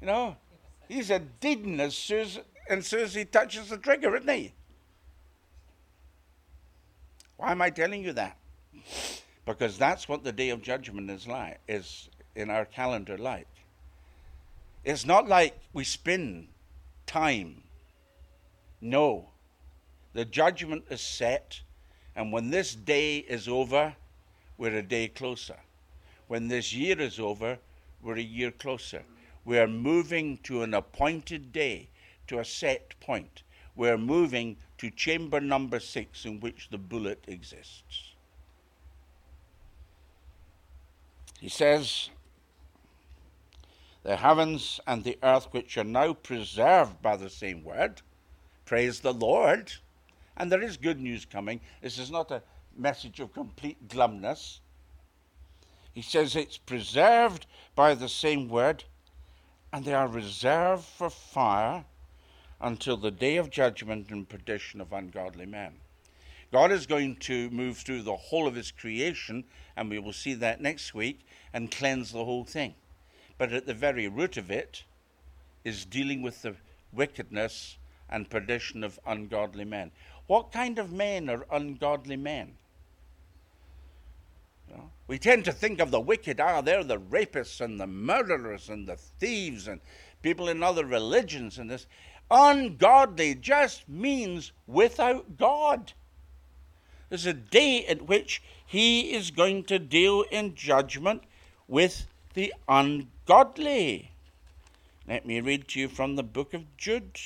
you 0.00 0.06
know, 0.06 0.36
he's 0.92 1.10
a 1.10 1.20
deedin 1.40 1.80
as 1.80 1.96
soon 1.96 2.20
as, 2.20 2.40
as 2.68 2.86
soon 2.86 3.00
as 3.00 3.14
he 3.14 3.24
touches 3.24 3.70
the 3.70 3.78
trigger, 3.78 4.14
isn't 4.16 4.28
he? 4.28 4.52
Why 7.36 7.52
am 7.52 7.62
I 7.62 7.70
telling 7.70 8.04
you 8.04 8.12
that? 8.12 8.36
Because 9.46 9.78
that's 9.78 10.08
what 10.08 10.22
the 10.22 10.32
day 10.32 10.50
of 10.50 10.62
judgment 10.62 11.10
is 11.10 11.26
like, 11.26 11.58
is 11.66 12.08
in 12.36 12.50
our 12.50 12.64
calendar 12.64 13.18
like. 13.18 13.48
It's 14.84 15.06
not 15.06 15.28
like 15.28 15.58
we 15.72 15.84
spin 15.84 16.48
time. 17.06 17.62
No. 18.80 19.30
The 20.12 20.24
judgment 20.24 20.84
is 20.90 21.00
set, 21.00 21.60
and 22.14 22.32
when 22.32 22.50
this 22.50 22.74
day 22.74 23.18
is 23.18 23.48
over, 23.48 23.96
we're 24.58 24.76
a 24.76 24.82
day 24.82 25.08
closer. 25.08 25.56
When 26.28 26.48
this 26.48 26.74
year 26.74 27.00
is 27.00 27.18
over, 27.18 27.58
we're 28.02 28.18
a 28.18 28.22
year 28.22 28.50
closer. 28.50 29.02
We're 29.44 29.66
moving 29.66 30.38
to 30.44 30.62
an 30.62 30.74
appointed 30.74 31.52
day, 31.52 31.88
to 32.28 32.38
a 32.38 32.44
set 32.44 32.98
point. 33.00 33.42
We're 33.74 33.98
moving 33.98 34.56
to 34.78 34.90
chamber 34.90 35.40
number 35.40 35.80
six, 35.80 36.24
in 36.24 36.40
which 36.40 36.68
the 36.70 36.78
bullet 36.78 37.24
exists. 37.26 38.12
He 41.40 41.48
says, 41.48 42.10
The 44.04 44.16
heavens 44.16 44.78
and 44.86 45.02
the 45.02 45.18
earth, 45.22 45.48
which 45.50 45.76
are 45.76 45.84
now 45.84 46.12
preserved 46.12 47.02
by 47.02 47.16
the 47.16 47.30
same 47.30 47.64
word, 47.64 48.02
praise 48.64 49.00
the 49.00 49.12
Lord. 49.12 49.72
And 50.36 50.50
there 50.50 50.62
is 50.62 50.76
good 50.76 51.00
news 51.00 51.24
coming. 51.24 51.60
This 51.80 51.98
is 51.98 52.10
not 52.10 52.30
a 52.30 52.42
message 52.76 53.20
of 53.20 53.32
complete 53.32 53.88
glumness. 53.88 54.60
He 55.92 56.02
says 56.02 56.36
it's 56.36 56.56
preserved 56.56 57.46
by 57.74 57.94
the 57.94 58.08
same 58.08 58.48
word, 58.48 58.84
and 59.72 59.84
they 59.84 59.94
are 59.94 60.08
reserved 60.08 60.84
for 60.84 61.08
fire 61.08 61.84
until 62.60 62.96
the 62.96 63.10
day 63.10 63.36
of 63.36 63.50
judgment 63.50 64.10
and 64.10 64.28
perdition 64.28 64.80
of 64.80 64.92
ungodly 64.92 65.46
men. 65.46 65.72
God 66.52 66.70
is 66.70 66.86
going 66.86 67.16
to 67.16 67.48
move 67.50 67.78
through 67.78 68.02
the 68.02 68.14
whole 68.14 68.46
of 68.46 68.54
his 68.54 68.70
creation, 68.70 69.44
and 69.74 69.88
we 69.88 69.98
will 69.98 70.12
see 70.12 70.34
that 70.34 70.60
next 70.60 70.92
week, 70.94 71.26
and 71.52 71.70
cleanse 71.70 72.12
the 72.12 72.24
whole 72.24 72.44
thing. 72.44 72.74
But 73.38 73.52
at 73.52 73.66
the 73.66 73.74
very 73.74 74.06
root 74.06 74.36
of 74.36 74.50
it 74.50 74.84
is 75.64 75.86
dealing 75.86 76.20
with 76.20 76.42
the 76.42 76.56
wickedness 76.92 77.78
and 78.10 78.28
perdition 78.28 78.84
of 78.84 79.00
ungodly 79.06 79.64
men. 79.64 79.90
What 80.26 80.52
kind 80.52 80.78
of 80.78 80.92
men 80.92 81.30
are 81.30 81.46
ungodly 81.50 82.16
men? 82.16 82.58
We 85.06 85.18
tend 85.18 85.44
to 85.44 85.52
think 85.52 85.80
of 85.80 85.90
the 85.90 86.00
wicked, 86.00 86.40
ah, 86.40 86.60
they're 86.60 86.84
the 86.84 86.98
rapists 86.98 87.60
and 87.60 87.78
the 87.78 87.86
murderers 87.86 88.68
and 88.68 88.86
the 88.86 88.96
thieves 88.96 89.68
and 89.68 89.80
people 90.22 90.48
in 90.48 90.62
other 90.62 90.86
religions 90.86 91.58
and 91.58 91.68
this. 91.68 91.86
Ungodly 92.30 93.34
just 93.34 93.88
means 93.88 94.52
without 94.66 95.36
God. 95.36 95.92
There's 97.10 97.26
a 97.26 97.34
day 97.34 97.84
at 97.84 98.08
which 98.08 98.42
he 98.64 99.12
is 99.12 99.30
going 99.30 99.64
to 99.64 99.78
deal 99.78 100.22
in 100.30 100.54
judgment 100.54 101.24
with 101.68 102.06
the 102.32 102.54
ungodly. 102.66 104.12
Let 105.06 105.26
me 105.26 105.40
read 105.40 105.68
to 105.68 105.80
you 105.80 105.88
from 105.88 106.16
the 106.16 106.22
book 106.22 106.54
of 106.54 106.74
Jude. 106.78 107.18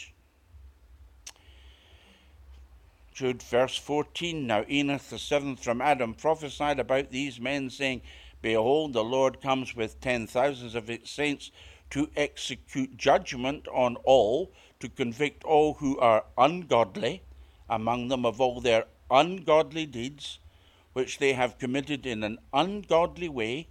Jude, 3.17 3.43
verse 3.43 3.79
14. 3.79 4.47
Now 4.47 4.67
Enoch, 4.69 5.01
the 5.09 5.19
seventh 5.19 5.65
from 5.65 5.81
Adam, 5.81 6.13
prophesied 6.13 6.79
about 6.79 7.11
these 7.11 7.41
men, 7.41 7.71
saying, 7.71 8.03
Behold, 8.43 8.93
the 8.93 9.03
Lord 9.03 9.41
comes 9.41 9.75
with 9.75 9.99
ten 10.03 10.27
thousands 10.27 10.75
of 10.75 10.89
his 10.89 11.09
saints 11.09 11.51
to 11.89 12.11
execute 12.15 12.99
judgment 12.99 13.67
on 13.69 13.97
all, 14.05 14.53
to 14.81 14.91
convict 14.91 15.45
all 15.45 15.73
who 15.73 15.99
are 15.99 16.27
ungodly 16.37 17.23
among 17.71 18.09
them 18.09 18.27
of 18.27 18.39
all 18.39 18.61
their 18.61 18.85
ungodly 19.11 19.87
deeds 19.87 20.39
which 20.93 21.17
they 21.17 21.33
have 21.33 21.59
committed 21.59 22.05
in 22.05 22.23
an 22.23 22.39
ungodly 22.53 23.31
way, 23.31 23.67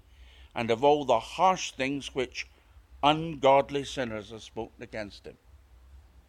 and 0.55 0.71
of 0.71 0.83
all 0.83 1.05
the 1.05 1.19
harsh 1.19 1.69
things 1.69 2.15
which 2.15 2.47
ungodly 3.03 3.83
sinners 3.83 4.31
have 4.31 4.41
spoken 4.41 4.81
against 4.81 5.27
him. 5.27 5.37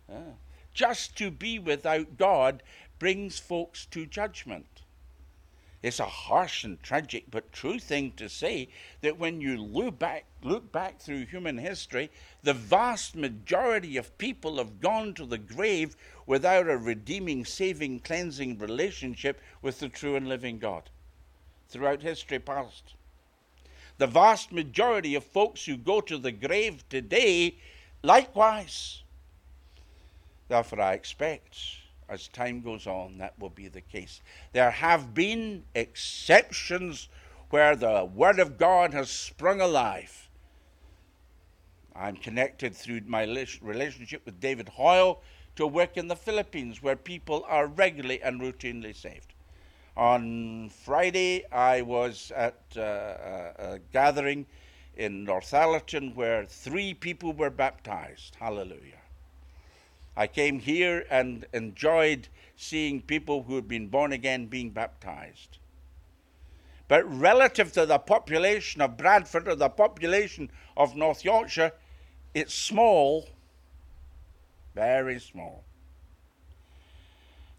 Yeah. 0.06 0.32
Just 0.74 1.16
to 1.16 1.30
be 1.30 1.58
without 1.58 2.18
God 2.18 2.62
brings 2.98 3.38
folks 3.38 3.86
to 3.86 4.06
judgment. 4.06 4.82
It's 5.82 6.00
a 6.00 6.06
harsh 6.06 6.64
and 6.64 6.82
tragic 6.82 7.26
but 7.30 7.52
true 7.52 7.78
thing 7.78 8.12
to 8.16 8.28
say 8.28 8.68
that 9.02 9.18
when 9.18 9.40
you 9.40 9.56
look 9.56 9.98
back, 9.98 10.24
look 10.42 10.72
back 10.72 10.98
through 10.98 11.26
human 11.26 11.58
history, 11.58 12.10
the 12.42 12.54
vast 12.54 13.14
majority 13.14 13.96
of 13.96 14.18
people 14.18 14.56
have 14.56 14.80
gone 14.80 15.14
to 15.14 15.24
the 15.24 15.38
grave 15.38 15.94
without 16.26 16.68
a 16.68 16.76
redeeming, 16.76 17.44
saving, 17.44 18.00
cleansing 18.00 18.58
relationship 18.58 19.40
with 19.62 19.78
the 19.78 19.88
true 19.88 20.16
and 20.16 20.28
living 20.28 20.58
God 20.58 20.90
throughout 21.68 22.02
history 22.02 22.38
past. 22.38 22.94
The 23.98 24.06
vast 24.06 24.50
majority 24.52 25.14
of 25.14 25.24
folks 25.24 25.66
who 25.66 25.76
go 25.76 26.00
to 26.00 26.18
the 26.18 26.32
grave 26.32 26.88
today, 26.88 27.58
likewise. 28.02 29.02
Therefore, 30.48 30.80
I 30.80 30.94
expect 30.94 31.58
as 32.08 32.28
time 32.28 32.60
goes 32.60 32.86
on, 32.86 33.18
that 33.18 33.38
will 33.38 33.50
be 33.50 33.68
the 33.68 33.80
case. 33.80 34.20
There 34.52 34.70
have 34.70 35.14
been 35.14 35.64
exceptions 35.74 37.08
where 37.50 37.76
the 37.76 38.04
Word 38.04 38.38
of 38.38 38.58
God 38.58 38.92
has 38.92 39.10
sprung 39.10 39.60
alive. 39.60 40.28
I'm 41.94 42.16
connected 42.16 42.74
through 42.74 43.02
my 43.06 43.22
relationship 43.22 44.22
with 44.26 44.40
David 44.40 44.68
Hoyle 44.68 45.22
to 45.56 45.66
work 45.66 45.96
in 45.96 46.08
the 46.08 46.16
Philippines 46.16 46.82
where 46.82 46.96
people 46.96 47.44
are 47.48 47.66
regularly 47.66 48.22
and 48.22 48.40
routinely 48.40 48.94
saved. 48.94 49.32
On 49.96 50.68
Friday, 50.68 51.44
I 51.50 51.80
was 51.80 52.30
at 52.36 52.60
uh, 52.76 52.80
a, 52.80 53.54
a 53.58 53.78
gathering 53.92 54.44
in 54.96 55.26
Northallerton 55.26 56.14
where 56.14 56.44
three 56.44 56.92
people 56.92 57.32
were 57.32 57.50
baptized. 57.50 58.36
Hallelujah. 58.38 58.95
I 60.16 60.26
came 60.26 60.60
here 60.60 61.04
and 61.10 61.44
enjoyed 61.52 62.28
seeing 62.56 63.02
people 63.02 63.42
who 63.42 63.56
had 63.56 63.68
been 63.68 63.88
born 63.88 64.12
again 64.12 64.46
being 64.46 64.70
baptized. 64.70 65.58
But 66.88 67.04
relative 67.04 67.72
to 67.72 67.84
the 67.84 67.98
population 67.98 68.80
of 68.80 68.96
Bradford 68.96 69.48
or 69.48 69.56
the 69.56 69.68
population 69.68 70.50
of 70.76 70.96
North 70.96 71.24
Yorkshire, 71.24 71.72
it's 72.32 72.54
small, 72.54 73.28
very 74.74 75.18
small. 75.18 75.64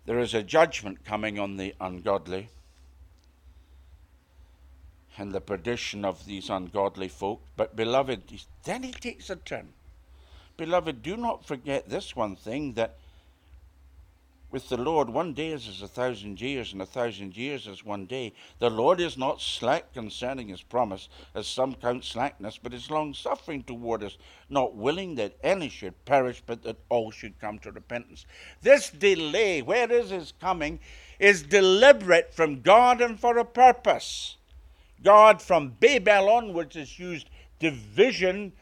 There 0.05 0.19
is 0.19 0.33
a 0.33 0.41
judgment 0.41 1.03
coming 1.03 1.37
on 1.37 1.57
the 1.57 1.75
ungodly 1.81 2.49
and 5.17 5.33
the 5.33 5.41
perdition 5.41 6.05
of 6.05 6.25
these 6.25 6.49
ungodly 6.49 7.09
folk. 7.09 7.41
But, 7.57 7.75
beloved, 7.75 8.31
then 8.63 8.83
he 8.83 8.91
takes 8.91 9.29
a 9.29 9.35
turn. 9.35 9.73
Beloved, 10.57 11.03
do 11.03 11.15
not 11.15 11.45
forget 11.45 11.87
this 11.87 12.15
one 12.15 12.35
thing 12.35 12.73
that 12.73 12.97
with 14.49 14.69
the 14.69 14.77
Lord, 14.77 15.09
one 15.09 15.33
day 15.33 15.49
is 15.49 15.67
as 15.67 15.81
a 15.81 15.89
thousand 15.89 16.39
years, 16.39 16.71
and 16.71 16.81
a 16.81 16.85
thousand 16.85 17.35
years 17.35 17.67
is 17.67 17.83
one 17.83 18.05
day. 18.05 18.31
The 18.59 18.69
Lord 18.69 19.01
is 19.01 19.17
not 19.17 19.41
slack 19.41 19.93
concerning 19.93 20.47
his 20.47 20.61
promise, 20.61 21.09
as 21.35 21.47
some 21.47 21.75
count 21.75 22.05
slackness, 22.05 22.57
but 22.57 22.73
is 22.73 22.89
long 22.89 23.13
suffering 23.13 23.63
toward 23.63 24.03
us, 24.03 24.17
not 24.49 24.73
willing 24.73 25.15
that 25.15 25.35
any 25.43 25.67
should 25.67 26.05
perish, 26.05 26.41
but 26.45 26.63
that 26.63 26.77
all 26.87 27.11
should 27.11 27.39
come 27.39 27.59
to 27.59 27.71
repentance. 27.73 28.25
This 28.61 28.89
delay, 28.89 29.61
where 29.61 29.91
is 29.91 30.11
his 30.11 30.33
coming, 30.39 30.79
is 31.19 31.43
deliberate 31.43 32.33
from 32.33 32.61
God 32.61 33.01
and 33.01 33.19
for 33.19 33.37
a 33.37 33.45
purpose. 33.45 34.37
God, 35.03 35.41
from 35.41 35.75
Babel 35.79 36.29
onwards, 36.29 36.77
has 36.77 36.97
used 36.97 37.29
division 37.59 38.53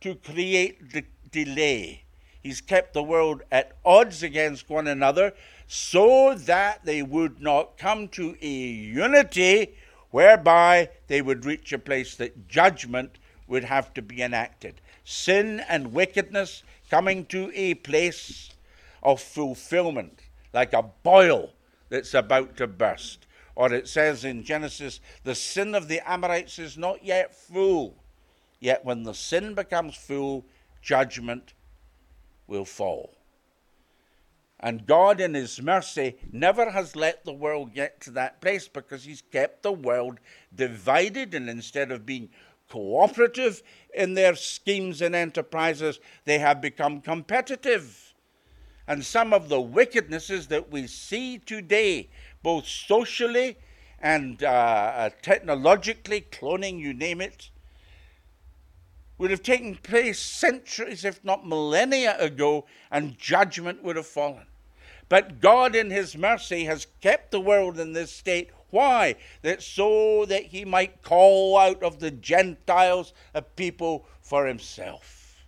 to 0.00 0.14
create 0.14 0.90
the 0.92 1.04
delay. 1.34 2.04
He's 2.40 2.60
kept 2.60 2.94
the 2.94 3.02
world 3.02 3.42
at 3.50 3.76
odds 3.84 4.22
against 4.22 4.70
one 4.70 4.86
another 4.86 5.34
so 5.66 6.34
that 6.34 6.84
they 6.84 7.02
would 7.02 7.40
not 7.40 7.76
come 7.76 8.06
to 8.08 8.36
a 8.40 8.46
unity 8.46 9.74
whereby 10.12 10.90
they 11.08 11.20
would 11.20 11.44
reach 11.44 11.72
a 11.72 11.78
place 11.78 12.14
that 12.16 12.46
judgment 12.46 13.18
would 13.48 13.64
have 13.64 13.92
to 13.94 14.00
be 14.00 14.22
enacted. 14.22 14.80
Sin 15.04 15.60
and 15.68 15.92
wickedness 15.92 16.62
coming 16.88 17.26
to 17.26 17.50
a 17.52 17.74
place 17.74 18.50
of 19.02 19.20
fulfillment, 19.20 20.20
like 20.52 20.72
a 20.72 20.84
boil 21.02 21.50
that's 21.88 22.14
about 22.14 22.56
to 22.58 22.68
burst. 22.68 23.26
Or 23.56 23.72
it 23.72 23.88
says 23.88 24.24
in 24.24 24.44
Genesis, 24.44 25.00
the 25.24 25.34
sin 25.34 25.74
of 25.74 25.88
the 25.88 26.00
Amorites 26.08 26.60
is 26.60 26.78
not 26.78 27.04
yet 27.04 27.34
full. 27.34 27.96
Yet 28.60 28.84
when 28.84 29.02
the 29.02 29.14
sin 29.14 29.54
becomes 29.54 29.96
full, 29.96 30.44
judgment 30.84 31.54
will 32.46 32.66
fall. 32.66 33.16
And 34.60 34.86
God, 34.86 35.20
in 35.20 35.34
His 35.34 35.60
mercy, 35.60 36.16
never 36.30 36.70
has 36.70 36.94
let 36.94 37.24
the 37.24 37.32
world 37.32 37.74
get 37.74 38.00
to 38.02 38.10
that 38.12 38.40
place 38.40 38.68
because 38.68 39.04
He's 39.04 39.22
kept 39.22 39.62
the 39.62 39.72
world 39.72 40.20
divided. 40.54 41.34
And 41.34 41.48
instead 41.48 41.90
of 41.90 42.06
being 42.06 42.28
cooperative 42.68 43.62
in 43.94 44.14
their 44.14 44.34
schemes 44.36 45.02
and 45.02 45.14
enterprises, 45.14 46.00
they 46.24 46.38
have 46.38 46.60
become 46.60 47.00
competitive. 47.00 48.14
And 48.86 49.04
some 49.04 49.32
of 49.32 49.48
the 49.48 49.60
wickednesses 49.60 50.48
that 50.48 50.70
we 50.70 50.86
see 50.86 51.38
today, 51.38 52.10
both 52.42 52.66
socially 52.66 53.56
and 54.00 54.42
uh, 54.42 54.46
uh 54.46 55.10
technologically, 55.22 56.26
cloning, 56.30 56.78
you 56.78 56.92
name 56.92 57.20
it, 57.20 57.50
would 59.18 59.30
have 59.30 59.42
taken 59.42 59.76
place 59.76 60.18
centuries, 60.18 61.04
if 61.04 61.24
not 61.24 61.46
millennia 61.46 62.18
ago, 62.18 62.66
and 62.90 63.18
judgment 63.18 63.82
would 63.82 63.96
have 63.96 64.06
fallen. 64.06 64.46
But 65.08 65.40
God, 65.40 65.76
in 65.76 65.90
His 65.90 66.16
mercy, 66.16 66.64
has 66.64 66.86
kept 67.00 67.30
the 67.30 67.40
world 67.40 67.78
in 67.78 67.92
this 67.92 68.10
state. 68.10 68.50
Why? 68.70 69.16
That 69.42 69.62
so 69.62 70.24
that 70.26 70.46
He 70.46 70.64
might 70.64 71.02
call 71.02 71.56
out 71.56 71.82
of 71.82 72.00
the 72.00 72.10
Gentiles 72.10 73.12
a 73.34 73.42
people 73.42 74.06
for 74.20 74.46
Himself, 74.46 75.44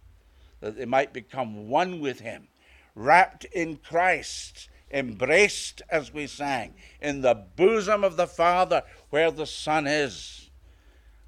that 0.60 0.76
they 0.76 0.84
might 0.84 1.12
become 1.12 1.68
one 1.68 2.00
with 2.00 2.20
Him, 2.20 2.48
wrapped 2.94 3.46
in 3.46 3.76
Christ, 3.78 4.68
embraced, 4.92 5.82
as 5.88 6.12
we 6.12 6.28
sang, 6.28 6.74
in 7.00 7.22
the 7.22 7.34
bosom 7.34 8.04
of 8.04 8.16
the 8.16 8.28
Father 8.28 8.82
where 9.10 9.32
the 9.32 9.46
Son 9.46 9.86
is, 9.88 10.50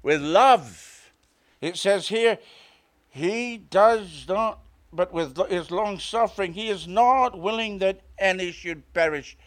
with 0.01 0.21
love 0.21 0.98
it 1.61 1.77
says 1.77 2.07
here, 2.07 2.37
He 3.09 3.57
does 3.57 4.25
not, 4.27 4.59
but 4.93 5.11
with 5.11 5.37
His 5.49 5.71
long 5.71 5.99
suffering, 5.99 6.53
He 6.53 6.69
is 6.69 6.87
not 6.87 7.37
willing 7.37 7.79
that 7.79 8.01
any 8.17 8.51
should 8.51 8.93
perish, 8.93 9.37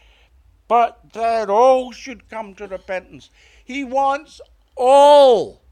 but 0.69 1.13
that 1.13 1.49
all 1.49 1.93
should 1.93 2.29
come 2.29 2.55
to 2.55 2.67
repentance. 2.67 3.31
He 3.65 3.85
wants 3.85 4.41
all. 4.77 5.63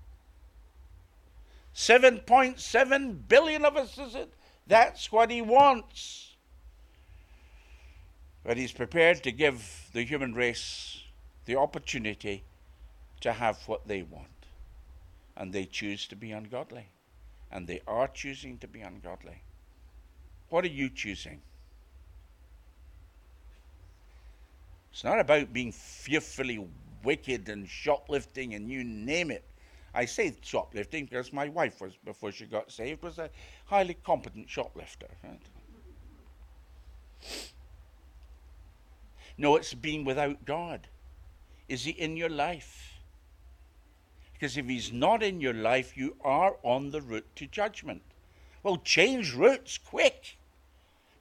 7.7 1.74 3.28
billion 3.28 3.64
of 3.64 3.76
us, 3.76 3.96
is 3.98 4.14
it? 4.14 4.32
That's 4.66 5.12
what 5.12 5.30
He 5.30 5.42
wants. 5.42 6.34
But 8.44 8.56
He's 8.56 8.72
prepared 8.72 9.22
to 9.24 9.32
give 9.32 9.88
the 9.92 10.04
human 10.04 10.34
race 10.34 11.02
the 11.44 11.56
opportunity 11.56 12.44
to 13.20 13.32
have 13.32 13.58
what 13.66 13.86
they 13.86 14.02
want 14.02 14.39
and 15.40 15.54
they 15.54 15.64
choose 15.64 16.06
to 16.06 16.14
be 16.14 16.32
ungodly. 16.32 16.84
And 17.50 17.66
they 17.66 17.80
are 17.88 18.06
choosing 18.06 18.58
to 18.58 18.68
be 18.68 18.82
ungodly. 18.82 19.42
What 20.50 20.64
are 20.64 20.68
you 20.68 20.90
choosing? 20.90 21.40
It's 24.92 25.02
not 25.02 25.18
about 25.18 25.50
being 25.54 25.72
fearfully 25.72 26.68
wicked 27.02 27.48
and 27.48 27.66
shoplifting 27.66 28.52
and 28.52 28.68
you 28.68 28.84
name 28.84 29.30
it. 29.30 29.42
I 29.94 30.04
say 30.04 30.36
shoplifting 30.42 31.06
because 31.06 31.32
my 31.32 31.48
wife 31.48 31.80
was, 31.80 31.96
before 32.04 32.32
she 32.32 32.44
got 32.44 32.70
saved, 32.70 33.02
was 33.02 33.18
a 33.18 33.30
highly 33.64 33.94
competent 33.94 34.50
shoplifter. 34.50 35.08
Right? 35.24 35.40
No, 39.38 39.56
it's 39.56 39.72
being 39.72 40.04
without 40.04 40.44
God. 40.44 40.86
Is 41.66 41.84
He 41.84 41.92
in 41.92 42.18
your 42.18 42.28
life? 42.28 42.89
Because 44.40 44.56
if 44.56 44.66
he's 44.66 44.90
not 44.90 45.22
in 45.22 45.42
your 45.42 45.52
life, 45.52 45.98
you 45.98 46.16
are 46.24 46.56
on 46.62 46.92
the 46.92 47.02
route 47.02 47.26
to 47.36 47.46
judgment. 47.46 48.00
Well, 48.62 48.78
change 48.78 49.34
routes 49.34 49.76
quick. 49.76 50.38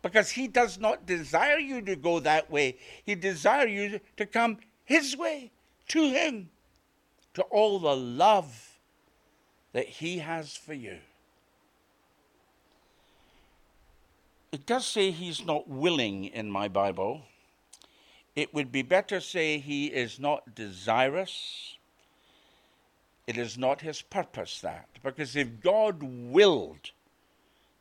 Because 0.02 0.32
he 0.32 0.48
does 0.48 0.80
not 0.80 1.06
desire 1.06 1.58
you 1.58 1.82
to 1.82 1.98
go 1.98 2.22
that 2.22 2.50
way. 2.50 2.78
He 3.06 3.16
desires 3.16 3.72
you 3.72 4.00
to 4.16 4.26
come 4.26 4.60
his 4.86 5.18
way, 5.18 5.52
to 5.90 6.10
him, 6.10 6.50
to 7.34 7.42
all 7.44 7.80
the 7.80 7.96
love 7.96 8.80
that 9.74 9.88
he 9.88 10.20
has 10.20 10.56
for 10.56 10.74
you. 10.74 11.00
It 14.54 14.66
does 14.66 14.86
say 14.86 15.12
he's 15.12 15.46
not 15.46 15.68
willing 15.68 16.24
in 16.24 16.50
my 16.50 16.70
Bible. 16.70 17.24
It 18.34 18.54
would 18.54 18.72
be 18.72 18.82
better 18.82 19.20
say 19.20 19.58
he 19.58 19.88
is 19.88 20.20
not 20.20 20.56
desirous 20.56 21.76
it 23.30 23.38
is 23.38 23.60
not 23.60 23.82
his 23.82 24.02
purpose 24.02 24.60
that. 24.62 24.90
Because 25.04 25.36
if 25.36 25.62
God 25.62 26.02
willed 26.02 26.90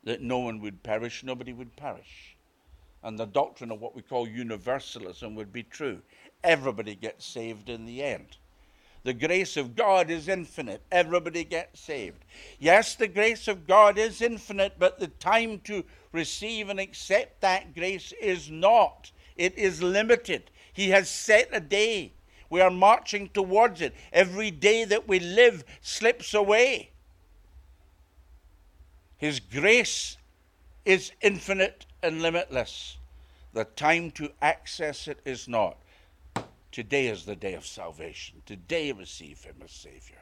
that 0.03 0.21
no 0.21 0.37
one 0.37 0.61
would 0.61 0.83
perish, 0.83 1.23
nobody 1.23 1.53
would 1.53 1.75
perish. 1.75 2.37
And 3.01 3.17
the 3.17 3.25
doctrine 3.25 3.71
of 3.71 3.81
what 3.81 3.95
we 3.95 4.03
call 4.03 4.27
universalism 4.27 5.33
would 5.33 5.51
be 5.51 5.63
true. 5.63 6.03
Everybody 6.43 6.93
gets 6.93 7.25
saved 7.25 7.67
in 7.67 7.87
the 7.87 8.03
end. 8.03 8.37
The 9.03 9.13
grace 9.15 9.57
of 9.57 9.75
God 9.75 10.11
is 10.11 10.27
infinite. 10.27 10.83
Everybody 10.91 11.43
gets 11.45 11.79
saved. 11.79 12.25
Yes, 12.59 12.93
the 12.93 13.07
grace 13.07 13.47
of 13.47 13.65
God 13.65 13.97
is 13.97 14.21
infinite, 14.21 14.73
but 14.77 14.99
the 14.99 15.07
time 15.07 15.61
to 15.61 15.83
receive 16.11 16.69
and 16.69 16.79
accept 16.79 17.41
that 17.41 17.73
grace 17.73 18.13
is 18.21 18.51
not. 18.51 19.11
It 19.35 19.57
is 19.57 19.81
limited. 19.81 20.51
He 20.71 20.91
has 20.91 21.09
set 21.09 21.49
a 21.51 21.59
day. 21.59 22.13
We 22.49 22.61
are 22.61 22.71
marching 22.71 23.29
towards 23.29 23.81
it. 23.81 23.93
Every 24.11 24.51
day 24.51 24.85
that 24.85 25.07
we 25.07 25.19
live 25.19 25.63
slips 25.81 26.33
away. 26.33 26.91
His 29.17 29.39
grace 29.39 30.17
is 30.85 31.11
infinite 31.21 31.85
and 32.01 32.21
limitless. 32.21 32.97
The 33.53 33.65
time 33.65 34.11
to 34.11 34.31
access 34.41 35.07
it 35.07 35.19
is 35.25 35.47
not. 35.47 35.77
Today 36.71 37.07
is 37.07 37.25
the 37.25 37.35
day 37.35 37.53
of 37.53 37.65
salvation. 37.65 38.41
Today 38.45 38.91
receive 38.91 39.43
Him 39.43 39.55
as 39.63 39.71
Savior. 39.71 40.21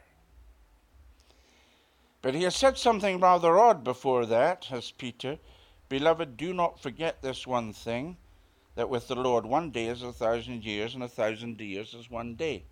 But 2.21 2.33
he 2.33 2.43
has 2.43 2.55
said 2.55 2.77
something 2.77 3.19
rather 3.19 3.57
odd 3.57 3.83
before 3.83 4.25
that, 4.25 4.65
has 4.65 4.91
Peter. 4.91 5.37
Beloved, 5.87 6.35
do 6.35 6.53
not 6.53 6.79
forget 6.79 7.21
this 7.21 7.45
one 7.45 7.73
thing 7.73 8.17
that 8.77 8.91
with 8.91 9.07
the 9.07 9.15
Lord 9.15 9.43
one 9.43 9.71
day 9.71 9.87
is 9.87 10.03
a 10.03 10.13
thousand 10.13 10.63
years, 10.63 10.93
and 10.93 11.01
a 11.01 11.07
thousand 11.07 11.59
years 11.59 11.95
is 11.95 12.11
one 12.11 12.35
day. 12.35 12.63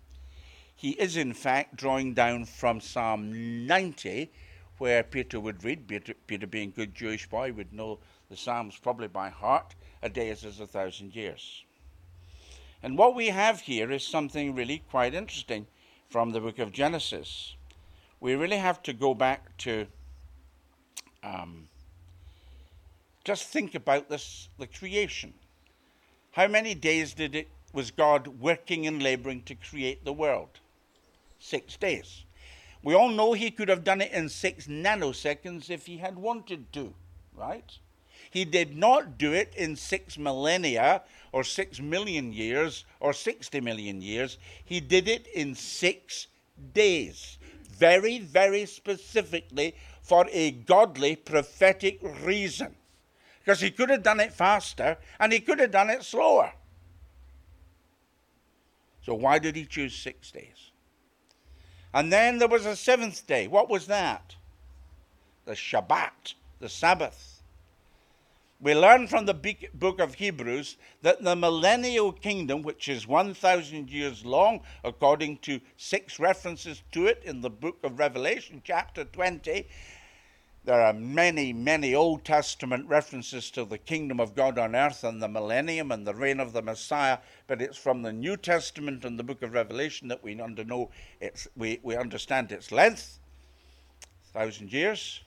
He 0.72 0.90
is, 0.90 1.16
in 1.16 1.34
fact, 1.34 1.74
drawing 1.74 2.14
down 2.14 2.44
from 2.44 2.80
Psalm 2.80 3.66
90, 3.66 4.30
where 4.78 5.02
Peter 5.02 5.40
would 5.40 5.64
read, 5.64 5.88
Peter, 5.88 6.14
Peter 6.28 6.46
being 6.46 6.68
a 6.68 6.72
good 6.72 6.94
Jewish 6.94 7.28
boy, 7.28 7.52
would 7.52 7.72
know 7.72 7.98
the 8.30 8.36
Psalms 8.36 8.78
probably 8.80 9.08
by 9.08 9.30
heart. 9.30 9.74
A 10.00 10.08
day 10.08 10.28
is 10.28 10.44
as 10.44 10.60
a 10.60 10.66
thousand 10.66 11.16
years. 11.16 11.64
And 12.84 12.96
what 12.96 13.16
we 13.16 13.30
have 13.30 13.62
here 13.62 13.90
is 13.90 14.06
something 14.06 14.54
really 14.54 14.84
quite 14.88 15.12
interesting 15.12 15.66
from 16.08 16.30
the 16.30 16.40
book 16.40 16.60
of 16.60 16.70
Genesis. 16.70 17.56
We 18.20 18.36
really 18.36 18.58
have 18.58 18.80
to 18.84 18.92
go 18.92 19.12
back 19.12 19.56
to 19.58 19.88
um, 21.24 21.66
just 23.24 23.48
think 23.48 23.74
about 23.74 24.08
this 24.08 24.48
the 24.56 24.68
creation. 24.68 25.34
How 26.36 26.48
many 26.48 26.74
days 26.74 27.14
did 27.14 27.34
it 27.34 27.48
was 27.72 27.90
God 27.90 28.26
working 28.26 28.86
and 28.86 29.02
laboring 29.02 29.40
to 29.44 29.54
create 29.54 30.04
the 30.04 30.12
world? 30.12 30.60
Six 31.38 31.78
days. 31.78 32.24
We 32.82 32.92
all 32.92 33.08
know 33.08 33.32
he 33.32 33.50
could 33.50 33.70
have 33.70 33.84
done 33.84 34.02
it 34.02 34.12
in 34.12 34.28
six 34.28 34.66
nanoseconds 34.66 35.70
if 35.70 35.86
he 35.86 35.96
had 35.96 36.18
wanted 36.18 36.74
to, 36.74 36.92
right? 37.34 37.78
He 38.30 38.44
did 38.44 38.76
not 38.76 39.16
do 39.16 39.32
it 39.32 39.54
in 39.56 39.76
six 39.76 40.18
millennia 40.18 41.04
or 41.32 41.42
six 41.42 41.80
million 41.80 42.34
years 42.34 42.84
or 43.00 43.14
60 43.14 43.58
million 43.62 44.02
years. 44.02 44.36
He 44.62 44.78
did 44.80 45.08
it 45.08 45.26
in 45.28 45.54
six 45.54 46.26
days. 46.74 47.38
Very, 47.70 48.18
very 48.18 48.66
specifically 48.66 49.74
for 50.02 50.26
a 50.30 50.50
godly 50.50 51.16
prophetic 51.16 51.98
reason. 52.22 52.74
Because 53.46 53.60
he 53.60 53.70
could 53.70 53.90
have 53.90 54.02
done 54.02 54.18
it 54.18 54.32
faster 54.32 54.98
and 55.20 55.32
he 55.32 55.38
could 55.38 55.60
have 55.60 55.70
done 55.70 55.88
it 55.88 56.02
slower. 56.02 56.52
So, 59.02 59.14
why 59.14 59.38
did 59.38 59.54
he 59.54 59.64
choose 59.64 59.94
six 59.94 60.32
days? 60.32 60.72
And 61.94 62.12
then 62.12 62.38
there 62.38 62.48
was 62.48 62.66
a 62.66 62.74
seventh 62.74 63.24
day. 63.28 63.46
What 63.46 63.70
was 63.70 63.86
that? 63.86 64.34
The 65.44 65.52
Shabbat, 65.52 66.34
the 66.58 66.68
Sabbath. 66.68 67.40
We 68.60 68.74
learn 68.74 69.06
from 69.06 69.26
the 69.26 69.60
book 69.74 70.00
of 70.00 70.14
Hebrews 70.14 70.76
that 71.02 71.22
the 71.22 71.36
millennial 71.36 72.10
kingdom, 72.10 72.62
which 72.62 72.88
is 72.88 73.06
1,000 73.06 73.90
years 73.90 74.24
long, 74.24 74.62
according 74.82 75.38
to 75.38 75.60
six 75.76 76.18
references 76.18 76.82
to 76.90 77.06
it 77.06 77.22
in 77.24 77.42
the 77.42 77.50
book 77.50 77.76
of 77.84 78.00
Revelation, 78.00 78.60
chapter 78.64 79.04
20, 79.04 79.68
there 80.66 80.82
are 80.82 80.92
many, 80.92 81.52
many 81.52 81.94
Old 81.94 82.24
Testament 82.24 82.88
references 82.88 83.52
to 83.52 83.64
the 83.64 83.78
kingdom 83.78 84.18
of 84.18 84.34
God 84.34 84.58
on 84.58 84.74
earth 84.74 85.04
and 85.04 85.22
the 85.22 85.28
millennium 85.28 85.92
and 85.92 86.04
the 86.04 86.14
reign 86.14 86.40
of 86.40 86.52
the 86.52 86.60
Messiah, 86.60 87.18
but 87.46 87.62
it's 87.62 87.78
from 87.78 88.02
the 88.02 88.12
New 88.12 88.36
Testament 88.36 89.04
and 89.04 89.16
the 89.16 89.22
book 89.22 89.42
of 89.42 89.54
Revelation 89.54 90.08
that 90.08 90.24
we, 90.24 90.34
know 90.34 90.90
it's, 91.20 91.46
we, 91.56 91.78
we 91.84 91.94
understand 91.94 92.50
its 92.50 92.72
length, 92.72 93.20
thousand 94.34 94.72
years. 94.72 95.20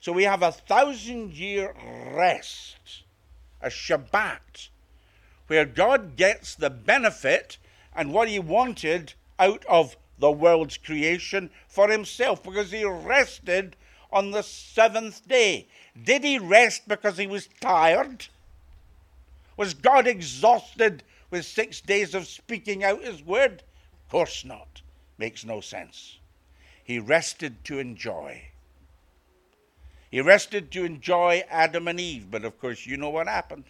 So 0.00 0.12
we 0.12 0.24
have 0.24 0.42
a 0.42 0.52
thousand 0.52 1.34
year 1.34 1.74
rest, 2.10 3.02
a 3.60 3.68
Shabbat, 3.68 4.70
where 5.46 5.66
God 5.66 6.16
gets 6.16 6.54
the 6.54 6.70
benefit 6.70 7.58
and 7.94 8.14
what 8.14 8.28
he 8.28 8.38
wanted 8.38 9.12
out 9.38 9.62
of 9.68 9.94
the 10.18 10.30
world's 10.30 10.76
creation 10.76 11.50
for 11.66 11.88
himself 11.88 12.42
because 12.42 12.70
he 12.70 12.84
rested 12.84 13.76
on 14.12 14.30
the 14.30 14.42
seventh 14.42 15.26
day. 15.26 15.66
Did 16.00 16.24
he 16.24 16.38
rest 16.38 16.86
because 16.86 17.18
he 17.18 17.26
was 17.26 17.48
tired? 17.60 18.26
Was 19.56 19.74
God 19.74 20.06
exhausted 20.06 21.02
with 21.30 21.44
six 21.44 21.80
days 21.80 22.14
of 22.14 22.26
speaking 22.26 22.84
out 22.84 23.02
his 23.02 23.22
word? 23.22 23.62
Of 24.04 24.10
course 24.10 24.44
not. 24.44 24.82
Makes 25.18 25.44
no 25.44 25.60
sense. 25.60 26.18
He 26.82 26.98
rested 26.98 27.64
to 27.64 27.78
enjoy. 27.78 28.42
He 30.10 30.20
rested 30.20 30.70
to 30.72 30.84
enjoy 30.84 31.42
Adam 31.48 31.88
and 31.88 31.98
Eve, 31.98 32.30
but 32.30 32.44
of 32.44 32.58
course, 32.60 32.86
you 32.86 32.96
know 32.96 33.10
what 33.10 33.26
happened. 33.26 33.64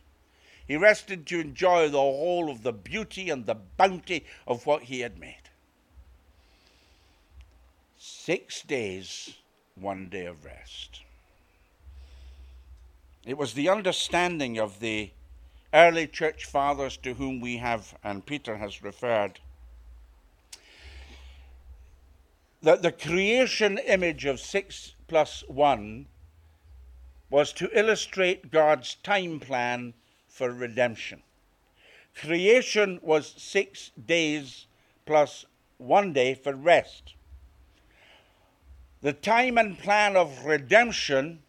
He 0.67 0.77
rested 0.77 1.27
to 1.27 1.41
enjoy 1.41 1.89
the 1.89 1.99
whole 1.99 2.51
of 2.51 2.63
the 2.63 2.73
beauty 2.73 3.31
and 3.31 3.47
the 3.47 3.55
bounty 3.55 4.25
of 4.47 4.67
what 4.67 4.85
he 4.85 5.01
had 5.01 5.19
made. 5.19 5.44
Six 8.27 8.62
days, 8.62 9.35
one 9.75 10.09
day 10.09 10.25
of 10.25 10.47
rest. 10.47 11.03
It 13.27 13.37
was 13.37 13.53
the 13.53 13.68
understanding 13.68 14.59
of 14.59 14.81
the 14.81 15.11
early 15.75 16.07
church 16.07 16.47
fathers 16.47 16.97
to 17.03 17.12
whom 17.12 17.43
we 17.43 17.59
have, 17.59 17.95
and 18.03 18.25
Peter 18.25 18.57
has 18.57 18.83
referred, 18.83 19.41
that 22.62 22.81
the 22.81 22.93
creation 22.93 23.77
image 23.77 24.25
of 24.25 24.41
six 24.41 24.95
plus 25.07 25.45
one 25.47 26.07
was 27.29 27.53
to 27.53 27.79
illustrate 27.79 28.51
God's 28.51 28.95
time 29.03 29.39
plan 29.39 29.93
for 30.29 30.51
redemption. 30.51 31.22
Creation 32.14 33.01
was 33.03 33.35
six 33.37 33.91
days 33.91 34.64
plus 35.05 35.45
one 35.77 36.14
day 36.14 36.33
for 36.33 36.55
rest. 36.55 37.12
The 39.05 39.13
time 39.13 39.59
and 39.59 39.79
plan 39.79 40.17
of 40.17 40.47
redemption 40.47 41.43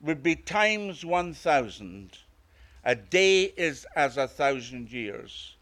would 0.00 0.22
be 0.22 0.34
times 0.34 1.04
1,000. 1.04 2.16
A 2.84 2.94
day 2.94 3.42
is 3.54 3.86
as 3.94 4.16
a 4.16 4.26
thousand 4.26 4.90
years. 4.90 5.56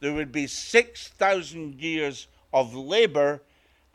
There 0.00 0.12
would 0.12 0.32
be 0.32 0.48
6,000 0.48 1.80
years 1.80 2.26
of 2.52 2.74
labor, 2.74 3.40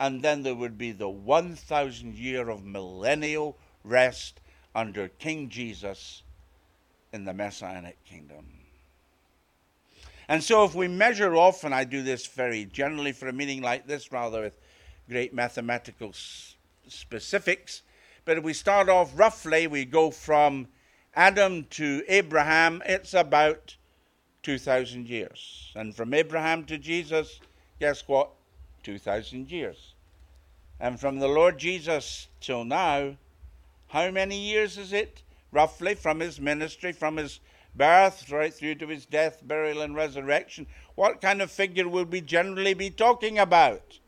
and 0.00 0.22
then 0.22 0.42
there 0.42 0.54
would 0.54 0.78
be 0.78 0.92
the 0.92 1.10
1,000 1.10 2.14
year 2.14 2.48
of 2.48 2.64
millennial 2.64 3.58
rest 3.84 4.40
under 4.74 5.08
King 5.08 5.50
Jesus 5.50 6.22
in 7.12 7.26
the 7.26 7.34
Messianic 7.34 8.02
kingdom. 8.06 8.46
And 10.28 10.42
so, 10.42 10.64
if 10.64 10.74
we 10.74 10.88
measure 10.88 11.36
off, 11.36 11.62
and 11.62 11.74
I 11.74 11.84
do 11.84 12.02
this 12.02 12.24
very 12.24 12.64
generally 12.64 13.12
for 13.12 13.28
a 13.28 13.34
meeting 13.34 13.60
like 13.60 13.86
this, 13.86 14.10
rather 14.10 14.40
with 14.40 14.56
great 15.08 15.34
mathematical 15.34 16.10
s- 16.10 16.56
specifics. 16.88 17.82
But 18.24 18.38
if 18.38 18.44
we 18.44 18.52
start 18.52 18.88
off 18.88 19.12
roughly, 19.18 19.66
we 19.66 19.84
go 19.84 20.10
from 20.10 20.68
Adam 21.14 21.64
to 21.70 22.02
Abraham, 22.08 22.82
it's 22.86 23.14
about 23.14 23.76
2,000 24.42 25.08
years. 25.08 25.72
And 25.74 25.94
from 25.94 26.14
Abraham 26.14 26.64
to 26.64 26.78
Jesus, 26.78 27.40
guess 27.78 28.06
what? 28.06 28.30
2,000 28.82 29.50
years. 29.50 29.94
And 30.80 30.98
from 30.98 31.18
the 31.18 31.28
Lord 31.28 31.58
Jesus 31.58 32.28
till 32.40 32.64
now, 32.64 33.16
how 33.88 34.10
many 34.10 34.38
years 34.38 34.78
is 34.78 34.92
it? 34.92 35.22
Roughly 35.52 35.94
from 35.94 36.20
his 36.20 36.40
ministry, 36.40 36.92
from 36.92 37.18
his 37.18 37.40
birth 37.74 38.30
right 38.30 38.52
through 38.52 38.76
to 38.76 38.88
his 38.88 39.06
death, 39.06 39.46
burial, 39.46 39.82
and 39.82 39.94
resurrection. 39.94 40.66
What 40.94 41.20
kind 41.20 41.40
of 41.40 41.50
figure 41.50 41.88
will 41.88 42.04
we 42.04 42.20
generally 42.20 42.74
be 42.74 42.90
talking 42.90 43.38
about? 43.38 43.98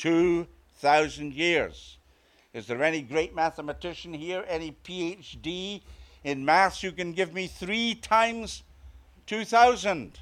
2,000 0.00 1.34
years. 1.34 1.98
Is 2.54 2.66
there 2.66 2.82
any 2.82 3.02
great 3.02 3.34
mathematician 3.34 4.14
here, 4.14 4.44
any 4.48 4.74
PhD 4.82 5.82
in 6.24 6.44
maths 6.44 6.80
who 6.80 6.90
can 6.90 7.12
give 7.12 7.34
me 7.34 7.46
three 7.46 7.94
times 7.94 8.62
2,000? 9.26 10.18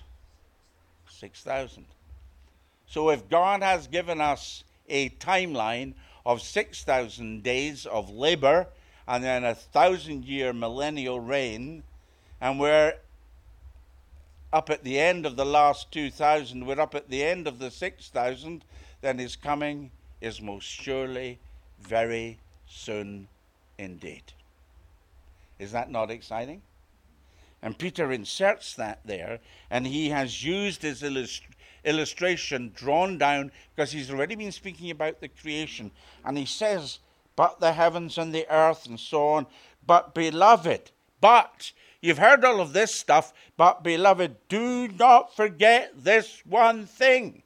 6,000. 1.08 1.86
So 2.88 3.10
if 3.10 3.28
God 3.28 3.62
has 3.62 3.86
given 3.86 4.20
us 4.20 4.64
a 4.88 5.10
timeline 5.10 5.94
of 6.26 6.42
6,000 6.42 7.44
days 7.44 7.86
of 7.86 8.10
labor 8.10 8.66
and 9.06 9.22
then 9.22 9.44
a 9.44 9.54
thousand 9.54 10.24
year 10.24 10.52
millennial 10.52 11.20
reign, 11.20 11.84
and 12.40 12.58
we're 12.58 12.94
up 14.52 14.70
at 14.70 14.82
the 14.82 14.98
end 14.98 15.24
of 15.24 15.36
the 15.36 15.46
last 15.46 15.92
2,000, 15.92 16.66
we're 16.66 16.80
up 16.80 16.96
at 16.96 17.08
the 17.08 17.22
end 17.22 17.46
of 17.46 17.60
the 17.60 17.70
6,000, 17.70 18.64
then 19.00 19.18
his 19.18 19.36
coming 19.36 19.90
is 20.20 20.40
most 20.40 20.64
surely 20.64 21.38
very 21.80 22.38
soon 22.66 23.28
indeed. 23.78 24.22
Is 25.58 25.72
that 25.72 25.90
not 25.90 26.10
exciting? 26.10 26.62
And 27.62 27.78
Peter 27.78 28.12
inserts 28.12 28.74
that 28.74 29.00
there, 29.04 29.40
and 29.70 29.86
he 29.86 30.10
has 30.10 30.44
used 30.44 30.82
his 30.82 31.02
illust- 31.02 31.42
illustration 31.84 32.72
drawn 32.74 33.18
down 33.18 33.50
because 33.74 33.92
he's 33.92 34.10
already 34.10 34.36
been 34.36 34.52
speaking 34.52 34.90
about 34.90 35.20
the 35.20 35.28
creation. 35.28 35.90
And 36.24 36.38
he 36.38 36.46
says, 36.46 37.00
But 37.34 37.58
the 37.58 37.72
heavens 37.72 38.18
and 38.18 38.32
the 38.32 38.48
earth, 38.48 38.86
and 38.86 38.98
so 38.98 39.28
on. 39.28 39.46
But 39.84 40.14
beloved, 40.14 40.90
but 41.20 41.72
you've 42.00 42.18
heard 42.18 42.44
all 42.44 42.60
of 42.60 42.72
this 42.72 42.94
stuff, 42.94 43.32
but 43.56 43.82
beloved, 43.82 44.36
do 44.48 44.86
not 44.88 45.34
forget 45.34 45.92
this 45.96 46.42
one 46.44 46.86
thing 46.86 47.42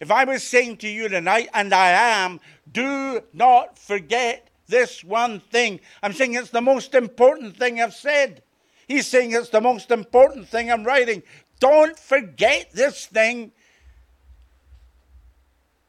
if 0.00 0.10
I 0.10 0.24
was 0.24 0.42
saying 0.42 0.78
to 0.78 0.88
you 0.88 1.08
tonight, 1.08 1.48
and 1.54 1.72
I 1.72 1.90
am, 1.90 2.40
do 2.70 3.20
not 3.32 3.78
forget 3.78 4.48
this 4.66 5.04
one 5.04 5.40
thing. 5.40 5.80
I'm 6.02 6.12
saying 6.12 6.34
it's 6.34 6.50
the 6.50 6.60
most 6.60 6.94
important 6.94 7.56
thing 7.56 7.80
I've 7.80 7.94
said. 7.94 8.42
He's 8.88 9.06
saying 9.06 9.32
it's 9.32 9.50
the 9.50 9.60
most 9.60 9.90
important 9.90 10.48
thing 10.48 10.70
I'm 10.70 10.84
writing. 10.84 11.22
Don't 11.60 11.98
forget 11.98 12.70
this 12.72 13.06
thing. 13.06 13.52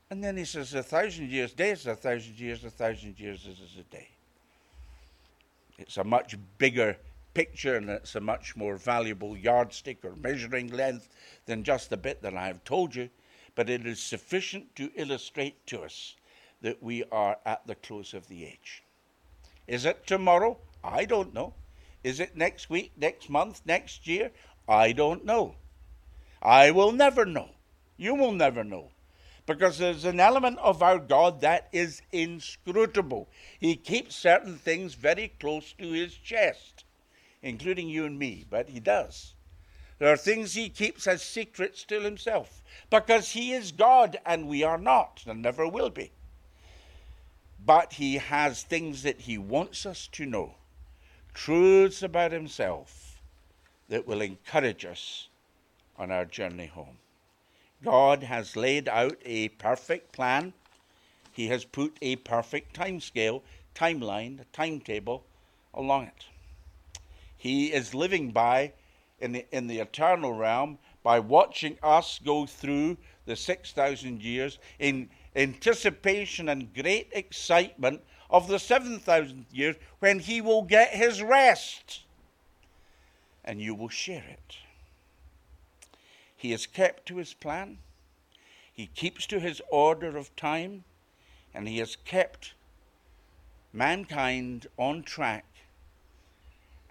And 0.10 0.24
then 0.24 0.38
he 0.38 0.46
says, 0.46 0.74
A 0.74 0.84
thousand 0.84 1.30
years, 1.30 1.54
days, 1.54 1.86
a 1.88 1.96
thousand 1.96 2.40
years, 2.40 2.64
a 2.64 2.70
thousand 2.70 3.20
years 3.20 3.46
is 3.46 3.78
a 3.80 3.84
day. 3.84 4.10
It's 5.78 5.98
a 5.98 6.04
much 6.04 6.38
bigger 6.58 6.98
picture 7.34 7.76
and 7.76 7.90
it's 7.90 8.16
a 8.16 8.22
much 8.22 8.56
more 8.56 8.78
valuable 8.78 9.36
yardstick 9.36 10.06
or 10.06 10.16
measuring 10.16 10.72
length 10.72 11.10
than 11.46 11.64
just 11.64 11.90
the 11.90 11.98
bit 11.98 12.22
that 12.22 12.34
I 12.34 12.48
have 12.48 12.64
told 12.64 12.96
you, 12.96 13.10
but 13.56 13.70
it 13.70 13.86
is 13.86 14.00
sufficient 14.00 14.76
to 14.76 14.92
illustrate 14.96 15.66
to 15.68 15.82
us 15.82 16.16
that 16.62 16.84
we 16.84 17.04
are 17.12 17.38
at 17.46 17.66
the 17.66 17.76
close 17.76 18.14
of 18.14 18.28
the 18.28 18.46
age. 18.46 18.84
Is 19.68 19.86
it 19.86 20.06
tomorrow? 20.06 20.58
I 20.84 21.06
don't 21.06 21.34
know. 21.34 21.54
Is 22.04 22.20
it 22.20 22.38
next 22.38 22.70
week, 22.70 22.92
next 22.98 23.30
month, 23.30 23.62
next 23.66 24.06
year? 24.08 24.32
I 24.68 24.92
don't 24.92 25.26
know. 25.26 25.56
I 26.42 26.72
will 26.72 26.92
never 26.92 27.26
know. 27.26 27.50
You 27.98 28.14
will 28.14 28.32
never 28.32 28.64
know. 28.64 28.92
Because 29.46 29.78
there's 29.78 30.06
an 30.06 30.20
element 30.20 30.58
of 30.60 30.82
our 30.82 30.98
God 30.98 31.42
that 31.42 31.70
is 31.72 32.02
inscrutable. 32.12 33.30
He 33.60 33.76
keeps 33.76 34.16
certain 34.16 34.58
things 34.58 34.96
very 34.96 35.34
close 35.40 35.74
to 35.74 35.92
his 35.92 36.16
chest, 36.16 36.84
including 37.44 37.88
you 37.88 38.06
and 38.06 38.18
me, 38.18 38.44
but 38.50 38.70
he 38.70 38.80
does. 38.80 39.35
There 39.98 40.12
are 40.12 40.18
things 40.18 40.54
he 40.54 40.70
keeps 40.70 41.08
as 41.08 41.24
secrets 41.24 41.84
to 41.86 42.02
himself 42.02 42.62
because 42.90 43.32
he 43.32 43.54
is 43.54 43.72
God 43.72 44.18
and 44.26 44.48
we 44.48 44.64
are 44.64 44.78
not 44.78 45.24
and 45.26 45.42
never 45.42 45.68
will 45.68 45.90
be. 45.90 46.12
But 47.66 47.94
he 47.94 48.16
has 48.16 48.62
things 48.64 49.04
that 49.04 49.22
he 49.22 49.38
wants 49.38 49.86
us 49.86 50.08
to 50.14 50.26
know, 50.26 50.56
truths 51.34 52.04
about 52.04 52.32
himself 52.32 53.22
that 53.90 54.06
will 54.06 54.22
encourage 54.22 54.86
us 54.86 55.30
on 55.98 56.12
our 56.12 56.26
journey 56.26 56.68
home. 56.68 56.98
God 57.84 58.24
has 58.24 58.56
laid 58.56 58.90
out 58.90 59.18
a 59.24 59.50
perfect 59.50 60.12
plan. 60.12 60.54
He 61.32 61.48
has 61.48 61.66
put 61.66 61.98
a 62.02 62.18
perfect 62.18 62.74
time 62.74 63.00
scale, 63.00 63.44
timeline, 63.76 64.40
timetable 64.52 65.24
along 65.74 66.08
it. 66.08 66.26
He 67.38 67.72
is 67.72 67.94
living 67.94 68.32
by, 68.32 68.74
in 69.20 69.32
the, 69.32 69.46
in 69.52 69.68
the 69.68 69.80
eternal 69.80 70.34
realm, 70.34 70.78
by 71.04 71.20
watching 71.20 71.78
us 71.84 72.20
go 72.24 72.46
through 72.46 72.98
the 73.26 73.36
6,000 73.36 74.22
years 74.22 74.60
in 74.80 75.10
anticipation 75.36 76.50
and 76.50 76.74
great 76.74 77.10
excitement 77.12 78.02
of 78.30 78.48
the 78.48 78.60
7,000 78.60 79.46
years 79.52 79.76
when 80.00 80.20
he 80.20 80.42
will 80.42 80.64
get 80.64 80.90
his 80.90 81.22
rest. 81.22 82.02
And 83.44 83.62
you 83.62 83.76
will 83.76 83.90
share 83.90 84.24
it. 84.28 84.58
He 86.36 86.52
has 86.52 86.66
kept 86.66 87.06
to 87.08 87.18
his 87.18 87.34
plan. 87.34 87.78
He 88.74 88.88
keeps 88.88 89.26
to 89.28 89.40
his 89.40 89.62
order 89.70 90.18
of 90.18 90.36
time. 90.36 90.84
And 91.54 91.68
he 91.68 91.78
has 91.78 91.96
kept 91.96 92.54
mankind 93.72 94.68
on 94.78 95.04
track. 95.04 95.46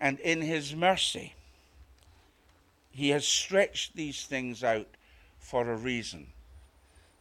And 0.00 0.18
in 0.20 0.42
his 0.42 0.74
mercy, 0.74 1.33
he 2.94 3.08
has 3.08 3.26
stretched 3.26 3.96
these 3.96 4.24
things 4.24 4.62
out 4.62 4.86
for 5.36 5.68
a 5.68 5.76
reason 5.76 6.28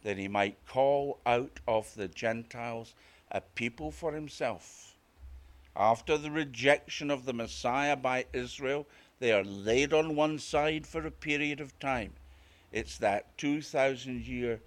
that 0.04 0.16
he 0.16 0.28
might 0.28 0.56
call 0.68 1.18
out 1.26 1.58
of 1.66 1.92
the 1.96 2.06
Gentiles 2.06 2.94
a 3.32 3.40
people 3.40 3.90
for 3.90 4.12
himself. 4.12 4.94
After 5.74 6.16
the 6.16 6.30
rejection 6.30 7.10
of 7.10 7.24
the 7.24 7.32
Messiah 7.32 7.96
by 7.96 8.26
Israel, 8.32 8.86
they 9.18 9.32
are 9.32 9.42
laid 9.42 9.92
on 9.92 10.14
one 10.14 10.38
side 10.38 10.86
for 10.86 11.04
a 11.04 11.10
period 11.10 11.60
of 11.60 11.76
time. 11.80 12.12
It's 12.70 12.96
that 12.98 13.36
2,000 13.38 14.24
year 14.24 14.60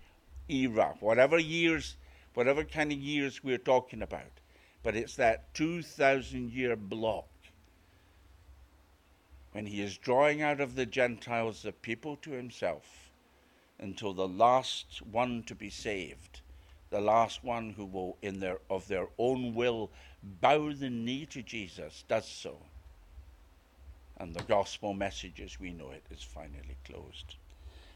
era, 0.49 0.95
whatever 0.99 1.39
years, 1.39 1.95
whatever 2.33 2.65
kind 2.65 2.91
of 2.91 2.97
years 2.97 3.41
we're 3.41 3.57
talking 3.57 4.01
about. 4.01 4.41
But 4.83 4.97
it's 4.97 5.15
that 5.15 5.53
2,000 5.53 6.51
year 6.51 6.75
block 6.75 7.27
when 9.57 9.65
he 9.65 9.81
is 9.81 9.97
drawing 9.97 10.39
out 10.43 10.61
of 10.61 10.75
the 10.75 10.85
Gentiles 10.85 11.63
the 11.63 11.71
people 11.71 12.15
to 12.17 12.29
himself 12.29 13.09
until 13.79 14.13
the 14.13 14.27
last 14.27 15.01
one 15.01 15.41
to 15.41 15.55
be 15.55 15.71
saved, 15.71 16.41
the 16.91 17.01
last 17.01 17.43
one 17.43 17.71
who 17.71 17.83
will, 17.83 18.17
in 18.21 18.39
their, 18.39 18.59
of 18.69 18.87
their 18.87 19.07
own 19.17 19.55
will, 19.55 19.89
bow 20.21 20.71
the 20.73 20.91
knee 20.91 21.25
to 21.25 21.41
Jesus, 21.41 22.03
does 22.07 22.27
so. 22.27 22.59
And 24.17 24.35
the 24.35 24.43
gospel 24.43 24.93
message 24.93 25.41
as 25.41 25.59
we 25.59 25.71
know 25.71 25.89
it 25.89 26.03
is 26.11 26.21
finally 26.21 26.77
closed. 26.85 27.37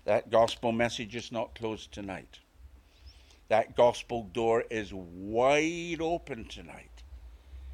That 0.05 0.31
gospel 0.31 0.71
message 0.71 1.15
is 1.15 1.31
not 1.31 1.53
closed 1.53 1.91
tonight. 1.91 2.39
That 3.49 3.75
gospel 3.75 4.23
door 4.33 4.63
is 4.71 4.95
wide 4.95 6.01
open 6.01 6.45
tonight. 6.45 7.03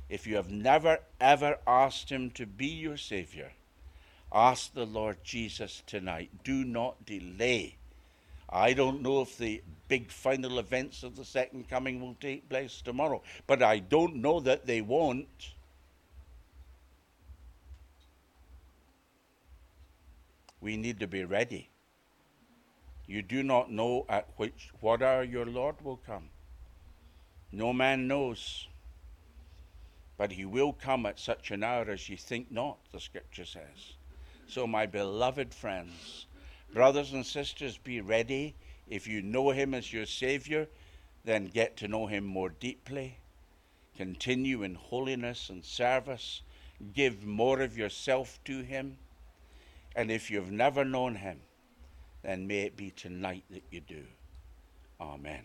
If 0.09 0.27
you 0.27 0.35
have 0.35 0.51
never, 0.51 0.99
ever 1.21 1.59
asked 1.65 2.09
Him 2.09 2.31
to 2.31 2.45
be 2.45 2.67
your 2.67 2.97
Savior, 2.97 3.53
ask 4.33 4.73
the 4.73 4.85
Lord 4.85 5.17
Jesus 5.23 5.83
tonight. 5.85 6.29
Do 6.43 6.63
not 6.63 7.05
delay. 7.05 7.77
I 8.49 8.73
don't 8.73 9.01
know 9.01 9.21
if 9.21 9.37
the 9.37 9.61
big 9.87 10.11
final 10.11 10.59
events 10.59 11.03
of 11.03 11.15
the 11.15 11.25
second 11.25 11.69
coming 11.69 12.01
will 12.01 12.15
take 12.19 12.49
place 12.49 12.81
tomorrow, 12.81 13.21
but 13.45 13.61
I 13.61 13.79
don't 13.79 14.17
know 14.17 14.39
that 14.39 14.65
they 14.65 14.81
won't. 14.81 15.53
We 20.61 20.77
need 20.77 20.99
to 21.01 21.07
be 21.07 21.23
ready. 21.23 21.69
You 23.05 23.21
do 23.21 23.43
not 23.43 23.71
know 23.71 24.05
at 24.09 24.27
which 24.37 24.69
what 24.81 25.01
hour 25.01 25.23
your 25.23 25.45
Lord 25.45 25.75
will 25.83 25.97
come. 25.97 26.29
No 27.51 27.71
man 27.71 28.07
knows. 28.07 28.67
But 30.17 30.31
he 30.31 30.45
will 30.45 30.73
come 30.73 31.05
at 31.05 31.19
such 31.19 31.51
an 31.51 31.63
hour 31.63 31.89
as 31.89 32.09
ye 32.09 32.15
think 32.15 32.51
not, 32.51 32.79
the 32.91 32.99
scripture 32.99 33.45
says. 33.45 33.96
So, 34.47 34.65
my 34.65 34.85
beloved 34.85 35.53
friends, 35.53 36.25
brothers 36.73 37.11
and 37.11 37.25
sisters, 37.25 37.77
be 37.77 37.99
ready. 37.99 38.55
If 38.89 39.05
you 39.05 39.21
know 39.21 39.51
him 39.51 39.73
as 39.73 39.91
your 39.91 40.05
Savior, 40.05 40.67
then 41.25 41.47
get 41.47 41.75
to 41.77 41.89
know 41.89 42.07
him 42.07 42.23
more 42.23 42.49
deeply. 42.49 43.17
Continue 43.97 44.63
in 44.63 44.75
holiness 44.75 45.49
and 45.49 45.65
service. 45.65 46.41
Give 46.93 47.25
more 47.25 47.61
of 47.61 47.77
yourself 47.77 48.39
to 48.45 48.61
him. 48.61 48.97
And 49.95 50.09
if 50.09 50.31
you've 50.31 50.51
never 50.51 50.85
known 50.85 51.15
him, 51.15 51.41
then 52.21 52.47
may 52.47 52.61
it 52.61 52.77
be 52.77 52.91
tonight 52.91 53.43
that 53.49 53.63
you 53.69 53.81
do. 53.81 54.03
Amen. 55.01 55.43